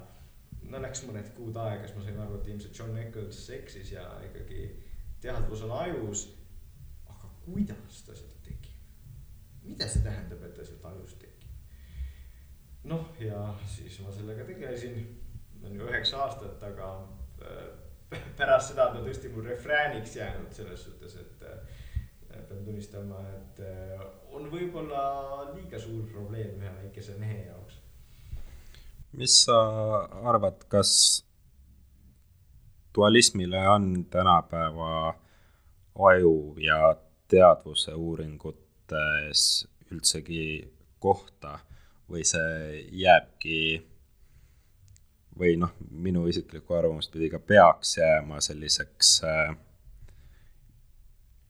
no 0.71 0.81
läks 0.83 1.05
mõned 1.07 1.31
kuud 1.37 1.57
aega, 1.63 1.87
siis 1.87 1.99
ma 1.99 2.07
sain 2.07 2.19
aru, 2.23 2.41
et 2.41 2.51
ilmselt 2.51 2.79
John 2.79 2.99
Eccles 2.99 3.43
eksis 3.59 3.93
ja 3.95 4.07
ikkagi 4.27 4.69
teadvus 5.23 5.63
on 5.67 5.75
ajus. 5.81 6.27
aga 7.07 7.31
kuidas 7.45 8.03
ta 8.07 8.15
seda 8.15 8.43
tekib? 8.45 8.75
mida 9.67 9.89
see 9.89 10.03
tähendab, 10.03 10.43
et 10.43 10.55
ta 10.55 10.67
sealt 10.67 10.91
ajust 10.93 11.23
tekib? 11.23 11.47
noh, 12.91 13.07
ja 13.21 13.47
siis 13.67 14.01
ma 14.03 14.15
sellega 14.15 14.47
tegelesin, 14.47 15.01
üheksa 16.07 16.23
aastat, 16.23 16.63
aga 16.63 17.09
äh, 17.43 18.21
pärast 18.39 18.73
seda 18.73 18.91
ta 18.93 19.03
tõesti 19.03 19.31
mul 19.35 19.49
refrääniks 19.51 20.17
jäänud 20.17 20.53
selles 20.55 20.85
suhtes, 20.87 21.17
et 21.19 21.43
äh, 21.43 22.43
pean 22.49 22.65
tunnistama, 22.65 23.21
et 23.35 23.61
äh, 23.67 24.05
on 24.31 24.47
võib-olla 24.53 25.51
liiga 25.55 25.81
suur 25.81 26.07
probleem 26.13 26.61
ühe 26.61 26.73
väikese 26.83 27.17
mehe 27.19 27.47
jaoks. 27.49 27.81
mis 29.17 29.39
sa 29.45 29.59
arvad, 30.29 30.67
kas 30.69 31.25
dualismile 32.95 33.69
on 33.69 34.05
tänapäeva 34.11 35.15
aju 36.11 36.55
ja 36.61 36.97
teadvuse 37.29 37.95
uuringutes 37.95 39.67
üldsegi 39.91 40.73
kohta 41.01 41.59
või 42.09 42.23
see 42.29 42.85
jääbki 42.93 43.57
või 45.39 45.57
noh, 45.61 45.73
minu 45.91 46.27
isiklikku 46.31 46.77
arvamust 46.77 47.13
pidi 47.13 47.29
ka 47.33 47.39
peaks 47.39 47.97
jääma 47.99 48.41
selliseks 48.45 49.13
äh, 49.27 49.53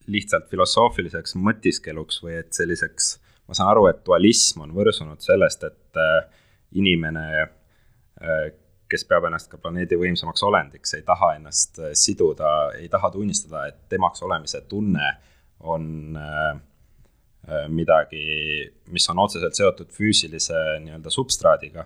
lihtsalt 0.07 0.47
filosoofiliseks 0.51 1.35
mõtiskeluks 1.39 2.21
või 2.23 2.37
et 2.41 2.53
selliseks, 2.55 3.17
ma 3.47 3.57
saan 3.57 3.71
aru, 3.73 3.87
et 3.91 4.03
dualism 4.05 4.63
on 4.67 4.75
võrsunud 4.75 5.23
sellest, 5.23 5.67
et 5.67 6.01
äh, 6.03 6.21
inimene 6.79 7.27
äh,, 7.41 8.47
kes 8.87 9.03
peab 9.03 9.25
ennast 9.27 9.49
ka 9.51 9.59
planeedi 9.59 9.97
võimsamaks 9.99 10.43
olendiks, 10.47 10.93
ei 10.95 11.03
taha 11.07 11.33
ennast 11.39 11.79
äh, 11.79 11.91
siduda, 11.95 12.73
ei 12.79 12.87
taha 12.91 13.11
tunnistada, 13.15 13.67
et 13.67 13.83
temaks 13.91 14.23
olemise 14.23 14.63
tunne 14.71 15.11
on 15.59 16.15
äh, 16.19 16.59
Äh, 17.47 17.69
midagi, 17.71 18.67
mis 18.91 19.05
on 19.07 19.21
otseselt 19.23 19.55
seotud 19.55 19.93
füüsilise 19.95 20.57
nii-öelda 20.83 21.11
substraadiga. 21.13 21.85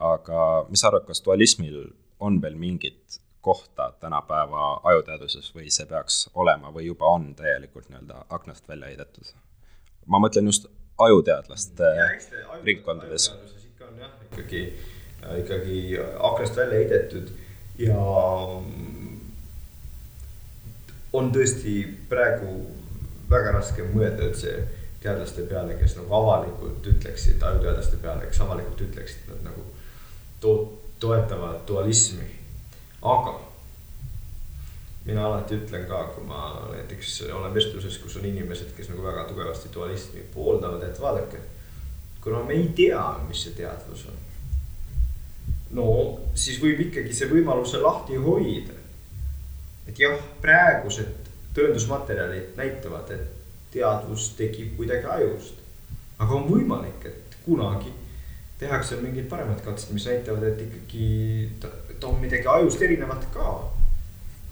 Aga 0.00 0.66
mis 0.68 0.80
sa 0.80 0.88
arvad, 0.88 1.06
kas 1.08 1.22
dualismil 1.24 1.90
on 2.20 2.40
veel 2.42 2.56
mingit 2.56 3.20
kohta 3.40 3.92
tänapäeva 4.00 4.80
ajuteaduses 4.90 5.52
või 5.54 5.70
see 5.72 5.86
peaks 5.88 6.26
olema 6.34 6.72
või 6.74 6.90
juba 6.90 7.08
on 7.08 7.30
täielikult 7.36 7.88
nii-öelda 7.88 8.24
aknast 8.28 8.68
välja 8.68 8.90
heidetud? 8.92 9.32
ma 10.06 10.20
mõtlen 10.20 10.48
just 10.48 10.66
ajuteadlaste 10.98 11.92
ringkondades. 12.64 13.30
ikka 13.64 13.86
on 13.86 13.98
jah, 13.98 14.10
ikkagi, 14.28 14.64
ikkagi 15.38 15.78
aknast 16.18 16.56
välja 16.56 16.82
heidetud 16.82 17.32
ja 17.78 18.00
on 21.12 21.32
tõesti 21.32 21.74
praegu 22.08 22.54
väga 23.30 23.54
raske 23.56 23.86
mõelda 23.94 24.28
üldse 24.28 24.54
teadlaste 25.00 25.46
peale, 25.48 25.76
kes 25.80 25.96
nagu 25.96 26.12
avalikult 26.14 26.86
ütleksid, 26.86 27.40
ajuteadlaste 27.42 28.00
peale, 28.02 28.26
kes 28.28 28.40
avalikult 28.44 28.82
ütleksid, 28.84 29.28
nad 29.30 29.46
nagu 29.48 29.64
to-, 30.40 30.80
toetavad 31.00 31.60
dualismi. 31.68 32.26
aga 33.02 33.40
mina 35.04 35.26
alati 35.26 35.56
ütlen 35.56 35.86
ka, 35.88 36.02
kui 36.14 36.24
ma 36.28 36.40
näiteks 36.72 37.22
olen 37.32 37.54
vestluses, 37.54 37.98
kus 37.98 38.16
on 38.20 38.26
inimesed, 38.28 38.74
kes 38.76 38.90
nagu 38.92 39.04
väga 39.04 39.24
tugevasti 39.28 39.72
dualismi 39.74 40.24
pooldavad, 40.34 40.82
et 40.82 41.00
vaadake. 41.00 41.38
kuna 42.20 42.42
me 42.44 42.54
ei 42.54 42.68
tea, 42.76 43.04
mis 43.28 43.42
see 43.42 43.56
teadvus 43.56 44.04
on. 44.08 44.18
no 45.78 45.86
siis 46.34 46.60
võib 46.62 46.84
ikkagi 46.88 47.14
see 47.16 47.30
võimaluse 47.30 47.80
lahti 47.80 48.16
hoida. 48.16 48.76
et 49.88 49.98
jah, 49.98 50.18
praegused 50.42 51.30
tõendusmaterjalid 51.54 52.56
näitavad, 52.56 53.10
et 53.10 53.72
teadvus 53.72 54.34
tekib 54.36 54.76
kuidagi 54.76 55.06
ajust. 55.06 55.56
aga 56.18 56.34
on 56.34 56.46
võimalik, 56.50 57.06
et 57.06 57.40
kunagi 57.44 57.92
tehakse 58.60 58.96
mingeid 59.00 59.28
paremaid 59.28 59.60
katseid, 59.64 59.94
mis 59.96 60.06
näitavad, 60.06 60.44
et 60.50 60.64
ikkagi 60.66 61.04
ta, 61.60 61.70
ta 62.00 62.08
on 62.10 62.18
midagi 62.20 62.48
ajust 62.48 62.82
erinevat 62.82 63.24
ka. 63.34 63.52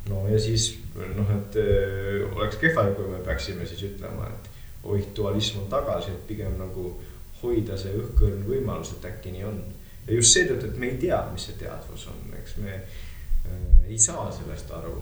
no 0.09 0.22
ja 0.28 0.38
siis 0.40 0.70
noh, 0.96 1.32
et 1.34 1.56
öö, 1.61 2.28
oleks 2.32 2.56
kehva, 2.56 2.86
kui 2.96 3.11
me 3.11 3.18
peaksime 3.24 3.66
siis 3.66 3.82
ütlema, 3.90 4.30
et 4.32 4.48
oih, 4.88 5.04
dualism 5.16 5.61
on 5.64 5.68
tagasi, 5.72 6.14
et 6.14 6.26
pigem 6.30 6.56
nagu 6.59 6.94
hoida 7.42 7.76
see 7.78 7.92
õhkõrn 7.98 8.46
võimalus, 8.48 8.94
et 8.96 9.04
äkki 9.11 9.34
nii 9.34 9.44
on. 9.50 9.61
ja 10.06 10.16
just 10.16 10.32
seetõttu, 10.32 10.70
et 10.70 10.80
me 10.80 10.88
ei 10.88 10.96
tea, 11.04 11.20
mis 11.32 11.44
see 11.50 11.61
teadvus 11.61 12.09
on, 12.09 12.24
eks 12.40 12.56
me 12.64 12.72
äh, 12.78 13.61
ei 13.88 13.98
saa 13.98 14.30
sellest 14.32 14.72
aru. 14.78 14.96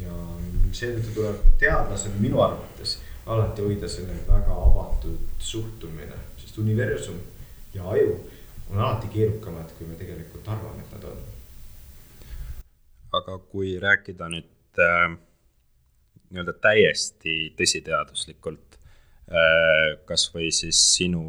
ja 0.00 0.16
seetõttu 0.72 1.14
tuleb 1.14 1.46
teadlasel 1.62 2.18
minu 2.18 2.42
arvates 2.42 2.98
alati 3.30 3.62
hoida 3.62 3.88
selline 3.88 4.26
väga 4.26 4.58
avatud 4.66 5.38
suhtumine, 5.38 6.18
sest 6.40 6.58
universum 6.58 7.18
ja 7.74 7.86
aju 7.94 8.18
on 8.72 8.78
alati 8.78 9.08
keerukamad, 9.08 9.72
kui 9.78 9.86
me 9.86 9.96
tegelikult 9.98 10.48
arvame, 10.48 10.84
et 10.84 10.92
nad 10.94 11.06
on. 11.10 11.18
aga 13.18 13.38
kui 13.50 13.74
rääkida 13.82 14.28
nüüd 14.30 14.78
äh, 14.78 15.06
nii-öelda 16.30 16.54
täiesti 16.62 17.34
tõsiteaduslikult 17.58 18.76
äh,, 18.76 19.98
kasvõi 20.06 20.52
siis 20.54 20.78
sinu 20.94 21.24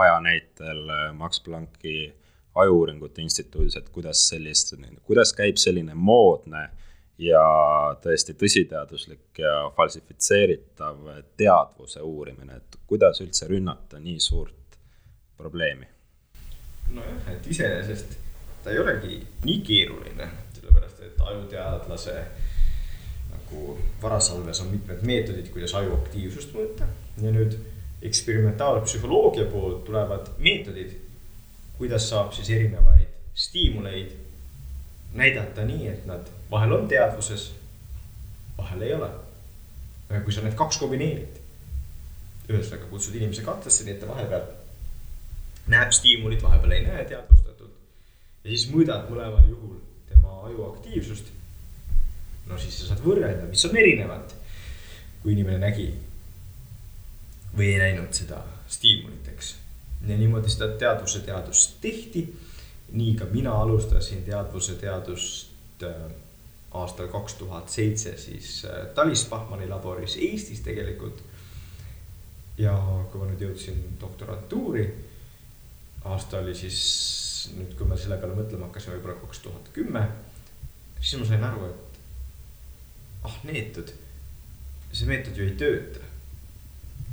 aja 0.00 0.16
näitel 0.24 0.80
äh, 0.88 1.10
Max 1.16 1.42
Plancki 1.44 2.14
Ajuuuringute 2.60 3.22
Instituudis, 3.22 3.76
et 3.76 3.92
kuidas 3.92 4.24
sellist, 4.28 4.72
kuidas 5.06 5.34
käib 5.36 5.60
selline 5.60 5.94
moodne 5.94 6.64
ja 7.20 7.44
tõesti 8.02 8.34
tõsiteaduslik 8.40 9.38
ja 9.44 9.68
falsifitseeritav 9.76 11.04
teadvuse 11.36 12.00
uurimine, 12.00 12.56
et 12.56 12.82
kuidas 12.88 13.20
üldse 13.20 13.46
rünnata 13.52 14.00
nii 14.00 14.18
suurt 14.24 14.80
probleemi 15.36 15.86
nojah, 16.94 17.32
et 17.32 17.46
iseenesest 17.46 18.16
ta 18.64 18.70
ei 18.70 18.78
olegi 18.78 19.20
nii 19.44 19.58
keeruline, 19.66 20.28
sellepärast 20.56 21.02
et 21.06 21.20
ajuteadlase 21.32 22.16
nagu 23.30 23.76
varasalves 24.02 24.60
on 24.60 24.72
mitmed 24.74 25.04
meetodid, 25.06 25.50
kuidas 25.54 25.74
aju 25.78 25.94
aktiivsust 26.00 26.54
mõõta 26.56 26.88
ja 27.22 27.32
nüüd 27.34 27.56
eksperimentaalpsühholoogia 28.02 29.46
poolt 29.52 29.84
tulevad 29.84 30.28
meetodid, 30.38 30.94
kuidas 31.78 32.08
saab 32.10 32.32
siis 32.36 32.50
erinevaid 32.50 33.08
stiimuleid 33.34 34.12
näidata 35.14 35.64
nii, 35.64 35.88
et 35.88 36.06
nad 36.06 36.28
vahel 36.50 36.72
on 36.76 36.88
teadvuses, 36.88 37.50
vahel 38.58 38.82
ei 38.86 38.94
ole. 38.94 39.10
kui 40.24 40.32
sa 40.34 40.42
need 40.42 40.56
kaks 40.58 40.80
kombineerid, 40.82 41.36
ühesõnaga 42.50 42.88
kutsud 42.90 43.14
inimese 43.14 43.44
katlesse, 43.46 43.84
nii 43.86 43.94
et 43.94 44.00
ta 44.02 44.08
vahepeal 44.10 44.48
näeb 45.68 45.92
stiimulit, 45.92 46.42
vahepeal 46.42 46.72
ei 46.72 46.84
näe 46.86 47.04
teadvustatult. 47.04 47.72
ja 48.44 48.50
siis 48.50 48.68
mõõdad 48.72 49.10
mõlemal 49.10 49.48
juhul 49.48 49.76
tema 50.08 50.40
aju 50.46 50.72
aktiivsust. 50.72 51.32
no 52.46 52.58
siis 52.58 52.80
sa 52.80 52.86
saad 52.90 53.02
võrrelda, 53.04 53.48
mis 53.48 53.64
on 53.64 53.76
erinevad, 53.76 54.34
kui 55.22 55.32
inimene 55.32 55.58
nägi 55.58 55.90
või 57.56 57.72
ei 57.74 57.78
näinud 57.78 58.14
seda 58.14 58.42
stiimulit, 58.70 59.28
eks. 59.34 59.54
ja 60.06 60.16
niimoodi 60.16 60.50
seda 60.50 60.72
teadvuse 60.78 61.20
teadust 61.26 61.80
tehti. 61.80 62.26
nii 62.92 63.14
ka 63.14 63.24
mina 63.30 63.52
alustasin 63.54 64.24
teadvuse 64.24 64.74
teadust 64.74 65.82
äh, 65.82 66.10
aastal 66.70 67.08
kaks 67.08 67.34
tuhat 67.34 67.68
seitse 67.68 68.16
siis 68.18 68.64
äh, 68.64 68.86
Talis 68.94 69.26
Bachmanni 69.30 69.68
laboris 69.68 70.16
Eestis 70.16 70.60
tegelikult. 70.60 71.22
ja 72.58 72.74
kui 73.12 73.20
ma 73.20 73.26
nüüd 73.30 73.40
jõudsin 73.40 73.78
doktorantuuri 74.00 74.84
aasta 76.04 76.38
oli 76.38 76.54
siis 76.54 76.80
nüüd, 77.56 77.74
kui 77.76 77.88
me 77.88 77.96
selle 77.98 78.18
peale 78.20 78.36
mõtlema 78.36 78.68
hakkasime, 78.68 78.96
võib-olla 78.98 79.20
kaks 79.20 79.42
tuhat 79.44 79.70
kümme. 79.74 80.04
siis 81.00 81.20
ma 81.20 81.26
sain 81.26 81.44
aru, 81.44 81.66
et 81.70 82.00
ah 83.28 83.36
neetud, 83.44 83.92
see 84.92 85.08
meetod 85.08 85.36
ju 85.36 85.44
ei 85.44 85.56
tööta. 85.60 86.04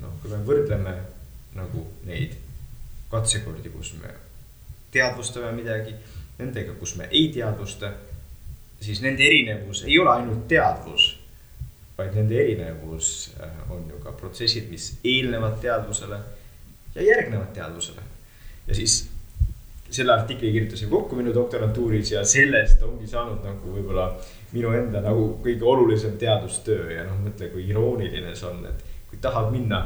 noh, 0.02 0.14
kui 0.22 0.32
me 0.32 0.40
võrdleme 0.46 0.96
nagu 1.58 1.86
neid 2.06 2.36
katsekordi, 3.12 3.70
kus 3.74 3.94
me 4.02 4.12
teadvustame 4.92 5.52
midagi, 5.56 5.96
nendega, 6.40 6.76
kus 6.80 6.96
me 6.96 7.08
ei 7.12 7.32
teadvusta, 7.34 7.92
siis 8.82 9.02
nende 9.02 9.26
erinevus 9.26 9.84
ei 9.88 10.00
ole 10.00 10.12
ainult 10.12 10.48
teadvus, 10.48 11.08
vaid 11.98 12.14
nende 12.16 12.38
erinevus 12.38 13.32
äh, 13.42 13.72
on 13.74 13.88
ju 13.90 14.00
ka 14.04 14.12
protsessid, 14.12 14.70
mis 14.70 14.92
eelnevad 15.04 15.58
teadvusele 15.64 16.20
ja 16.96 17.02
järgnevad 17.02 17.56
teadvusele 17.56 18.04
ja 18.68 18.76
siis 18.76 19.08
selle 19.92 20.14
artikli 20.14 20.52
kirjutasin 20.52 20.90
kokku 20.90 21.16
minu 21.16 21.34
doktorantuuris 21.34 22.12
ja 22.12 22.26
sellest 22.26 22.82
ongi 22.84 23.08
saanud 23.08 23.44
nagu 23.44 23.72
võib-olla 23.72 24.10
minu 24.52 24.74
enda 24.76 25.02
nagu 25.04 25.30
kõige 25.44 25.64
olulisem 25.64 26.18
teadustöö 26.20 26.92
ja 26.92 27.06
noh, 27.08 27.20
mõtle, 27.24 27.50
kui 27.54 27.68
irooniline 27.70 28.36
see 28.36 28.50
on, 28.50 28.66
et 28.68 28.84
kui 29.10 29.20
tahad 29.24 29.52
minna 29.52 29.86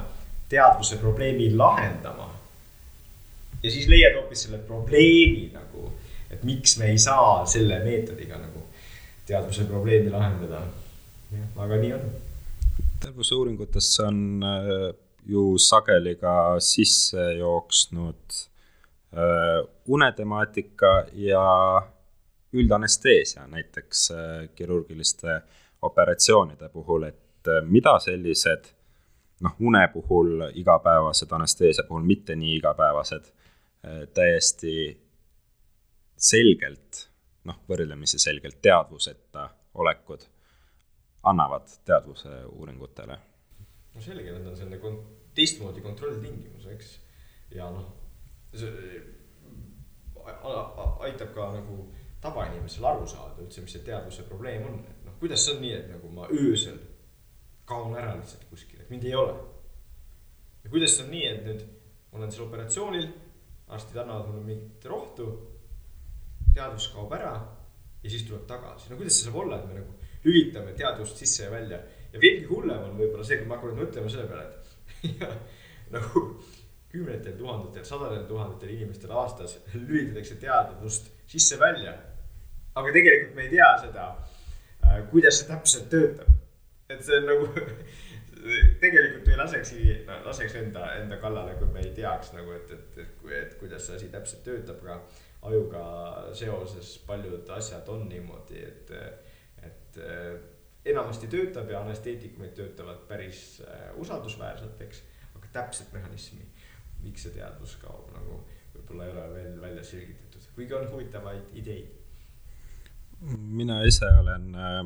teadvuse 0.49 0.97
probleemi 1.01 1.51
lahendama. 1.55 2.29
ja 3.63 3.71
siis 3.71 3.87
leiad 3.87 4.17
hoopis 4.17 4.47
selle 4.47 4.57
probleemi 4.57 5.51
nagu, 5.53 5.91
et 6.29 6.43
miks 6.43 6.77
me 6.77 6.91
ei 6.91 6.97
saa 6.99 7.45
selle 7.45 7.79
meetodiga 7.85 8.41
nagu 8.41 8.65
teadvuse 9.25 9.63
probleemi 9.69 10.09
lahendada. 10.09 10.63
aga 11.55 11.77
nii 11.77 11.93
on. 11.93 12.07
teadvusuuringutesse 12.99 14.03
on 14.03 14.43
äh, 14.43 14.93
ju 15.25 15.57
sageli 15.57 16.15
ka 16.15 16.59
sisse 16.59 17.33
jooksnud 17.37 18.41
unetemaatika 19.87 21.05
ja 21.13 21.41
üldanesteesia 22.53 23.47
näiteks 23.47 24.11
äh, 24.11 24.49
kirurgiliste 24.55 25.41
operatsioonide 25.81 26.69
puhul, 26.69 27.03
et 27.03 27.47
äh, 27.47 27.63
mida 27.63 27.99
sellised 27.99 28.65
noh, 29.41 29.55
une 29.59 29.87
puhul 29.93 30.43
igapäevased, 30.53 31.31
anesteesia 31.31 31.83
puhul 31.87 32.03
mitte 32.03 32.35
nii 32.35 32.55
igapäevased, 32.59 33.31
täiesti 34.13 34.73
selgelt, 36.13 36.99
noh, 37.49 37.57
võrdlemisi 37.69 38.19
selgelt 38.21 38.59
teadvuseta 38.61 39.47
olekud 39.73 40.27
annavad 41.23 41.65
teadvuse 41.85 42.43
uuringutele? 42.51 43.17
no 43.95 44.01
selge, 44.01 44.29
need 44.29 44.45
on 44.45 44.59
selline 44.59 44.77
kon-, 44.83 45.01
teistmoodi 45.33 45.81
kontrolltingimus, 45.81 46.67
eks. 46.75 46.93
ja 47.57 47.71
noh 47.73 47.89
see 48.59 49.01
aitab 51.01 51.33
ka 51.35 51.51
nagu 51.55 51.85
tavainimesel 52.21 52.85
aru 52.85 53.07
saada 53.07 53.41
üldse, 53.41 53.63
mis 53.63 53.75
see 53.75 53.85
teadvuse 53.85 54.25
probleem 54.29 54.65
on, 54.69 54.81
et 54.85 55.05
noh, 55.05 55.15
kuidas 55.19 55.45
see 55.45 55.55
on 55.55 55.63
nii, 55.63 55.73
et 55.77 55.87
nagu 55.89 56.11
ma 56.13 56.27
öösel 56.29 56.77
kaon 57.69 57.95
ära 57.97 58.13
lihtsalt 58.17 58.45
kuskile, 58.49 58.85
mind 58.89 59.07
ei 59.07 59.15
ole. 59.17 59.33
ja 60.63 60.69
kuidas 60.69 60.97
see 60.97 61.07
on 61.07 61.11
nii, 61.15 61.25
et 61.31 61.41
nüüd 61.47 61.63
ma 62.11 62.19
olen 62.19 62.33
seal 62.33 62.45
operatsioonil, 62.45 63.07
arstid 63.71 63.97
annavad 64.03 64.29
mulle 64.29 64.45
mingit 64.45 64.85
rohtu, 64.91 65.31
teadvus 66.53 66.91
kaob 66.93 67.13
ära 67.17 67.33
ja 68.03 68.11
siis 68.11 68.27
tuleb 68.27 68.45
tagasi, 68.49 68.91
no 68.91 68.99
kuidas 68.99 69.17
see 69.17 69.29
saab 69.29 69.41
olla, 69.45 69.61
et 69.61 69.69
me 69.69 69.79
nagu 69.79 69.97
lülitame 70.25 70.75
teadvust 70.77 71.17
sisse 71.17 71.47
ja 71.47 71.51
välja? 71.53 71.81
Ja 72.11 72.19
veelgi 72.21 72.49
hullem 72.49 72.89
on 72.89 72.97
võib-olla 72.99 73.25
see, 73.25 73.39
kui 73.39 73.47
ma 73.49 73.57
hakkan 73.57 73.77
mõtlema 73.79 74.11
selle 74.11 74.27
peale, 74.29 74.49
et 74.51 75.15
ja, 75.21 75.31
nagu 75.95 76.25
kümnetel 76.91 77.37
tuhandetel, 77.37 77.83
sadadel 77.87 78.23
tuhandetel 78.27 78.69
inimestel 78.75 79.11
aastas 79.15 79.57
lülitatakse 79.73 80.35
teadvust 80.41 81.11
sisse-välja. 81.31 81.93
aga 82.75 82.91
tegelikult 82.91 83.35
me 83.35 83.47
ei 83.47 83.49
tea 83.49 83.71
seda, 83.81 84.05
äh, 84.85 85.01
kuidas 85.11 85.39
see 85.39 85.47
täpselt 85.47 85.89
töötab. 85.89 86.29
et 86.89 87.03
see 87.03 87.17
on 87.17 87.27
nagu 87.29 87.47
tegelikult 88.83 89.27
ei 89.27 89.37
laseksi, 89.37 89.81
laseks 90.25 90.55
enda, 90.59 90.93
enda 90.99 91.17
kallale, 91.21 91.55
kui 91.59 91.67
me 91.71 91.83
ei 91.85 91.91
teaks 91.95 92.33
nagu, 92.35 92.55
et, 92.57 92.71
et, 92.71 92.97
et, 93.05 93.27
et 93.41 93.59
kuidas 93.59 93.85
see 93.87 93.99
asi 93.99 94.09
täpselt 94.11 94.43
töötab, 94.47 94.81
aga 94.83 95.01
ajuga 95.51 95.83
seoses 96.37 96.95
paljud 97.07 97.49
asjad 97.55 97.87
on 97.89 98.07
niimoodi, 98.09 98.65
et, 98.65 98.91
et 99.67 100.01
äh, 100.01 100.33
enamasti 100.91 101.29
töötab 101.31 101.69
ja 101.69 101.81
anesteetikumid 101.85 102.55
töötavad 102.57 103.05
päris 103.07 103.61
äh, 103.67 103.87
usaldusväärselt, 104.01 104.81
eks, 104.87 105.03
aga 105.37 105.53
täpset 105.53 105.93
mehhanismi 105.93 106.49
miks 107.03 107.25
see 107.25 107.35
teadvus 107.35 107.75
kaob, 107.81 108.09
nagu 108.15 108.41
võib-olla 108.75 109.07
ei 109.07 109.13
ole 109.15 109.27
veel 109.35 109.61
välja 109.61 109.83
selgitatud, 109.83 110.47
kuigi 110.55 110.77
on 110.77 110.89
huvitavaid 110.91 111.55
ideid. 111.61 111.97
mina 113.61 113.83
ise 113.85 114.07
olen 114.19 114.55
äh, 114.55 114.85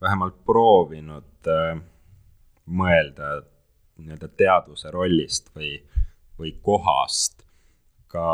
vähemalt 0.00 0.40
proovinud 0.44 1.50
äh, 1.50 1.78
mõelda 2.66 3.36
nii-öelda 4.02 4.28
teaduse 4.36 4.90
rollist 4.90 5.52
või, 5.54 5.76
või 6.38 6.56
kohast 6.62 7.44
ka 8.10 8.26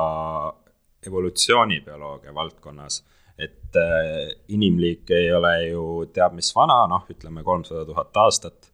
evolutsioonibioloogia 1.07 2.35
valdkonnas, 2.35 3.03
et 3.39 3.77
äh, 3.77 4.33
inimliik 4.49 5.11
ei 5.17 5.31
ole 5.33 5.55
ju 5.69 5.85
teab 6.13 6.37
mis 6.37 6.51
vana, 6.57 6.83
noh, 6.89 7.07
ütleme 7.13 7.45
kolmsada 7.45 7.85
tuhat 7.89 8.17
aastat, 8.25 8.70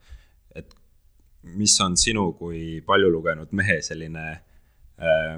mis 1.55 1.81
on 1.81 1.97
sinu 1.97 2.33
kui 2.39 2.81
palju 2.87 3.11
lugenud 3.13 3.53
mehe 3.57 3.79
selline 3.85 4.27
äh, 4.33 5.37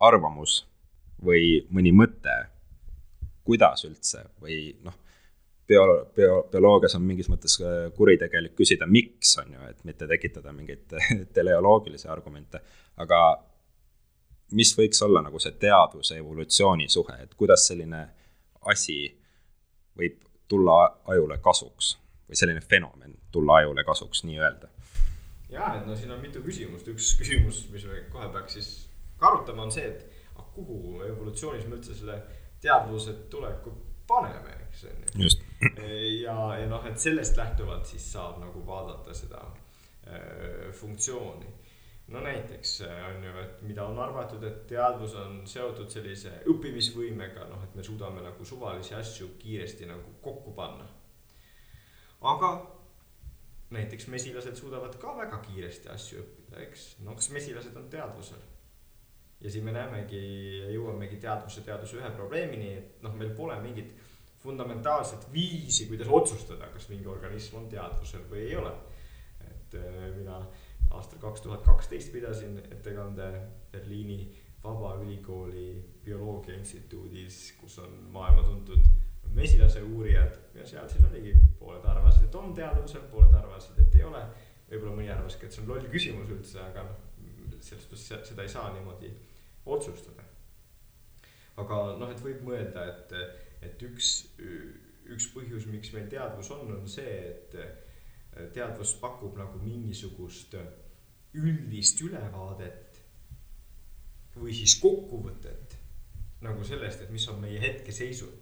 arvamus 0.00 0.60
või 1.24 1.58
mõni 1.74 1.92
mõte, 1.92 2.36
kuidas 3.46 3.84
üldse? 3.88 4.22
Või 4.42 4.60
noh, 4.84 4.94
bio, 5.68 5.84
bio, 6.16 6.40
bioloogias 6.52 6.94
on 6.98 7.06
mingis 7.08 7.30
mõttes 7.32 7.58
äh, 7.62 7.88
kuritegelik 7.96 8.54
küsida, 8.58 8.86
miks, 8.86 9.34
on 9.42 9.52
ju, 9.56 9.68
et 9.72 9.84
mitte 9.88 10.08
tekitada 10.10 10.54
mingeid 10.54 10.96
teleoloogilisi 11.38 12.08
argumente, 12.08 12.62
aga 13.02 13.22
mis 14.56 14.72
võiks 14.78 15.02
olla 15.04 15.22
nagu 15.24 15.40
see 15.42 15.58
teadvuse 15.60 16.16
evolutsiooni 16.22 16.88
suhe, 16.88 17.18
et 17.24 17.34
kuidas 17.36 17.66
selline 17.68 18.06
asi 18.70 19.02
võib 19.98 20.22
tulla 20.48 20.78
ajule 21.12 21.36
kasuks 21.44 21.96
või 22.28 22.38
selline 22.38 22.62
fenomen 22.64 23.17
tulla 23.32 23.60
ajule 23.62 23.84
kasuks 23.84 24.24
nii-öelda? 24.24 24.68
ja, 25.50 25.74
et 25.76 25.86
no 25.86 25.96
siin 25.96 26.12
on 26.12 26.20
mitu 26.20 26.42
küsimust, 26.44 26.88
üks 26.92 27.14
küsimus, 27.20 27.64
mis 27.72 27.84
me 27.88 28.02
kohe 28.12 28.28
peaks 28.32 28.58
siis 28.58 28.70
ka 29.18 29.32
arutama, 29.32 29.66
on 29.66 29.72
see, 29.72 29.88
et 29.88 30.18
kuhu 30.58 31.02
evolutsioonis 31.06 31.66
me 31.66 31.78
üldse 31.78 31.94
selle 31.94 32.18
teadvuse 32.62 33.14
tuleku 33.30 33.72
paneme, 34.08 34.56
eks 34.66 34.84
on 34.88 35.22
ju. 35.22 35.30
ja, 36.22 36.36
ja 36.58 36.66
noh, 36.70 36.84
et 36.86 36.98
sellest 36.98 37.38
lähtuvalt 37.38 37.86
siis 37.86 38.04
saab 38.12 38.40
nagu 38.42 38.64
vaadata 38.66 39.14
seda 39.14 39.40
äh, 39.46 40.68
funktsiooni. 40.80 41.54
no 42.08 42.20
näiteks 42.24 42.80
äh, 42.88 43.04
on 43.10 43.24
ju, 43.24 43.34
et 43.42 43.62
mida 43.62 43.86
on 43.86 43.98
arvatud, 44.02 44.42
et 44.42 44.66
teadvus 44.66 45.14
on 45.14 45.42
seotud 45.46 45.90
sellise 45.90 46.32
õppimisvõimega, 46.50 47.46
noh, 47.50 47.62
et 47.64 47.74
me 47.78 47.84
suudame 47.84 48.24
nagu 48.24 48.44
suvalisi 48.44 48.94
asju 48.98 49.34
kiiresti 49.38 49.86
nagu 49.86 50.18
kokku 50.22 50.54
panna. 50.56 50.88
aga 52.20 52.52
näiteks 53.70 54.06
mesilased 54.08 54.56
suudavad 54.56 54.94
ka 55.00 55.16
väga 55.16 55.40
kiiresti 55.44 55.90
asju 55.92 56.22
õppida, 56.22 56.62
eks, 56.64 56.86
no 57.04 57.16
kas 57.18 57.30
mesilased 57.34 57.76
on 57.76 57.90
teadvusel? 57.92 58.44
ja 59.40 59.50
siin 59.50 59.64
me 59.68 59.72
näemegi 59.74 60.20
jõuamegi 60.74 61.20
teadvuse 61.22 61.62
teaduse 61.66 62.00
ühe 62.00 62.08
probleemini, 62.10 62.72
et 62.74 63.04
noh, 63.04 63.14
meil 63.14 63.30
pole 63.38 63.54
mingit 63.62 63.92
fundamentaalset 64.42 65.28
viisi, 65.32 65.86
kuidas 65.86 66.10
otsustada, 66.10 66.66
kas 66.74 66.88
mingi 66.90 67.06
organism 67.10 67.60
on 67.60 67.68
teadvusel 67.70 68.24
või 68.30 68.48
ei 68.48 68.56
ole. 68.58 68.72
et 69.46 69.74
äh, 69.78 70.02
mina 70.16 70.40
aastal 70.90 71.20
kaks 71.22 71.44
tuhat 71.44 71.62
kaksteist 71.62 72.12
pidasin 72.12 72.58
ettekande 72.58 73.30
Berliini 73.70 74.18
Vabaülikooli 74.64 76.00
Bioloogia 76.04 76.56
Instituudis, 76.58 77.54
kus 77.60 77.78
on 77.78 77.94
maailma 78.10 78.42
tuntud 78.42 78.80
mesilase 79.36 79.82
uurijad 79.82 80.38
ja 80.54 80.66
seal 80.66 80.88
siis 80.90 81.04
oligi, 81.10 81.34
pooled 81.58 81.84
arvasid, 81.84 82.28
et 82.28 82.38
on 82.38 82.54
teadvusel, 82.54 83.04
pooled 83.12 83.34
arvasid, 83.34 83.78
et 83.82 83.98
ei 83.98 84.06
ole. 84.08 84.22
võib-olla 84.68 84.96
mõni 84.98 85.08
arvaski, 85.08 85.46
et 85.46 85.54
see 85.54 85.62
on 85.62 85.70
loll 85.70 85.86
küsimus 85.88 86.28
üldse, 86.34 86.60
aga 86.60 86.82
noh, 86.84 86.96
selles 87.64 87.86
suhtes 87.88 88.28
seda 88.28 88.44
ei 88.44 88.50
saa 88.52 88.72
niimoodi 88.74 89.12
otsustada. 89.66 90.24
aga 91.58 91.78
noh, 91.98 92.10
et 92.12 92.20
võib 92.22 92.42
mõelda, 92.46 92.84
et, 92.92 93.14
et 93.64 93.82
üks, 93.88 94.10
üks 95.08 95.30
põhjus, 95.34 95.66
miks 95.72 95.92
meil 95.96 96.10
teadvus 96.12 96.50
on, 96.54 96.74
on 96.76 96.88
see, 96.90 97.16
et 97.32 98.52
teadvus 98.54 98.94
pakub 99.00 99.38
nagu 99.40 99.58
mingisugust 99.62 100.54
üldist 101.38 102.00
ülevaadet 102.04 103.00
või 104.38 104.54
siis 104.54 104.76
kokkuvõtet 104.80 105.74
nagu 106.44 106.64
sellest, 106.64 107.02
et 107.02 107.10
mis 107.10 107.26
on 107.32 107.40
meie 107.42 107.58
hetkeseisud. 107.62 108.37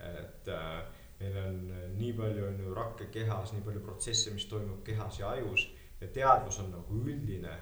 Et 0.00 0.48
äh, 0.48 0.80
meil 1.20 1.36
on 1.42 1.58
nii 1.98 2.12
palju 2.16 2.46
on 2.46 2.60
ju 2.64 2.74
rakke 2.74 3.10
kehas, 3.12 3.52
nii 3.52 3.64
palju 3.66 3.82
protsesse, 3.84 4.32
mis 4.34 4.46
toimub 4.50 4.82
kehas 4.84 5.20
ja 5.20 5.34
ajus 5.36 5.66
ja 6.00 6.08
teadvus 6.08 6.58
on 6.62 6.70
nagu 6.72 7.02
üldine 7.04 7.56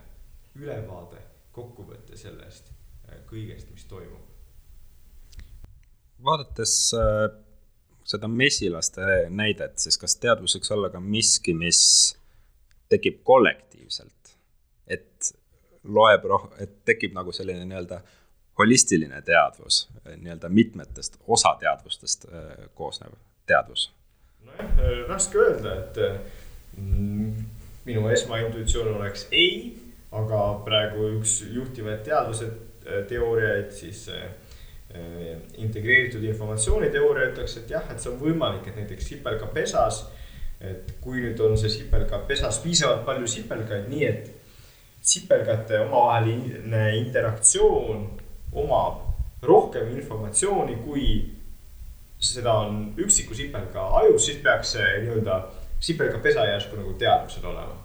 ülevaade 0.59 1.22
kokkuvõte 1.53 2.16
sellest 2.16 2.70
äh, 2.70 3.20
kõigest, 3.30 3.70
mis 3.74 3.86
toimub. 3.91 4.24
vaadates 6.24 6.74
äh, 6.99 7.26
seda 8.09 8.28
mesilaste 8.28 9.26
näidet, 9.30 9.78
siis 9.78 9.99
kas 10.01 10.16
teadvus 10.16 10.57
võiks 10.57 10.72
olla 10.74 10.91
ka 10.91 11.01
miski, 11.01 11.55
mis 11.55 11.80
tekib 12.89 13.20
kollektiivselt, 13.26 14.32
et 14.86 15.32
loeb 15.84 16.24
roh-, 16.30 16.49
et 16.62 16.80
tekib 16.89 17.12
nagu 17.16 17.34
selline 17.36 17.66
nii-öelda 17.68 18.01
holistiline 18.59 19.22
teadvus, 19.22 19.88
nii-öelda 20.16 20.48
mitmetest 20.48 21.18
osateadvustest 21.26 22.26
äh, 22.32 22.50
koosnev 22.74 23.14
teadvus? 23.46 23.90
nojah, 24.44 25.09
raske 25.09 25.38
öelda, 25.38 25.74
et 25.82 26.00
mm, 26.76 27.34
minu 27.84 28.09
esmaintuitsioon 28.09 28.94
oleks 28.96 29.28
ei 29.32 29.76
aga 30.12 30.42
praegu 30.64 31.11
üks 31.18 31.40
juhtivaid 31.52 32.04
teaduse 32.06 32.50
äh, 32.50 33.02
teooriaid 33.09 33.72
siis 33.72 34.09
integreeritud 35.61 36.22
informatsiooniteooria 36.24 37.26
ütleks, 37.28 37.59
et 37.61 37.72
jah, 37.74 37.82
et 37.92 38.00
see 38.00 38.09
on 38.09 38.14
võimalik, 38.22 38.70
et 38.70 38.78
näiteks 38.80 39.11
sipelgapesas, 39.11 39.98
et 40.64 40.94
kui 41.04 41.20
nüüd 41.20 41.40
on 41.44 41.59
see 41.61 41.68
sipelgapesas 41.74 42.62
piisavalt 42.62 43.04
palju 43.04 43.28
sipelgaid, 43.28 43.84
nii 43.92 44.06
et 44.09 44.30
sipelgate 45.04 45.82
omavaheline 45.84 46.86
interaktsioon 47.02 48.09
omab 48.53 49.05
rohkem 49.42 49.90
informatsiooni, 49.96 50.78
kui 50.84 51.09
seda 52.18 52.57
on 52.64 52.94
üksiku 52.99 53.34
sipelga 53.34 53.84
ajus, 54.01 54.24
siis 54.26 54.40
peaks 54.42 54.74
see 54.74 54.88
nii-öelda 55.05 55.42
sipelgapesa 55.80 56.46
järsku 56.49 56.80
nagu 56.80 56.96
teadvusel 56.99 57.46
olema 57.46 57.76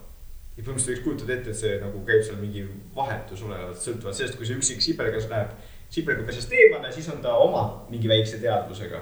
ja 0.53 0.61
põhimõtteliselt 0.61 0.91
võiks 0.93 1.03
kujutada 1.05 1.33
ette, 1.33 1.53
et 1.53 1.57
see 1.57 1.77
nagu 1.81 2.01
käib 2.07 2.23
seal 2.25 2.37
mingi 2.41 2.63
vahetus 2.95 3.41
olenevalt, 3.45 3.79
sõltuvalt 3.81 4.17
sellest, 4.17 4.37
kui 4.37 4.49
see 4.49 4.57
üksik 4.59 4.83
sipelgas 4.85 5.29
läheb 5.31 5.53
sipelgapesast 5.93 6.53
eemale, 6.53 6.91
siis 6.93 7.09
on 7.13 7.21
ta 7.25 7.33
oma 7.41 7.63
mingi 7.89 8.09
väikse 8.09 8.39
teadvusega. 8.41 9.01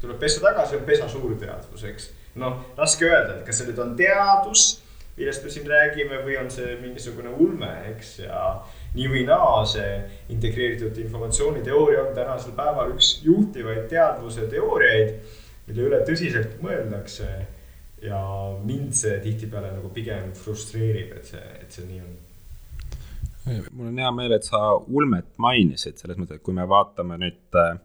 tuleb 0.00 0.18
pessa 0.22 0.40
tagasi, 0.40 0.76
on 0.78 0.84
pesa 0.86 1.08
suur 1.10 1.34
teadvus, 1.38 1.82
eks. 1.84 2.10
noh, 2.38 2.60
raske 2.78 3.06
öelda, 3.06 3.38
et 3.38 3.46
kas 3.46 3.58
see 3.58 3.66
nüüd 3.66 3.80
on 3.82 3.96
teadus, 3.98 4.66
millest 5.16 5.42
me 5.42 5.50
siin 5.50 5.66
räägime, 5.66 6.20
või 6.22 6.36
on 6.38 6.50
see 6.54 6.76
mingisugune 6.78 7.32
ulme, 7.34 7.70
eks, 7.90 8.18
ja 8.22 8.42
nii 8.94 9.08
või 9.12 9.24
naa, 9.28 9.64
see 9.68 9.98
integreeritud 10.32 10.96
informatsiooniteooria 11.02 12.06
on 12.06 12.14
tänasel 12.16 12.54
päeval 12.56 12.94
üks 12.94 13.18
juhtivaid 13.24 13.88
teadvuse 13.90 14.46
teooriaid, 14.50 15.18
mille 15.68 15.88
üle 15.90 16.00
tõsiselt 16.08 16.56
mõeldakse 16.64 17.28
ja 18.02 18.20
mind 18.64 18.94
see 18.96 19.18
tihtipeale 19.24 19.74
nagu 19.74 19.90
pigem 19.94 20.32
frustreerib, 20.38 21.12
et 21.18 21.34
see, 21.34 21.44
et 21.62 21.74
see 21.74 21.84
nii 21.88 22.00
on. 22.04 22.16
mul 23.72 23.90
on 23.90 24.00
hea 24.00 24.14
meel, 24.14 24.34
et 24.38 24.46
sa 24.46 24.62
ulmet 24.86 25.30
mainisid, 25.42 25.98
selles 26.00 26.18
mõttes, 26.20 26.40
et 26.40 26.46
kui 26.46 26.56
me 26.56 26.66
vaatame 26.68 27.18
nüüd 27.20 27.58
äh, 27.58 27.76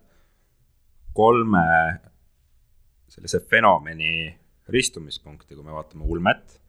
kolme 1.13 1.67
sellise 3.13 3.43
fenomeni 3.49 4.31
ristumispunkti, 4.73 5.55
kui 5.55 5.65
me 5.65 5.75
vaatame 5.75 6.07
ulmet, 6.09 6.59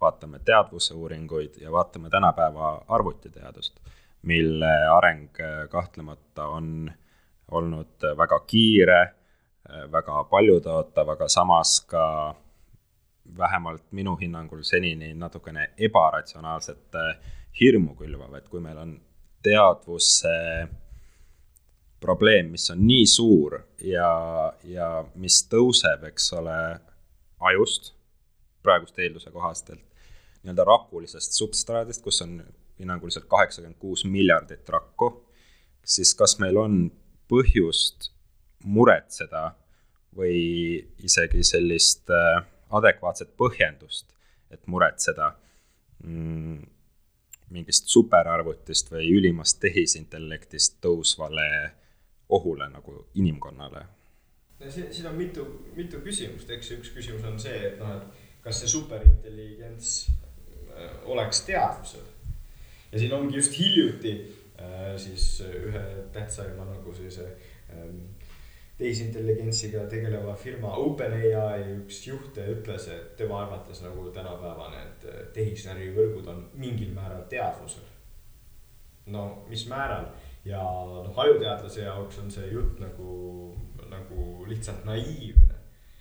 vaatame 0.00 0.38
teadvuse 0.44 0.94
uuringuid 0.94 1.60
ja 1.60 1.72
vaatame 1.72 2.10
tänapäeva 2.10 2.84
arvutiteadust, 2.88 3.80
mille 4.22 4.72
areng 4.96 5.40
äh, 5.40 5.68
kahtlemata 5.68 6.46
on 6.46 6.92
olnud 7.50 8.08
väga 8.16 8.40
kiire, 8.40 9.00
äh, 9.02 9.92
väga 9.92 10.24
paljutõotav, 10.24 11.14
aga 11.16 11.28
samas 11.28 11.80
ka 11.88 12.34
vähemalt 13.38 13.84
minu 13.92 14.16
hinnangul 14.16 14.62
senini 14.62 15.14
natukene 15.14 15.70
ebaratsionaalset 15.78 16.94
äh, 17.00 17.16
hirmu 17.60 17.94
külvav, 17.94 18.34
et 18.34 18.48
kui 18.48 18.60
meil 18.60 18.78
on 18.78 18.96
teadvuse 19.44 20.34
probleem, 22.00 22.50
mis 22.52 22.68
on 22.70 22.82
nii 22.84 23.06
suur 23.08 23.58
ja, 23.80 24.08
ja 24.68 24.88
mis 25.20 25.40
tõuseb, 25.48 26.04
eks 26.10 26.32
ole, 26.36 26.56
ajust, 27.40 27.93
praeguste 28.64 29.04
eelduse 29.04 29.30
kohastelt, 29.34 29.84
nii-öelda 30.42 30.64
rakulisest 30.68 31.36
substraadist, 31.36 32.02
kus 32.04 32.22
on 32.24 32.38
hinnanguliselt 32.78 33.28
kaheksakümmend 33.30 33.78
kuus 33.78 34.04
miljardit 34.04 34.68
rakku, 34.68 35.12
siis 35.84 36.14
kas 36.18 36.38
meil 36.42 36.58
on 36.60 36.80
põhjust 37.30 38.10
muretseda 38.64 39.52
või 40.16 40.38
isegi 41.04 41.44
sellist 41.44 42.10
äh, 42.12 42.42
adekvaatset 42.74 43.34
põhjendust, 43.38 44.06
et 44.50 44.62
muretseda 44.70 45.32
mm, 46.04 46.60
mingist 47.54 47.90
superarvutist 47.92 48.92
või 48.92 49.10
ülimast 49.14 49.60
tehisintellektist 49.62 50.78
tõusvale 50.84 51.48
ohule 52.28 52.68
nagu 52.70 53.04
inimkonnale? 53.14 53.86
siin, 54.70 55.06
on 55.06 55.16
mitu, 55.18 55.44
mitu 55.76 55.98
küsimust, 56.00 56.48
eks 56.50 56.70
üks 56.78 56.92
küsimus 56.94 57.24
on 57.28 57.34
see, 57.42 57.56
et 57.68 57.80
noh, 57.82 57.98
et 57.98 58.23
kas 58.44 58.60
see 58.60 58.72
superintelligents 58.74 59.94
äh, 60.70 60.90
oleks 61.04 61.44
teadvusel. 61.48 62.04
ja 62.92 62.98
siin 62.98 63.12
ongi 63.12 63.36
just 63.36 63.58
hiljuti 63.58 64.14
äh, 64.60 64.96
siis 64.96 65.40
ühe 65.40 65.84
tähtsaima 66.12 66.64
nagu 66.68 66.94
sellise 66.94 67.28
ähm, 67.70 68.00
tehisintelligentsiga 68.78 69.86
tegeleva 69.90 70.34
firma 70.34 70.74
OpenAI 70.82 71.62
üks 71.76 72.00
juhte 72.08 72.46
ütles, 72.56 72.88
et 72.90 73.16
tema 73.16 73.38
arvates 73.44 73.84
nagu 73.84 74.08
tänapäeva 74.14 74.70
need 74.72 75.08
tehisnärvivõrgud 75.36 76.30
on 76.32 76.46
mingil 76.58 76.90
määral 76.94 77.22
teadvusel. 77.30 77.86
no 79.06 79.44
mis 79.48 79.66
määral 79.70 80.08
ja 80.44 80.62
noh, 81.04 81.12
ajuteadlase 81.16 81.84
jaoks 81.84 82.18
on 82.18 82.30
see 82.30 82.50
jutt 82.52 82.80
nagu, 82.82 83.54
nagu 83.88 84.46
lihtsalt 84.48 84.84
naiivne. 84.84 85.54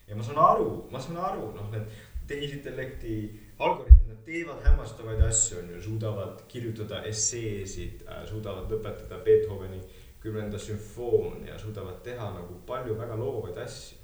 ja 0.07 0.15
ma 0.15 0.23
saan 0.23 0.41
aru, 0.43 0.69
ma 0.91 0.99
saan 0.99 1.17
aru, 1.17 1.51
noh, 1.55 1.69
need 1.71 1.87
tehisintellekti 2.27 3.17
algoritmid, 3.59 4.07
nad 4.07 4.23
teevad 4.25 4.63
hämmastavaid 4.65 5.21
asju, 5.27 5.59
on 5.59 5.73
ju, 5.75 5.81
suudavad 5.81 6.45
kirjutada 6.47 7.03
esseesid 7.09 8.05
äh,, 8.07 8.23
suudavad 8.29 8.71
lõpetada 8.71 9.19
Beethoveni 9.23 9.81
kümnenda 10.23 10.59
sümfoonia 10.59 11.57
suudavad 11.59 11.99
teha 12.03 12.29
nagu 12.31 12.55
palju 12.67 12.95
väga 12.97 13.17
loovaid 13.19 13.57
asju. 13.65 13.97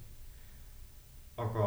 aga 1.39 1.65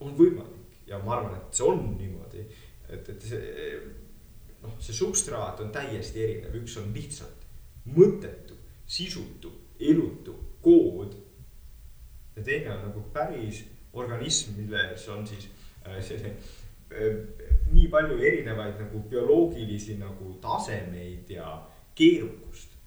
on 0.00 0.14
võimalik 0.16 0.86
ja 0.88 0.98
ma 1.04 1.18
arvan, 1.18 1.34
et 1.36 1.58
see 1.58 1.66
on 1.68 1.82
niimoodi, 1.98 2.46
et, 2.88 3.08
et 3.12 3.26
see 3.28 3.42
noh, 4.62 4.78
see 4.80 4.96
substraat 4.96 5.60
on 5.60 5.72
täiesti 5.74 6.22
erinev, 6.24 6.56
üks 6.62 6.78
on 6.80 6.88
lihtsalt 6.94 7.44
mõttetu, 7.92 8.56
sisutu, 8.88 9.52
elutu 9.80 10.34
kood. 10.64 11.12
ja 12.36 12.42
teine 12.42 12.72
on 12.72 12.82
nagu 12.88 13.04
päris 13.12 13.64
organism, 13.92 14.56
milles 14.56 15.08
on 15.12 15.26
siis 15.26 15.48
nii 17.72 17.88
palju 17.92 18.16
erinevaid 18.24 18.78
nagu 18.80 19.02
bioloogilisi 19.10 19.98
nagu 20.00 20.34
tasemeid 20.40 21.30
ja 21.30 21.50
keerukust 21.94 22.78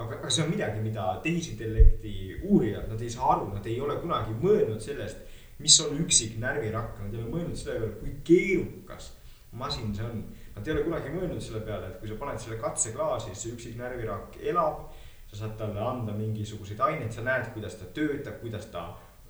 aga, 0.00 0.18
aga 0.18 0.30
see 0.30 0.44
on 0.44 0.50
midagi, 0.52 0.80
mida 0.84 1.06
tehisintellekti 1.24 2.14
uurijad, 2.42 2.88
nad 2.88 3.00
ei 3.00 3.10
saa 3.12 3.32
aru, 3.34 3.48
nad 3.54 3.66
ei 3.68 3.78
ole 3.80 3.96
kunagi 4.00 4.36
mõelnud 4.42 4.82
sellest, 4.82 5.24
mis 5.60 5.76
on 5.84 5.96
üksik 6.00 6.38
närvirakk, 6.40 7.00
nad 7.04 7.14
ei 7.14 7.20
ole 7.20 7.32
mõelnud 7.34 7.58
selle 7.58 7.80
peale, 7.80 7.96
kui 8.00 8.14
keerukas 8.24 9.10
masin 9.52 9.94
see 9.94 10.06
on. 10.06 10.24
Nad 10.54 10.66
ei 10.66 10.74
ole 10.74 10.84
kunagi 10.86 11.12
mõelnud 11.14 11.42
selle 11.44 11.62
peale, 11.66 11.90
et 11.90 12.00
kui 12.00 12.10
sa 12.10 12.18
paned 12.20 12.42
selle 12.42 12.58
katseklaasi, 12.62 13.30
siis 13.30 13.44
see 13.44 13.56
üksik 13.56 13.78
närvirakk 13.80 14.40
elab. 14.52 14.90
sa 15.30 15.36
saad 15.44 15.52
talle 15.60 15.78
anda 15.78 16.10
mingisuguseid 16.10 16.80
aineid, 16.82 17.12
sa 17.14 17.22
näed, 17.22 17.52
kuidas 17.54 17.76
ta 17.78 17.84
töötab, 17.94 18.40
kuidas 18.40 18.64
ta 18.66 18.80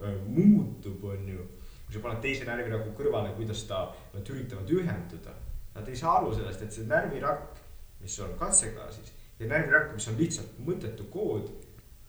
öö, 0.00 0.14
muutub, 0.24 1.02
on 1.04 1.26
ju. 1.28 1.42
Kui 1.90 1.98
sa 1.98 2.04
paned 2.04 2.20
teise 2.22 2.44
närviraku 2.46 2.92
kõrvale, 2.94 3.32
kuidas 3.34 3.64
ta, 3.66 3.80
nad 4.14 4.28
üritavad 4.30 4.68
ühenduda. 4.70 5.32
Nad 5.74 5.88
ei 5.90 5.96
saa 5.98 6.20
aru 6.20 6.30
sellest, 6.36 6.62
et 6.62 6.76
see 6.76 6.86
närvirakk, 6.86 7.58
mis 7.98 8.14
on 8.22 8.36
katseklaasis 8.38 9.10
ja 9.40 9.48
närvirakk, 9.50 9.96
mis 9.96 10.06
on 10.06 10.18
lihtsalt 10.20 10.60
mõttetu 10.62 11.08
kood, 11.10 11.50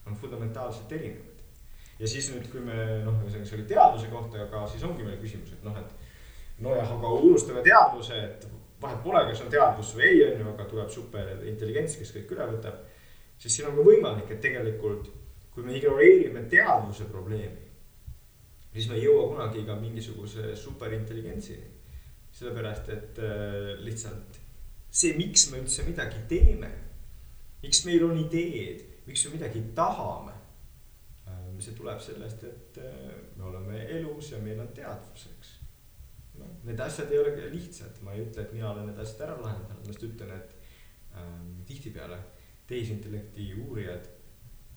on 0.05 0.17
fundamentaalselt 0.21 0.91
erinevad. 0.93 1.41
ja 1.99 2.07
siis 2.07 2.29
nüüd, 2.33 2.47
kui 2.49 2.61
me 2.65 2.75
noh, 3.05 3.17
ühesõnaga 3.21 3.45
see 3.49 3.57
oli 3.57 3.65
teaduse 3.69 4.07
kohta, 4.09 4.41
aga 4.45 4.61
siis 4.69 4.83
ongi 4.85 5.05
meil 5.05 5.17
küsimus, 5.21 5.51
et 5.53 5.65
noh, 5.65 5.75
et 5.77 6.61
nojah, 6.61 6.93
aga 6.97 7.11
unustame 7.17 7.61
teadvuse, 7.65 8.17
et 8.17 8.47
vahet 8.81 9.01
pole, 9.03 9.21
kas 9.29 9.41
on 9.41 9.51
teadvus 9.53 9.95
või 9.97 10.07
ei, 10.07 10.21
on 10.27 10.41
ju, 10.41 10.47
aga 10.53 10.65
tuleb 10.69 10.93
superintelligents, 10.93 11.97
kes 12.01 12.13
kõik 12.15 12.35
üle 12.35 12.47
võtab. 12.53 12.85
siis 13.37 13.55
siin 13.55 13.69
on 13.69 13.77
ka 13.77 13.85
võimalik, 13.89 14.29
et 14.29 14.41
tegelikult 14.41 15.09
kui 15.53 15.63
me 15.65 15.75
ignoreerime 15.77 16.45
teadvuse 16.49 17.09
probleemi, 17.11 17.60
siis 18.73 18.87
me 18.89 18.99
ei 18.99 19.05
jõua 19.05 19.27
kunagi 19.33 19.65
ka 19.67 19.75
mingisuguse 19.79 20.55
superintelligentsini. 20.55 21.77
sellepärast, 22.31 22.89
et 22.89 23.19
äh, 23.19 23.73
lihtsalt 23.83 24.39
see, 24.89 25.17
miks 25.17 25.49
me 25.51 25.59
üldse 25.59 25.83
midagi 25.83 26.23
teeme 26.29 26.69
miks 27.61 27.83
meil 27.85 28.05
on 28.07 28.17
ideed, 28.17 28.83
miks 29.05 29.25
me 29.25 29.35
midagi 29.35 29.63
tahame? 29.77 30.33
Ähm, 31.29 31.59
see 31.61 31.75
tuleb 31.77 32.01
sellest, 32.01 32.45
et 32.49 32.79
äh, 32.81 33.11
me 33.37 33.49
oleme 33.49 33.83
elus 33.97 34.31
ja 34.33 34.41
meil 34.41 34.59
on 34.63 34.71
teadvus, 34.75 35.27
eks. 35.35 35.53
noh, 36.39 36.55
need 36.65 36.79
asjad 36.81 37.11
ei 37.13 37.21
ole 37.21 37.49
lihtsad, 37.53 38.01
ma 38.05 38.15
ei 38.15 38.25
ütle, 38.25 38.45
et 38.45 38.55
mina 38.55 38.71
olen 38.71 38.89
need 38.89 39.01
asjad 39.03 39.27
ära 39.27 39.37
lahendanud, 39.43 39.83
ma 39.83 39.91
lihtsalt 39.91 40.09
ütlen, 40.09 40.33
et 40.39 40.55
ähm, 41.21 41.51
tihtipeale 41.69 42.17
tehisintellekti 42.71 43.51
uurijad 43.61 44.07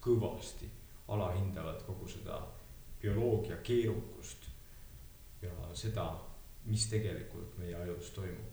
kõvasti 0.05 0.69
alahindavad 1.15 1.81
kogu 1.87 2.09
seda 2.11 2.41
bioloogia 3.05 3.61
keerukust 3.63 4.49
ja 5.45 5.53
seda, 5.77 6.09
mis 6.65 6.87
tegelikult 6.89 7.59
meie 7.61 7.77
ajus 7.77 8.11
toimub. 8.17 8.53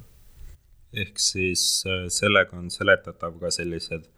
ehk 0.94 1.20
siis 1.24 1.84
äh, 1.88 2.08
sellega 2.12 2.58
on 2.58 2.68
seletatav 2.70 3.40
ka 3.40 3.52
sellised 3.52 4.10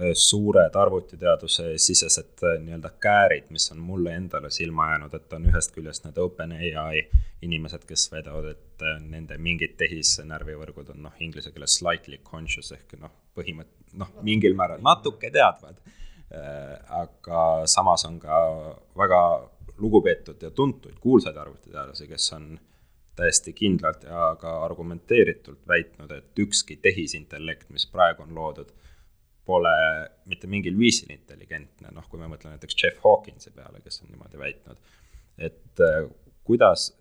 Äh, 0.00 0.14
suured 0.14 0.74
arvutiteaduse 0.74 1.74
sisesed 1.76 2.40
äh, 2.48 2.54
nii-öelda 2.64 2.90
käärid, 3.00 3.50
mis 3.52 3.66
on 3.74 3.78
mulle 3.84 4.14
endale 4.16 4.48
silma 4.50 4.86
jäänud, 4.88 5.12
et 5.18 5.34
on 5.36 5.44
ühest 5.50 5.74
küljest 5.74 6.06
need 6.06 6.16
OpenAI 6.16 7.02
inimesed, 7.44 7.84
kes 7.84 8.06
väidavad, 8.14 8.54
et 8.54 8.84
nende 9.04 9.36
mingid 9.36 9.74
tehisnärvivõrgud 9.82 10.94
on 10.94 11.04
noh, 11.10 11.18
inglise 11.20 11.52
keeles 11.52 11.76
slightly 11.76 12.22
conscious 12.24 12.72
ehk 12.72 12.96
noh, 13.02 13.12
põhimõtt-, 13.36 13.92
noh, 14.00 14.08
mingil 14.24 14.56
määral 14.56 14.80
natuke 14.80 15.30
teadvad. 15.30 15.76
aga 17.02 17.40
samas 17.68 18.06
on 18.08 18.14
ka 18.20 18.36
väga 18.96 19.18
lugupeetud 19.78 20.42
ja 20.42 20.50
tuntuid 20.50 20.98
kuulsaid 21.00 21.36
arvutiteadlasi, 21.36 22.08
kes 22.08 22.32
on 22.36 22.52
täiesti 23.16 23.52
kindlalt 23.52 24.04
ja 24.04 24.32
ka 24.40 24.52
argumenteeritult 24.64 25.66
väitnud, 25.68 26.10
et 26.10 26.38
ükski 26.38 26.78
tehisintellekt, 26.82 27.68
mis 27.70 27.86
praegu 27.86 28.24
on 28.24 28.34
loodud 28.34 28.72
pole 29.44 29.74
mitte 30.30 30.46
mingil 30.46 30.78
viisil 30.78 31.10
intelligentne, 31.12 31.90
noh, 31.92 32.06
kui 32.08 32.20
me 32.20 32.30
mõtleme 32.30 32.56
näiteks 32.56 32.76
Jeff 32.78 33.04
Hawkinsi 33.04 33.50
peale, 33.50 33.82
kes 33.82 34.02
on 34.04 34.12
niimoodi 34.12 34.38
väitnud, 34.38 34.92
et 35.38 35.82
äh, 35.82 36.06
kuidas 36.46 36.92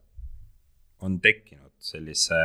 on 1.05 1.19
tekkinud 1.21 1.73
sellise, 1.81 2.39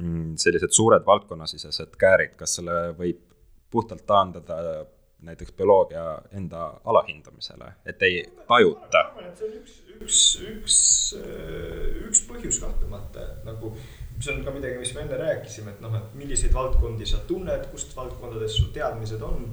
mm, 0.00 0.34
sellised 0.38 0.74
suured 0.74 1.06
valdkonnasisesed 1.06 1.94
käärid, 1.98 2.34
kas 2.38 2.58
selle 2.58 2.76
võib 2.98 3.22
puhtalt 3.70 4.02
taandada 4.06 4.84
näiteks 5.22 5.52
bioloogia 5.52 6.04
enda 6.32 6.80
alahindamisele, 6.84 7.72
et 7.86 8.02
ei 8.02 8.22
tajuta? 8.48 9.04
ma 9.14 9.22
arvan, 9.22 9.32
et 9.32 9.40
see 9.40 9.48
on 9.48 9.56
üks, 9.60 9.74
üks, 10.00 10.20
üks, 10.52 10.76
äh, 11.20 11.98
üks 12.08 12.22
põhjus 12.28 12.60
kahtlemata, 12.62 13.26
et 13.26 13.48
nagu 13.48 13.74
see 14.20 14.34
on 14.34 14.44
ka 14.44 14.54
midagi, 14.54 14.78
mis 14.80 14.94
me 14.96 15.04
enne 15.04 15.18
rääkisime, 15.20 15.74
et 15.74 15.84
noh, 15.84 15.96
et 15.96 16.16
milliseid 16.20 16.54
valdkondi 16.54 17.08
sa 17.08 17.22
tunned, 17.28 17.68
kust 17.72 17.92
valdkondadest 17.96 18.60
sul 18.60 18.72
teadmised 18.76 19.22
on. 19.24 19.52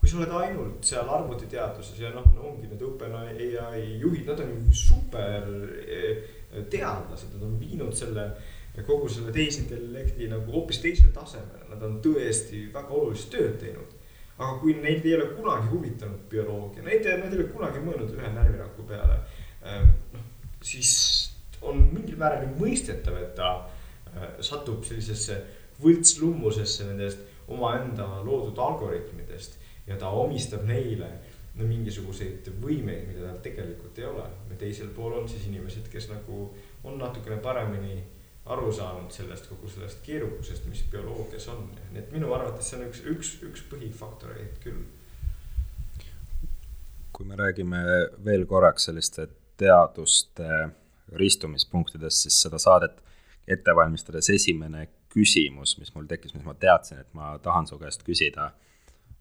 kui 0.00 0.10
sa 0.10 0.18
oled 0.20 0.32
ainult 0.36 0.84
seal 0.84 1.08
arvutiteaduses 1.08 1.96
ja 2.02 2.10
noh, 2.12 2.26
ongi 2.44 2.66
need 2.68 2.82
OpenAI 2.84 3.78
juhid, 4.02 4.26
nad 4.28 4.42
on 4.44 4.50
ju 4.52 4.74
super 4.76 5.46
eh, 5.80 6.26
teadlased, 6.68 7.30
nad 7.32 7.46
on 7.46 7.54
viinud 7.56 7.96
selle 7.96 8.26
kogu 8.82 9.08
selle 9.08 9.32
tehisintellekti 9.32 10.28
nagu 10.28 10.52
hoopis 10.52 10.80
teisele 10.82 11.12
tasemele, 11.14 11.68
nad 11.70 11.82
on 11.86 12.00
tõesti 12.02 12.66
väga 12.74 12.90
olulist 12.90 13.30
tööd 13.32 13.56
teinud. 13.62 13.93
Aga 14.38 14.52
kui 14.60 14.74
neid 14.82 15.04
ei 15.06 15.14
ole 15.14 15.28
kunagi 15.36 15.70
huvitanud 15.70 16.24
bioloogia, 16.30 16.82
neid, 16.82 17.06
nad 17.06 17.30
ei 17.30 17.38
ole 17.38 17.50
kunagi 17.52 17.82
mõelnud 17.84 18.16
ühe 18.16 18.32
närviraku 18.34 18.86
peale, 18.88 19.20
eh, 19.62 19.84
noh, 20.14 20.26
siis 20.64 20.90
on 21.62 21.86
mingil 21.92 22.18
määral 22.20 22.42
ju 22.44 22.50
mõistetav, 22.58 23.16
et 23.22 23.34
ta 23.38 23.54
Äh, 24.14 24.34
satub 24.46 24.84
sellisesse 24.86 25.40
võltslummusesse 25.82 26.86
nendest 26.86 27.24
omaenda 27.50 28.06
loodud 28.22 28.58
algoritmidest 28.62 29.56
ja 29.88 29.96
ta 29.98 30.12
omistab 30.14 30.62
neile 30.68 31.08
no 31.58 31.66
mingisuguseid 31.66 32.46
võimeid, 32.62 33.08
mida 33.08 33.26
tal 33.26 33.40
tegelikult 33.42 33.98
ei 33.98 34.06
ole. 34.06 34.26
ja 34.50 34.58
teisel 34.60 34.92
pool 34.94 35.16
on 35.18 35.26
siis 35.28 35.48
inimesed, 35.50 35.88
kes 35.90 36.06
nagu 36.12 36.46
on 36.86 36.98
natukene 36.98 37.40
paremini 37.42 37.96
aru 38.46 38.72
saanud 38.72 39.12
sellest 39.12 39.46
kogu 39.48 39.68
sellest 39.72 40.02
keerukusest, 40.04 40.66
mis 40.68 40.82
bioloogias 40.92 41.48
on. 41.48 41.68
nii 41.92 42.02
et 42.02 42.12
minu 42.12 42.32
arvates 42.36 42.68
see 42.70 42.80
on 42.80 42.88
üks, 42.88 43.00
üks, 43.14 43.30
üks 43.48 43.64
põhifaktoreid 43.70 44.58
küll. 44.64 44.82
kui 47.14 47.26
me 47.26 47.38
räägime 47.38 47.80
veel 48.24 48.44
korraks 48.50 48.90
selliste 48.90 49.28
teaduste 49.56 50.68
ristumispunktidest, 51.14 52.26
siis 52.26 52.40
seda 52.42 52.58
saadet 52.58 53.00
ette 53.48 53.74
valmistades 53.76 54.30
esimene 54.34 54.88
küsimus, 55.14 55.76
mis 55.78 55.92
mul 55.94 56.08
tekkis, 56.10 56.34
mis 56.34 56.44
ma 56.44 56.56
teadsin, 56.58 57.00
et 57.04 57.10
ma 57.14 57.36
tahan 57.42 57.68
su 57.70 57.78
käest 57.78 58.02
küsida, 58.06 58.50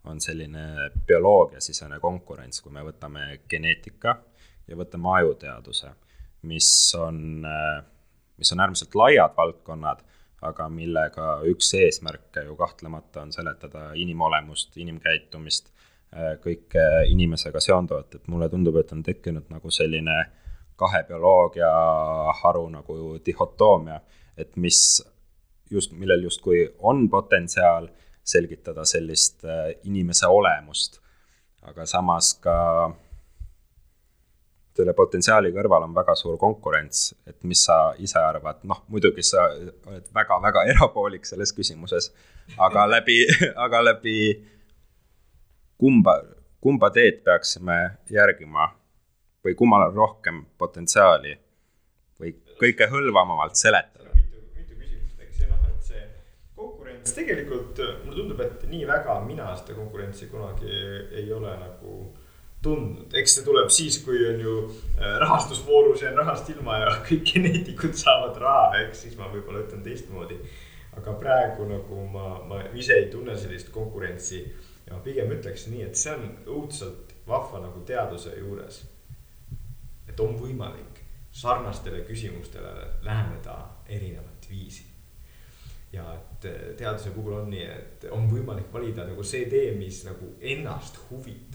on 0.09 0.19
selline 0.21 0.89
bioloogiasisene 1.07 1.99
konkurents, 2.03 2.61
kui 2.63 2.73
me 2.73 2.83
võtame 2.83 3.27
geneetika 3.49 4.17
ja 4.67 4.77
võtame 4.79 5.11
ajuteaduse, 5.19 5.93
mis 6.49 6.69
on, 6.99 7.45
mis 8.37 8.51
on 8.53 8.63
äärmiselt 8.63 8.95
laiad 8.95 9.35
valdkonnad, 9.37 10.03
aga 10.43 10.67
millega 10.69 11.37
üks 11.47 11.73
eesmärke 11.79 12.43
ju 12.47 12.55
kahtlemata 12.59 13.21
on 13.23 13.31
seletada 13.31 13.91
inimolemust, 13.95 14.75
inimkäitumist, 14.77 15.69
kõike 16.43 16.83
inimesega 17.09 17.61
seonduvat, 17.63 18.15
et 18.15 18.27
mulle 18.29 18.49
tundub, 18.49 18.77
et 18.77 18.91
on 18.93 19.03
tekkinud 19.03 19.47
nagu 19.49 19.71
selline 19.71 20.17
kahe 20.77 21.03
bioloogia 21.07 21.69
haru 22.41 22.67
nagu 22.73 22.97
dihhotoomia, 23.25 23.99
et 24.37 24.55
mis 24.57 25.01
just, 25.71 25.93
millel 25.97 26.27
justkui 26.27 26.65
on 26.79 27.07
potentsiaal 27.09 27.87
selgitada 28.23 28.85
sellist 28.85 29.43
inimese 29.83 30.27
olemust, 30.27 30.99
aga 31.63 31.85
samas 31.87 32.33
ka 32.43 32.55
selle 34.77 34.93
potentsiaali 34.97 35.51
kõrval 35.53 35.85
on 35.87 35.95
väga 35.95 36.15
suur 36.17 36.37
konkurents, 36.41 37.11
et 37.29 37.37
mis 37.47 37.61
sa 37.67 37.93
ise 38.01 38.19
arvad, 38.19 38.63
noh, 38.69 38.83
muidugi 38.89 39.23
sa 39.25 39.47
oled 39.53 40.07
väga-väga 40.15 40.65
erapoolik 40.73 41.27
selles 41.29 41.53
küsimuses, 41.55 42.11
aga 42.57 42.87
läbi, 42.89 43.19
aga 43.55 43.83
läbi 43.91 44.17
kumba, 45.77 46.17
kumba 46.61 46.89
teed 46.95 47.21
peaksime 47.25 47.77
järgima 48.11 48.71
või 49.43 49.55
kummal 49.59 49.89
on 49.89 49.97
rohkem 49.97 50.43
potentsiaali 50.57 51.35
või 52.19 52.33
seletada? 53.59 54.09
küsimust, 54.79 55.19
eks 55.19 55.43
ja 55.43 55.51
noh, 55.51 55.61
konkurents 56.55 57.13
tegelikult 57.13 57.81
mulle 58.05 58.17
tundub, 58.17 58.41
et 58.45 58.65
nii 58.71 58.87
väga 58.89 59.19
mina 59.27 59.53
seda 59.59 59.77
konkurentsi 59.77 60.31
kunagi 60.31 60.71
ei 61.21 61.31
ole 61.33 61.53
nagu 61.59 61.97
tundnud, 62.63 63.13
eks 63.19 63.37
see 63.37 63.45
tuleb 63.45 63.71
siis, 63.73 63.99
kui 64.05 64.19
on 64.27 64.39
ju 64.41 64.57
äh, 64.63 65.17
rahastusvoorus 65.23 66.03
jään 66.05 66.17
rahast 66.17 66.49
ilma 66.53 66.79
ja 66.83 66.93
kõik 67.07 67.25
geneetikud 67.33 67.95
saavad 67.99 68.39
raha, 68.41 68.83
eks 68.85 69.05
siis 69.05 69.17
ma 69.19 69.29
võib-olla 69.33 69.65
ütlen 69.65 69.83
teistmoodi. 69.85 70.39
aga 70.93 71.13
praegu 71.17 71.65
nagu 71.65 72.03
ma, 72.13 72.27
ma 72.45 72.61
ise 72.77 72.93
ei 72.93 73.07
tunne 73.09 73.33
sellist 73.37 73.71
konkurentsi 73.73 74.43
ja 74.85 74.99
pigem 75.03 75.31
ütleks 75.33 75.65
nii, 75.71 75.81
et 75.87 75.97
see 75.97 76.13
on 76.13 76.27
õudselt 76.45 77.15
vahva 77.27 77.63
nagu 77.63 77.81
teaduse 77.87 78.35
juures. 78.37 78.83
et 80.07 80.19
on 80.19 80.35
võimalik 80.39 81.01
sarnastele 81.33 82.03
küsimustele 82.05 82.73
läheneda 83.01 83.57
erinevat 83.89 84.49
viisi. 84.49 84.85
ja 85.93 86.05
et 86.13 86.45
äh, 86.45 86.61
teaduse 86.77 87.09
puhul 87.09 87.41
on 87.41 87.49
nii, 87.49 87.65
et 87.65 88.05
on 88.11 88.29
võimalik 88.31 88.71
valida 88.73 89.03
nagu 89.09 89.23
see 89.23 89.49
tee, 89.49 89.73
mis 89.77 90.03
nagu 90.07 90.35
ennast 90.41 90.97
huvitab 91.09 91.52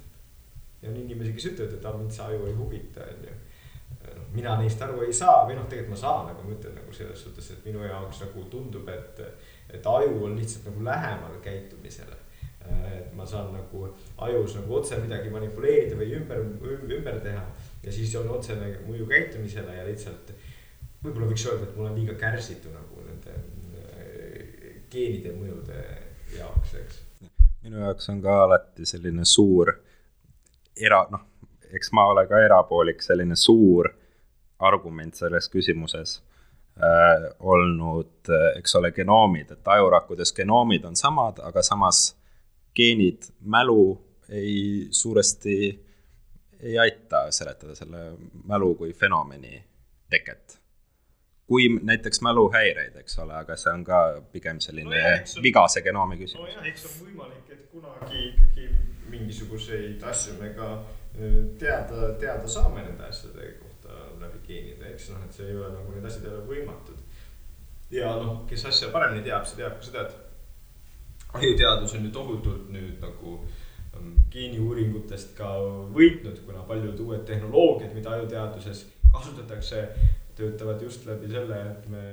ja 0.83 0.91
on 0.91 0.97
inimesi, 0.97 1.35
kes 1.37 1.51
ütlevad, 1.53 1.77
et 1.79 1.87
ah, 1.89 1.99
mind 1.99 2.15
see 2.15 2.25
aju 2.25 2.47
ei 2.47 2.57
huvita, 2.59 3.07
on 3.13 3.27
ju. 3.29 3.37
noh, 4.15 4.29
mina 4.35 4.55
neist 4.61 4.83
aru 4.85 5.03
ei 5.07 5.13
saa 5.17 5.43
või 5.49 5.59
noh, 5.59 5.67
tegelikult 5.71 5.95
ma 5.97 6.01
saan, 6.01 6.31
aga 6.33 6.45
ma 6.45 6.55
ütlen 6.55 6.79
nagu 6.79 6.95
selles 6.95 7.25
suhtes, 7.25 7.51
et 7.55 7.67
minu 7.67 7.83
jaoks 7.87 8.23
nagu 8.27 8.47
tundub, 8.53 8.89
et, 8.93 9.23
et 9.75 9.91
aju 9.93 10.25
on 10.29 10.39
lihtsalt 10.39 10.71
nagu 10.71 10.87
lähemal 10.91 11.39
käitumisele. 11.45 12.25
et 12.69 13.13
ma 13.17 13.25
saan 13.27 13.47
nagu 13.55 13.87
ajus 14.27 14.59
nagu 14.59 14.75
otse 14.77 14.99
midagi 15.01 15.31
manipuleerida 15.33 15.97
või 15.97 16.11
ümber, 16.19 16.43
ümber 16.99 17.21
teha 17.25 17.45
ja 17.83 17.93
siis 17.93 18.13
on 18.21 18.29
otsene 18.29 18.75
mõju 18.85 19.07
käitumisele 19.09 19.77
ja 19.77 19.87
lihtsalt 19.87 20.35
võib-olla 21.03 21.31
võiks 21.31 21.47
öelda, 21.47 21.65
et 21.65 21.77
mul 21.79 21.89
on 21.89 21.97
liiga 21.97 22.17
kärsitu 22.19 22.73
nagu 22.75 23.05
nende 23.07 23.37
äh, 23.81 24.83
geenide 24.93 25.33
mõjude 25.33 25.81
jaoks, 26.37 26.75
eks. 26.83 27.03
minu 27.65 27.81
jaoks 27.87 28.11
on 28.13 28.21
ka 28.25 28.37
alati 28.45 28.89
selline 28.89 29.25
suur 29.25 29.73
era-, 30.81 31.07
noh, 31.11 31.25
eks 31.75 31.93
ma 31.93 32.07
ole 32.13 32.27
ka 32.29 32.41
erapoolik, 32.45 33.03
selline 33.05 33.37
suur 33.37 33.91
argument 34.59 35.15
selles 35.15 35.49
küsimuses 35.53 36.19
äh, 36.83 37.29
olnud, 37.39 38.15
äh, 38.29 38.51
eks 38.59 38.75
ole, 38.81 38.93
genoomid, 38.97 39.53
et 39.55 39.75
ajurakkudes 39.77 40.33
genoomid 40.37 40.87
on 40.89 40.97
samad, 40.99 41.43
aga 41.45 41.63
samas 41.63 42.13
geenid, 42.77 43.31
mälu 43.41 43.99
ei 44.29 44.89
suuresti 44.91 45.59
ei 46.61 46.79
aita 46.79 47.31
seletada 47.31 47.75
selle 47.75 47.99
mälu 48.45 48.75
kui 48.75 48.93
fenomeni 48.93 49.65
teket. 50.11 50.59
kui 51.49 51.69
näiteks 51.83 52.21
mäluhäireid, 52.21 52.97
eks 53.01 53.19
ole, 53.19 53.33
aga 53.33 53.55
see 53.57 53.71
on 53.73 53.85
ka 53.85 53.99
pigem 54.33 54.59
selline 54.61 54.91
no 54.91 54.99
jah, 55.01 55.23
vigase 55.43 55.81
genoomi 55.83 56.19
küsimus. 56.21 56.51
nojah, 56.51 56.67
eks 56.69 56.85
on 56.85 57.07
võimalik, 57.07 57.47
et 57.55 57.63
kunagi 57.73 58.25
ikkagi 58.27 58.67
mingisuguseid 59.11 60.03
asju 60.13 60.39
me 60.41 60.53
ka 60.57 60.71
teada, 61.59 62.13
teada 62.21 62.49
saame 62.49 62.85
nende 62.85 63.05
asjade 63.09 63.53
kohta 63.59 63.95
läbi 64.21 64.41
geenide, 64.47 64.93
eks 64.93 65.11
noh, 65.13 65.23
et 65.25 65.35
see 65.35 65.49
ei 65.49 65.57
ole 65.57 65.71
nagu 65.75 65.95
need 65.95 66.07
asjad 66.09 66.29
ei 66.29 66.35
ole 66.37 66.45
võimatud. 66.53 67.05
ja 67.91 68.13
noh, 68.21 68.43
kes 68.49 68.67
asja 68.69 68.91
paremini 68.93 69.25
teab, 69.25 69.47
see 69.49 69.63
teab 69.63 69.79
ka 69.79 69.89
seda, 69.89 70.05
et 70.07 71.39
ajuteadus 71.41 71.95
on 71.97 72.05
ju 72.05 72.13
tohutult 72.13 72.69
nüüd 72.73 73.01
nagu 73.03 73.35
ähm, 73.97 74.15
geeniuuringutest 74.33 75.35
ka 75.39 75.51
võitnud, 75.95 76.43
kuna 76.47 76.65
paljud 76.69 77.01
uued 77.05 77.25
tehnoloogiad, 77.29 77.95
mida 77.97 78.15
ajuteaduses 78.17 78.87
kasutatakse, 79.13 79.87
töötavad 80.37 80.83
just 80.85 81.07
läbi 81.09 81.31
selle, 81.33 81.59
et 81.73 81.89
me 81.91 82.05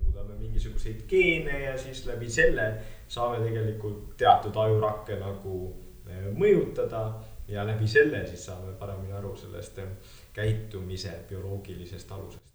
muudame 0.00 0.38
mingisuguseid 0.38 1.04
geene 1.10 1.60
ja 1.66 1.76
siis 1.78 2.04
läbi 2.06 2.30
selle 2.30 2.70
saame 3.10 3.42
tegelikult 3.44 4.14
teatud 4.18 4.56
ajurakke 4.56 5.18
nagu 5.20 5.56
mõjutada 6.36 7.04
ja 7.50 7.66
läbi 7.66 7.88
selle 7.88 8.26
siis 8.26 8.44
saame 8.46 8.72
paremini 8.78 9.12
aru 9.18 9.34
sellest 9.36 9.78
äh, 9.82 9.90
käitumise 10.32 11.12
bioloogilisest 11.28 12.12
alusest. 12.12 12.46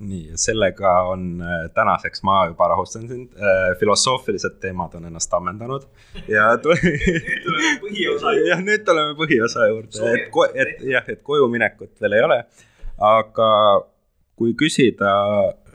nii, 0.00 0.32
sellega 0.40 0.92
on 1.12 1.42
äh, 1.42 1.70
tänaseks, 1.74 2.22
ma 2.22 2.46
juba 2.48 2.68
rahustan 2.72 3.08
sind, 3.08 3.32
äh, 3.36 3.78
filosoofilised 3.78 4.58
teemad 4.60 4.94
on 4.98 5.06
ennast 5.10 5.34
ammendanud 5.34 5.86
ja 6.28 6.48
nüüd 6.64 7.42
tuleme 7.44 7.76
põhiosa 7.84 8.34
juurde. 8.34 8.48
jah, 8.48 8.64
nüüd 8.66 8.84
tuleme 8.84 9.16
põhiosa 9.22 9.70
juurde, 9.70 10.12
et, 10.16 10.42
et 10.64 10.84
jah, 10.96 11.08
et 11.14 11.22
koju 11.22 11.48
minekut 11.52 11.94
veel 12.00 12.18
ei 12.18 12.26
ole. 12.26 12.42
aga 12.98 13.50
kui 14.40 14.54
küsida 14.56 15.12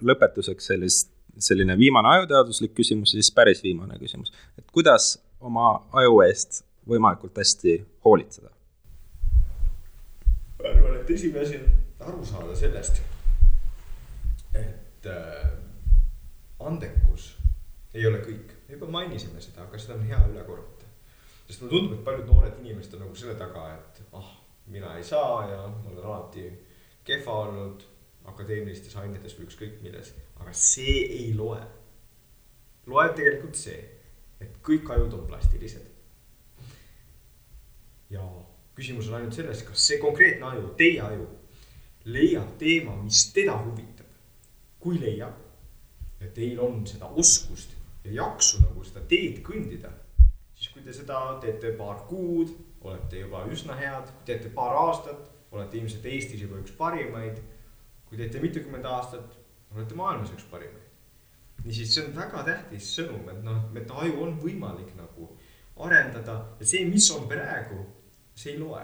lõpetuseks 0.01 0.71
sellist, 0.73 1.11
selline 1.39 1.77
viimane 1.77 2.09
ajuteaduslik 2.17 2.73
küsimus, 2.75 3.13
siis 3.13 3.31
päris 3.31 3.61
viimane 3.63 3.99
küsimus, 4.01 4.33
et 4.57 4.65
kuidas 4.73 5.15
oma 5.45 5.69
aju 6.01 6.21
eest 6.25 6.63
võimalikult 6.89 7.37
hästi 7.37 7.77
hoolitseda? 8.05 8.51
ma 10.61 10.71
arvan, 10.71 10.99
et 11.01 11.09
esimene 11.13 11.45
asi 11.45 11.59
on 11.61 12.07
aru 12.09 12.25
saada 12.25 12.55
sellest, 12.57 13.01
et 14.57 15.09
äh, 15.09 15.49
andekus 16.59 17.35
ei 17.93 18.05
ole 18.09 18.21
kõik. 18.25 18.53
me 18.67 18.77
juba 18.77 18.89
mainisime 18.97 19.41
seda, 19.41 19.67
aga 19.67 19.79
seda 19.79 19.99
on 19.99 20.05
hea 20.09 20.21
üle 20.31 20.43
korrata. 20.47 20.89
sest 21.47 21.61
mulle 21.61 21.75
tundub, 21.75 21.97
et 21.97 22.05
paljud 22.07 22.31
noored 22.31 22.61
inimesed 22.63 22.97
on 22.97 23.05
nagu 23.05 23.15
selle 23.15 23.35
taga, 23.39 23.67
et 23.75 24.01
ah, 24.17 24.31
mina 24.73 24.95
ei 24.97 25.03
saa 25.03 25.45
ja 25.49 25.59
ma 25.67 25.91
olen 25.91 26.05
alati 26.05 26.47
kehva 27.05 27.39
olnud 27.45 27.85
akadeemilistes 28.25 28.95
ainetes 28.97 29.37
või 29.37 29.45
ükskõik 29.45 29.81
milles, 29.85 30.15
aga 30.41 30.53
see 30.57 30.97
ei 31.19 31.33
loe. 31.37 31.61
loeb 32.89 33.13
tegelikult 33.17 33.57
see, 33.57 33.77
kõik 34.65 34.89
ajud 34.95 35.13
on 35.13 35.27
plastilised 35.29 35.95
ja 38.09 38.21
küsimus 38.75 39.09
on 39.09 39.19
ainult 39.19 39.35
selles, 39.37 39.63
kas 39.65 39.87
see 39.89 39.99
konkreetne 40.01 40.45
aju, 40.49 40.69
teie 40.77 41.01
aju, 41.01 41.27
leiab 42.05 42.55
teema, 42.61 42.95
mis 43.01 43.29
teda 43.33 43.57
huvitab. 43.63 44.03
kui 44.79 44.99
leiab 45.01 45.33
ja 46.21 46.27
teil 46.33 46.59
on 46.61 46.83
seda 46.85 47.07
oskust 47.17 47.71
ja 48.03 48.11
jaksu 48.19 48.59
nagu 48.61 48.83
seda 48.85 49.01
teed 49.09 49.39
kõndida, 49.47 49.89
siis 50.53 50.69
kui 50.73 50.83
te 50.85 50.93
seda 50.93 51.39
teete 51.41 51.71
paar 51.79 52.03
kuud, 52.05 52.51
olete 52.85 53.23
juba 53.23 53.41
üsna 53.49 53.73
head, 53.79 54.11
kui 54.11 54.27
teete 54.29 54.51
paar 54.53 54.77
aastat, 54.77 55.25
olete 55.51 55.79
ilmselt 55.79 56.05
Eestis 56.05 56.45
juba 56.45 56.61
üks 56.61 56.75
parimaid. 56.77 57.41
kui 58.05 58.17
teete 58.17 58.39
mitukümmend 58.39 58.85
aastat, 58.85 59.39
olete 59.73 59.95
maailmas 59.97 60.29
üks 60.35 60.45
parimaid. 60.51 60.84
Niisiis, 61.65 61.93
see 61.95 62.05
on 62.05 62.15
väga 62.15 62.43
tähtis 62.45 62.91
sõnum, 62.99 63.25
et 63.33 63.41
noh, 63.43 63.63
et 63.75 63.91
aju 63.91 64.21
on 64.27 64.39
võimalik 64.41 64.93
nagu 64.97 65.31
arendada 65.85 66.37
ja 66.59 66.67
see, 66.67 66.85
mis 66.87 67.09
on 67.11 67.27
praegu 67.29 67.81
see 68.35 68.53
ei 68.53 68.59
loe. 68.59 68.83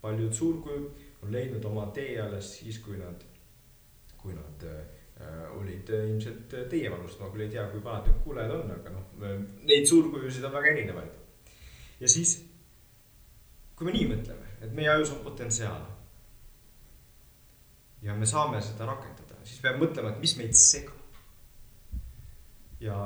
paljud 0.00 0.32
suurkujud 0.32 1.06
on 1.22 1.32
leidnud 1.32 1.64
oma 1.64 1.86
tee 1.94 2.20
alles 2.20 2.50
siis, 2.58 2.78
kui 2.78 2.98
nad, 2.98 3.22
kui 4.16 4.34
nad 4.34 4.66
äh, 4.68 5.56
olid 5.56 5.90
äh, 5.90 6.04
ilmselt 6.10 6.54
teie 6.70 6.90
vanust, 6.92 7.18
ma 7.20 7.30
küll 7.32 7.46
ei 7.46 7.52
tea, 7.52 7.64
kui 7.72 7.82
vanad 7.84 8.06
need 8.06 8.20
kuulajad 8.24 8.54
on, 8.58 8.74
aga 8.76 8.92
noh, 8.94 9.08
neid 9.66 9.88
suurkujusid 9.88 10.46
on 10.46 10.54
väga 10.54 10.72
erinevaid. 10.74 11.16
ja 12.00 12.08
siis, 12.08 12.36
kui 13.76 13.88
me 13.88 13.96
nii 13.96 14.10
mõtleme, 14.12 14.52
et 14.60 14.76
meie 14.76 14.92
ajus 14.92 15.16
on 15.16 15.24
potentsiaal. 15.24 15.88
ja 18.02 18.14
me 18.14 18.26
saame 18.28 18.60
seda 18.62 18.86
rakendada, 18.92 19.40
siis 19.44 19.60
peame 19.64 19.82
mõtlema, 19.84 20.14
et 20.14 20.22
mis 20.22 20.36
meid 20.38 20.54
segab. 20.54 21.05
Ja 22.80 22.96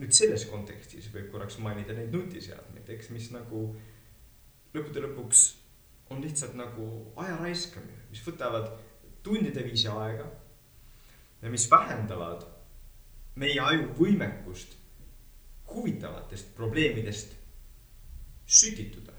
nüüd 0.00 0.14
selles 0.16 0.46
kontekstis 0.50 1.10
võib 1.12 1.30
korraks 1.32 1.58
mainida 1.62 1.96
neid 1.96 2.14
nutiseadmeid, 2.14 2.88
eks, 2.94 3.10
mis 3.14 3.30
nagu 3.34 3.66
lõppude 4.72 5.02
lõpuks 5.04 5.42
on 6.12 6.22
lihtsalt 6.24 6.56
nagu 6.58 6.86
aja 7.20 7.36
raiskamine, 7.40 8.06
mis 8.10 8.22
võtavad 8.24 8.70
tundide 9.24 9.64
viisi 9.64 9.88
aega 9.88 10.26
ja 11.42 11.50
mis 11.52 11.68
vähendavad 11.70 12.44
meie 13.40 13.60
aju 13.60 13.88
võimekust 13.98 14.76
huvitavatest 15.72 16.52
probleemidest 16.56 17.32
sütituda. 18.46 19.11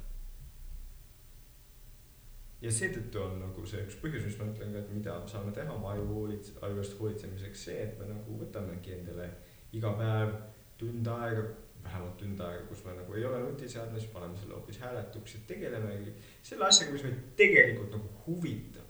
Ja 2.63 2.71
seetõttu 2.71 3.19
on 3.19 3.39
nagu 3.41 3.65
see 3.67 3.83
üks 3.83 3.97
põhjus, 3.99 4.23
mis 4.27 4.37
ma 4.39 4.47
ütlen 4.51 4.71
ka, 4.71 4.83
et 4.83 4.93
mida 4.95 5.17
saame 5.27 5.51
teha 5.55 5.73
oma 5.75 5.91
aju 5.93 6.05
hoolits-, 6.11 6.53
aju 6.63 6.79
eest 6.79 6.95
hoolitsemiseks, 6.99 7.65
see, 7.67 7.81
et 7.87 7.97
me 7.99 8.07
nagu 8.07 8.37
võtamegi 8.39 8.95
endale 8.95 9.27
iga 9.75 9.91
päev 9.99 10.31
tund 10.79 11.09
aega, 11.11 11.43
vähemalt 11.83 12.15
tund 12.21 12.39
aega, 12.45 12.63
kus 12.69 12.85
me 12.85 12.95
nagu 12.95 13.17
ei 13.17 13.25
ole 13.27 13.41
nutiseadmes, 13.43 14.07
paneme 14.13 14.39
selle 14.39 14.55
hoopis 14.55 14.79
hääletuks 14.79 15.35
ja 15.35 15.43
tegelemegi 15.49 16.15
selle 16.41 16.69
asjaga, 16.69 16.95
mis 16.95 17.05
meid 17.07 17.19
tegelikult 17.39 17.97
nagu 17.97 18.13
huvitab. 18.27 18.87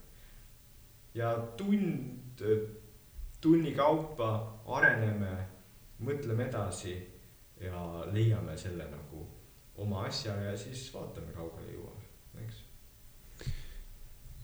ja 1.14 1.34
tund, 1.58 2.42
tunni 3.42 3.74
kaupa 3.78 4.30
areneme, 4.78 5.34
mõtleme 6.06 6.48
edasi 6.50 6.96
ja 7.62 8.06
leiame 8.12 8.58
selle 8.58 8.86
nagu 8.92 9.26
oma 9.82 10.06
asja 10.08 10.36
ja 10.46 10.58
siis 10.58 10.88
vaatame, 10.94 11.34
kaugele. 11.34 11.73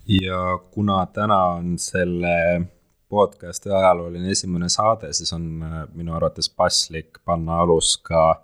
Ja 0.10 0.60
kuna 0.72 1.06
täna 1.06 1.46
on 1.46 1.78
selle 1.80 2.62
podcast'i 3.10 3.70
ajalooline 3.70 4.32
esimene 4.32 4.70
saade, 4.70 5.14
siis 5.14 5.34
on 5.34 5.64
äh, 5.64 5.82
minu 5.94 6.14
arvates 6.18 6.50
paslik 6.50 7.20
panna 7.26 7.60
alus 7.64 7.96
ka 8.06 8.44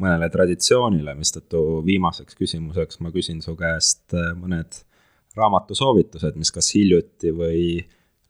mõnele 0.00 0.30
traditsioonile, 0.32 1.14
mistõttu 1.18 1.82
viimaseks 1.86 2.38
küsimuseks 2.38 3.00
ma 3.02 3.12
küsin 3.14 3.42
su 3.42 3.56
käest 3.58 4.14
äh, 4.14 4.30
mõned 4.38 4.82
raamatusoovitused, 5.38 6.38
mis 6.38 6.50
kas 6.54 6.70
hiljuti 6.74 7.34
või 7.34 7.64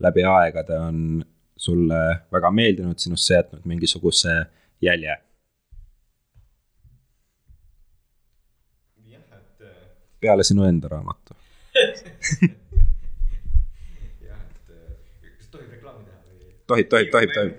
läbi 0.01 0.24
aegade 0.24 0.78
on 0.81 1.24
sulle 1.61 2.01
väga 2.33 2.51
meeldinud, 2.53 2.99
sinusse 2.99 3.35
jätnud 3.37 3.66
mingisuguse 3.68 4.39
jälje? 4.81 5.18
Peale 10.20 10.45
sinu 10.45 10.66
enda 10.68 10.89
raamatu 10.93 11.33
jah, 14.26 14.41
et 14.53 15.37
kas 15.39 15.49
tohib 15.53 15.70
reklaami 15.74 16.05
teha 16.07 16.18
või? 16.26 16.53
Tohib, 16.71 16.91
tohib, 16.93 17.11
tohib, 17.14 17.35
tohib. 17.35 17.57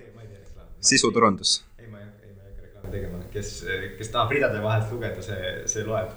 sisuturundus. 0.80 1.58
ei, 1.78 1.88
ma 1.88 2.00
ei 2.00 2.06
hakka, 2.06 2.26
ei, 2.26 2.36
ma 2.36 2.46
ei 2.46 2.52
hakka 2.52 2.66
reklaami 2.68 2.94
tegema, 2.96 3.24
kes, 3.32 3.50
kes 3.98 4.14
tahab 4.14 4.32
ridade 4.36 4.62
vahelt 4.64 4.94
lugeda, 4.94 5.24
see, 5.24 5.52
see 5.74 5.84
loeb. 5.88 6.14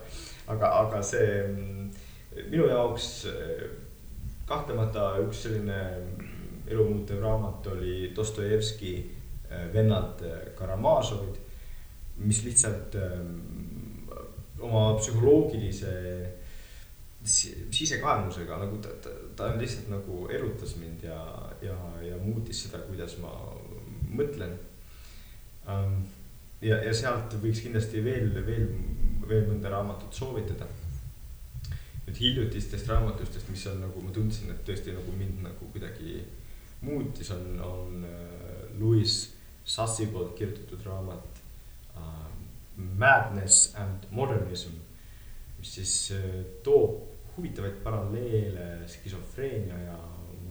aga, 0.53 0.71
aga 0.85 1.01
see 1.03 1.27
minu 2.51 2.69
jaoks 2.69 3.09
kahtlemata 4.49 5.15
üks 5.23 5.45
selline 5.47 5.79
elumuutev 6.69 7.21
raamat 7.21 7.67
oli 7.73 8.11
Dostojevski 8.15 8.93
Vennad 9.73 10.21
Karamaažovid, 10.57 11.37
mis 12.25 12.41
lihtsalt 12.45 12.97
oma 14.65 14.87
psühholoogilise 14.99 15.93
sisekaemusega 17.25 18.57
nagu 18.61 18.77
ta, 18.81 18.93
ta, 19.01 19.13
ta 19.37 19.49
lihtsalt 19.57 19.89
nagu 19.93 20.25
erutas 20.33 20.75
mind 20.81 21.05
ja, 21.05 21.17
ja, 21.65 21.75
ja 22.05 22.17
muutis 22.21 22.63
seda, 22.65 22.81
kuidas 22.87 23.17
ma 23.21 23.31
mõtlen. 24.15 24.55
Ähm, 25.69 26.01
ja, 26.61 26.79
ja 26.85 26.93
sealt 26.95 27.35
võiks 27.41 27.63
kindlasti 27.65 28.03
veel, 28.05 28.31
veel, 28.45 28.67
veel 29.27 29.45
mõnda 29.49 29.71
raamatut 29.73 30.13
soovitada. 30.13 30.67
nüüd 32.05 32.19
hiljutistest 32.21 32.87
raamatustest, 32.87 33.47
mis 33.49 33.63
on 33.67 33.79
nagu 33.81 34.01
ma 34.05 34.11
tundsin, 34.13 34.51
et 34.53 34.59
tõesti 34.67 34.93
nagu 34.93 35.13
mind 35.17 35.39
nagu 35.41 35.69
kuidagi 35.73 36.19
muutis, 36.85 37.31
on, 37.33 37.47
on 37.65 38.03
äh, 38.05 38.79
Louis 38.79 39.15
Sassi 39.65 40.05
poolt 40.13 40.35
kirjutatud 40.37 40.83
raamat 40.85 41.39
uh, 41.97 42.27
Madness 42.77 43.73
and 43.81 44.05
Modernism, 44.11 44.75
mis 45.57 45.71
siis 45.79 45.95
uh, 46.13 46.43
toob 46.63 47.15
huvitavaid 47.35 47.81
paralleele 47.83 48.85
skisofreenia 48.87 49.79
ja 49.87 49.97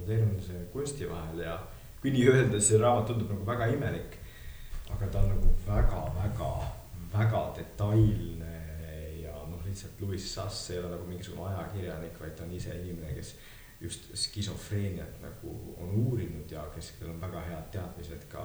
modernse 0.04 0.52
kunsti 0.72 1.08
vahel 1.08 1.38
ja 1.38 1.58
kui 2.00 2.12
nii 2.12 2.28
öelda, 2.28 2.60
see 2.60 2.78
raamat 2.78 3.08
tundub 3.08 3.30
nagu 3.32 3.46
väga 3.46 3.70
imelik. 3.72 4.18
aga 4.92 5.06
ta 5.06 5.18
on 5.18 5.28
nagu 5.28 5.48
väga-väga, 5.66 6.50
väga 7.12 7.40
detailne 7.56 8.52
ja 9.22 9.32
noh, 9.48 9.62
lihtsalt 9.66 10.00
Louis 10.00 10.34
Sass 10.34 10.70
ei 10.70 10.78
ole 10.78 10.90
nagu 10.92 11.06
mingisugune 11.08 11.48
ajakirjanik, 11.54 12.20
vaid 12.20 12.36
ta 12.36 12.44
on 12.44 12.52
ise 12.52 12.76
inimene, 12.76 13.14
kes 13.14 13.34
just 13.80 14.12
skisofreeniat 14.14 15.22
nagu 15.22 15.54
on 15.80 15.96
uurinud 16.04 16.50
ja 16.50 16.66
kes, 16.74 16.92
kellel 16.98 17.14
on 17.14 17.20
väga 17.20 17.40
head 17.48 17.70
teadmised 17.72 18.28
ka 18.28 18.44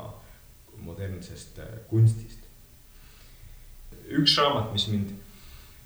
modernsest 0.79 1.59
äh, 1.59 1.75
kunstist. 1.89 2.47
üks 4.09 4.37
raamat, 4.37 4.71
mis 4.73 4.87
mind, 4.87 5.11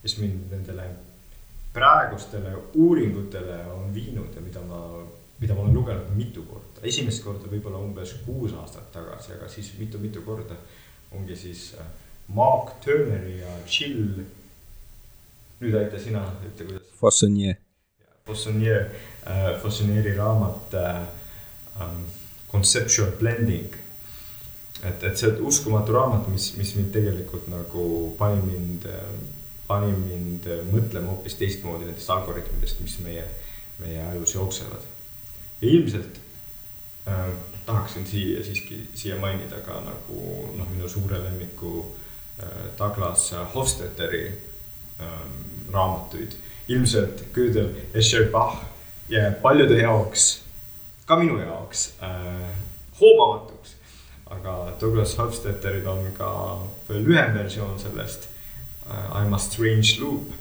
mis 0.03 0.17
mind 0.21 0.53
nendele 0.53 0.85
praegustele 1.73 2.53
uuringutele 2.73 3.65
on 3.73 3.93
viinud 3.93 4.35
ja 4.35 4.41
mida 4.41 4.61
ma, 4.61 4.79
mida 5.43 5.55
ma 5.57 5.65
olen 5.65 5.75
lugenud 5.75 6.15
mitu 6.15 6.45
korda. 6.47 6.83
esimest 6.87 7.23
korda 7.23 7.49
võib-olla 7.51 7.81
umbes 7.83 8.15
kuus 8.25 8.55
aastat 8.61 8.91
tagasi, 8.95 9.33
aga 9.35 9.49
siis 9.51 9.73
mitu-mitu 9.79 10.23
korda 10.23 10.55
ongi 11.11 11.35
siis 11.35 11.73
äh, 11.79 11.91
Mark 12.27 12.77
Turneri 12.85 13.39
ja 13.41 13.57
Jill. 13.67 14.23
nüüd 15.59 15.75
aita 15.79 15.99
sina, 15.99 16.23
ütle 16.47 16.65
kuidas. 16.67 16.87
Fossonier. 16.99 17.59
Fossonier 18.27 18.89
äh,, 19.27 19.53
Fossonieri 19.61 20.15
raamat 20.17 20.73
äh, 20.79 21.03
um, 21.79 22.03
Conceptual 22.51 23.11
Blending. 23.19 23.75
et, 24.83 25.03
et 25.03 25.17
see 25.17 25.29
uskumatu 25.39 25.93
raamat, 25.95 26.27
mis, 26.31 26.49
mis 26.59 26.75
mind 26.75 26.91
tegelikult 26.95 27.47
nagu 27.51 27.85
pani 28.19 28.41
mind 28.47 28.87
pani 29.67 29.93
mind 29.95 30.47
mõtlema 30.71 31.13
hoopis 31.13 31.37
teistmoodi 31.39 31.87
nendest 31.87 32.09
algoritmidest, 32.11 32.81
mis 32.83 32.97
meie, 33.05 33.23
meie 33.79 34.01
ajus 34.11 34.35
jooksevad. 34.35 34.83
Ja 35.63 35.69
ilmselt 35.71 36.19
äh, 37.07 37.31
tahaksin 37.65 38.03
siia 38.07 38.43
siiski, 38.43 38.81
siia 38.93 39.15
mainida 39.15 39.63
ka 39.63 39.79
nagu 39.85 40.49
noh, 40.57 40.67
minu 40.75 40.89
suure 40.91 41.23
lemmiku 41.23 41.85
äh, 42.39 42.67
Douglas 42.79 43.31
Hofstetteri 43.55 44.25
äh, 44.99 45.07
raamatuid. 45.71 46.35
ilmselt 46.67 47.23
Gödel, 47.33 47.71
Escher 47.93 48.29
Bach 48.31 48.61
jääb 49.09 49.41
paljude 49.41 49.79
jaoks, 49.81 50.41
ka 51.05 51.15
minu 51.19 51.39
jaoks 51.39 51.93
äh, 52.03 52.51
hoomamatuks. 52.99 53.75
aga 54.33 54.73
Douglas 54.81 55.17
Hofstetteril 55.17 55.87
on 55.87 56.11
ka 56.17 56.29
lühem 56.89 57.33
versioon 57.33 57.79
sellest 57.79 58.27
I 58.89 59.25
m 59.27 59.33
a 59.33 59.37
strange 59.37 59.99
loop, 60.01 60.31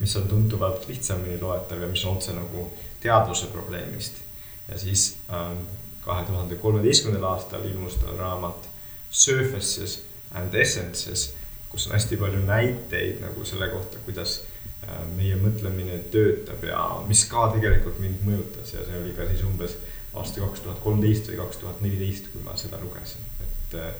mis 0.00 0.16
on 0.16 0.28
tuntuvalt 0.28 0.88
lihtsamini 0.88 1.38
loetav 1.40 1.80
ja 1.80 1.88
mis 1.88 2.04
on 2.04 2.16
otse 2.16 2.32
nagu 2.32 2.70
teadvuse 3.00 3.46
probleemist. 3.52 4.25
Ja 4.68 4.78
siis 4.78 5.16
ähm, 5.30 5.64
kahe 6.04 6.24
tuhande 6.26 6.58
kolmeteistkümnendal 6.62 7.32
aastal 7.32 7.64
ilmus 7.64 7.98
tal 8.02 8.18
raamat 8.18 8.68
Surfaces 9.10 10.02
and 10.34 10.54
Essences, 10.54 11.32
kus 11.70 11.86
on 11.86 11.96
hästi 11.96 12.16
palju 12.16 12.42
näiteid 12.46 13.20
nagu 13.22 13.44
selle 13.44 13.68
kohta, 13.68 13.98
kuidas 14.04 14.40
äh, 14.84 15.02
meie 15.16 15.38
mõtlemine 15.40 15.98
töötab 16.12 16.64
ja 16.66 16.82
mis 17.08 17.24
ka 17.30 17.48
tegelikult 17.54 18.00
mind 18.02 18.26
mõjutas. 18.26 18.74
Ja 18.74 18.84
see 18.86 19.00
oli 19.02 19.14
ka 19.16 19.28
siis 19.30 19.44
umbes 19.46 19.78
aasta 20.16 20.42
kaks 20.42 20.64
tuhat 20.64 20.82
kolmteist 20.84 21.30
või 21.30 21.40
kaks 21.40 21.62
tuhat 21.62 21.80
neliteist, 21.84 22.30
kui 22.32 22.44
ma 22.44 22.56
seda 22.60 22.80
lugesin, 22.82 23.32
et 23.46 23.80
äh, 23.80 23.96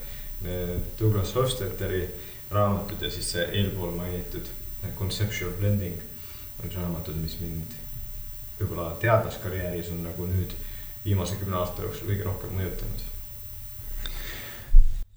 Douglas 1.01 1.33
Hofstetteri 1.35 2.05
raamatud 2.51 3.01
ja 3.03 3.11
siis 3.11 3.31
see 3.33 3.47
eelpool 3.59 3.95
mainitud 3.97 4.47
conceptual 4.99 5.57
blending 5.59 5.97
on 6.63 6.71
raamatud, 6.77 7.17
mis 7.19 7.41
mind 7.41 7.75
võib-olla 8.61 8.95
teadlaskarjääris 9.01 9.91
on 9.93 10.03
nagu 10.07 10.27
nüüd 10.31 10.55
viimase 11.05 11.37
kümne 11.41 11.59
aasta 11.61 11.85
jooksul 11.85 12.09
kõige 12.11 12.25
rohkem 12.27 12.55
mõjutanud. 12.57 13.05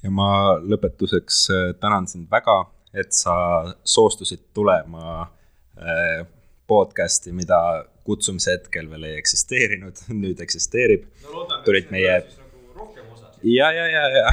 ja 0.04 0.12
ma 0.12 0.32
lõpetuseks 0.64 1.40
äh, 1.54 1.70
tänan 1.80 2.08
sind 2.08 2.30
väga, 2.32 2.60
et 2.94 3.14
sa 3.14 3.36
soostusid 3.84 4.50
tulema 4.54 5.22
äh, 5.22 6.28
podcast'i, 6.68 7.32
mida 7.32 7.86
kutsumise 8.04 8.58
hetkel 8.58 8.90
veel 8.90 9.10
ei 9.10 9.18
eksisteerinud, 9.18 10.06
nüüd 10.24 10.42
eksisteerib 10.46 11.08
no,. 11.24 11.48
tulid 11.66 11.92
meie. 11.92 12.22
Nagu 12.76 12.90
ja, 13.44 13.72
ja, 13.72 13.88
ja, 13.88 14.06
ja 14.18 14.30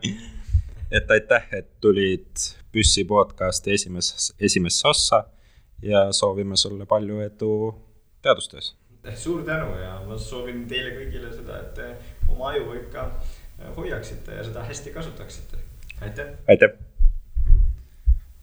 et 0.98 1.10
aitäh, 1.10 1.48
et 1.52 1.70
tulid 1.80 2.50
Püssi 2.74 3.04
podcasti 3.06 3.70
esimeses, 3.70 4.32
esimesse 4.40 4.88
ossa 4.88 5.20
ja 5.82 6.08
soovime 6.12 6.56
sulle 6.56 6.86
palju 6.90 7.20
edu 7.22 7.50
teadustöös. 8.24 8.72
suur 9.20 9.42
tänu 9.44 9.76
ja 9.78 9.98
ma 10.08 10.18
soovin 10.18 10.64
teile 10.68 10.94
kõigile 10.96 11.32
seda, 11.36 11.60
et 11.60 11.74
te 11.76 11.90
oma 12.28 12.54
aju 12.54 12.72
ikka 12.80 13.10
hoiaksite 13.76 14.40
ja 14.40 14.44
seda 14.44 14.64
hästi 14.64 14.96
kasutaksite. 14.96 15.62
aitäh. 16.00 16.34
aitäh 16.48 16.93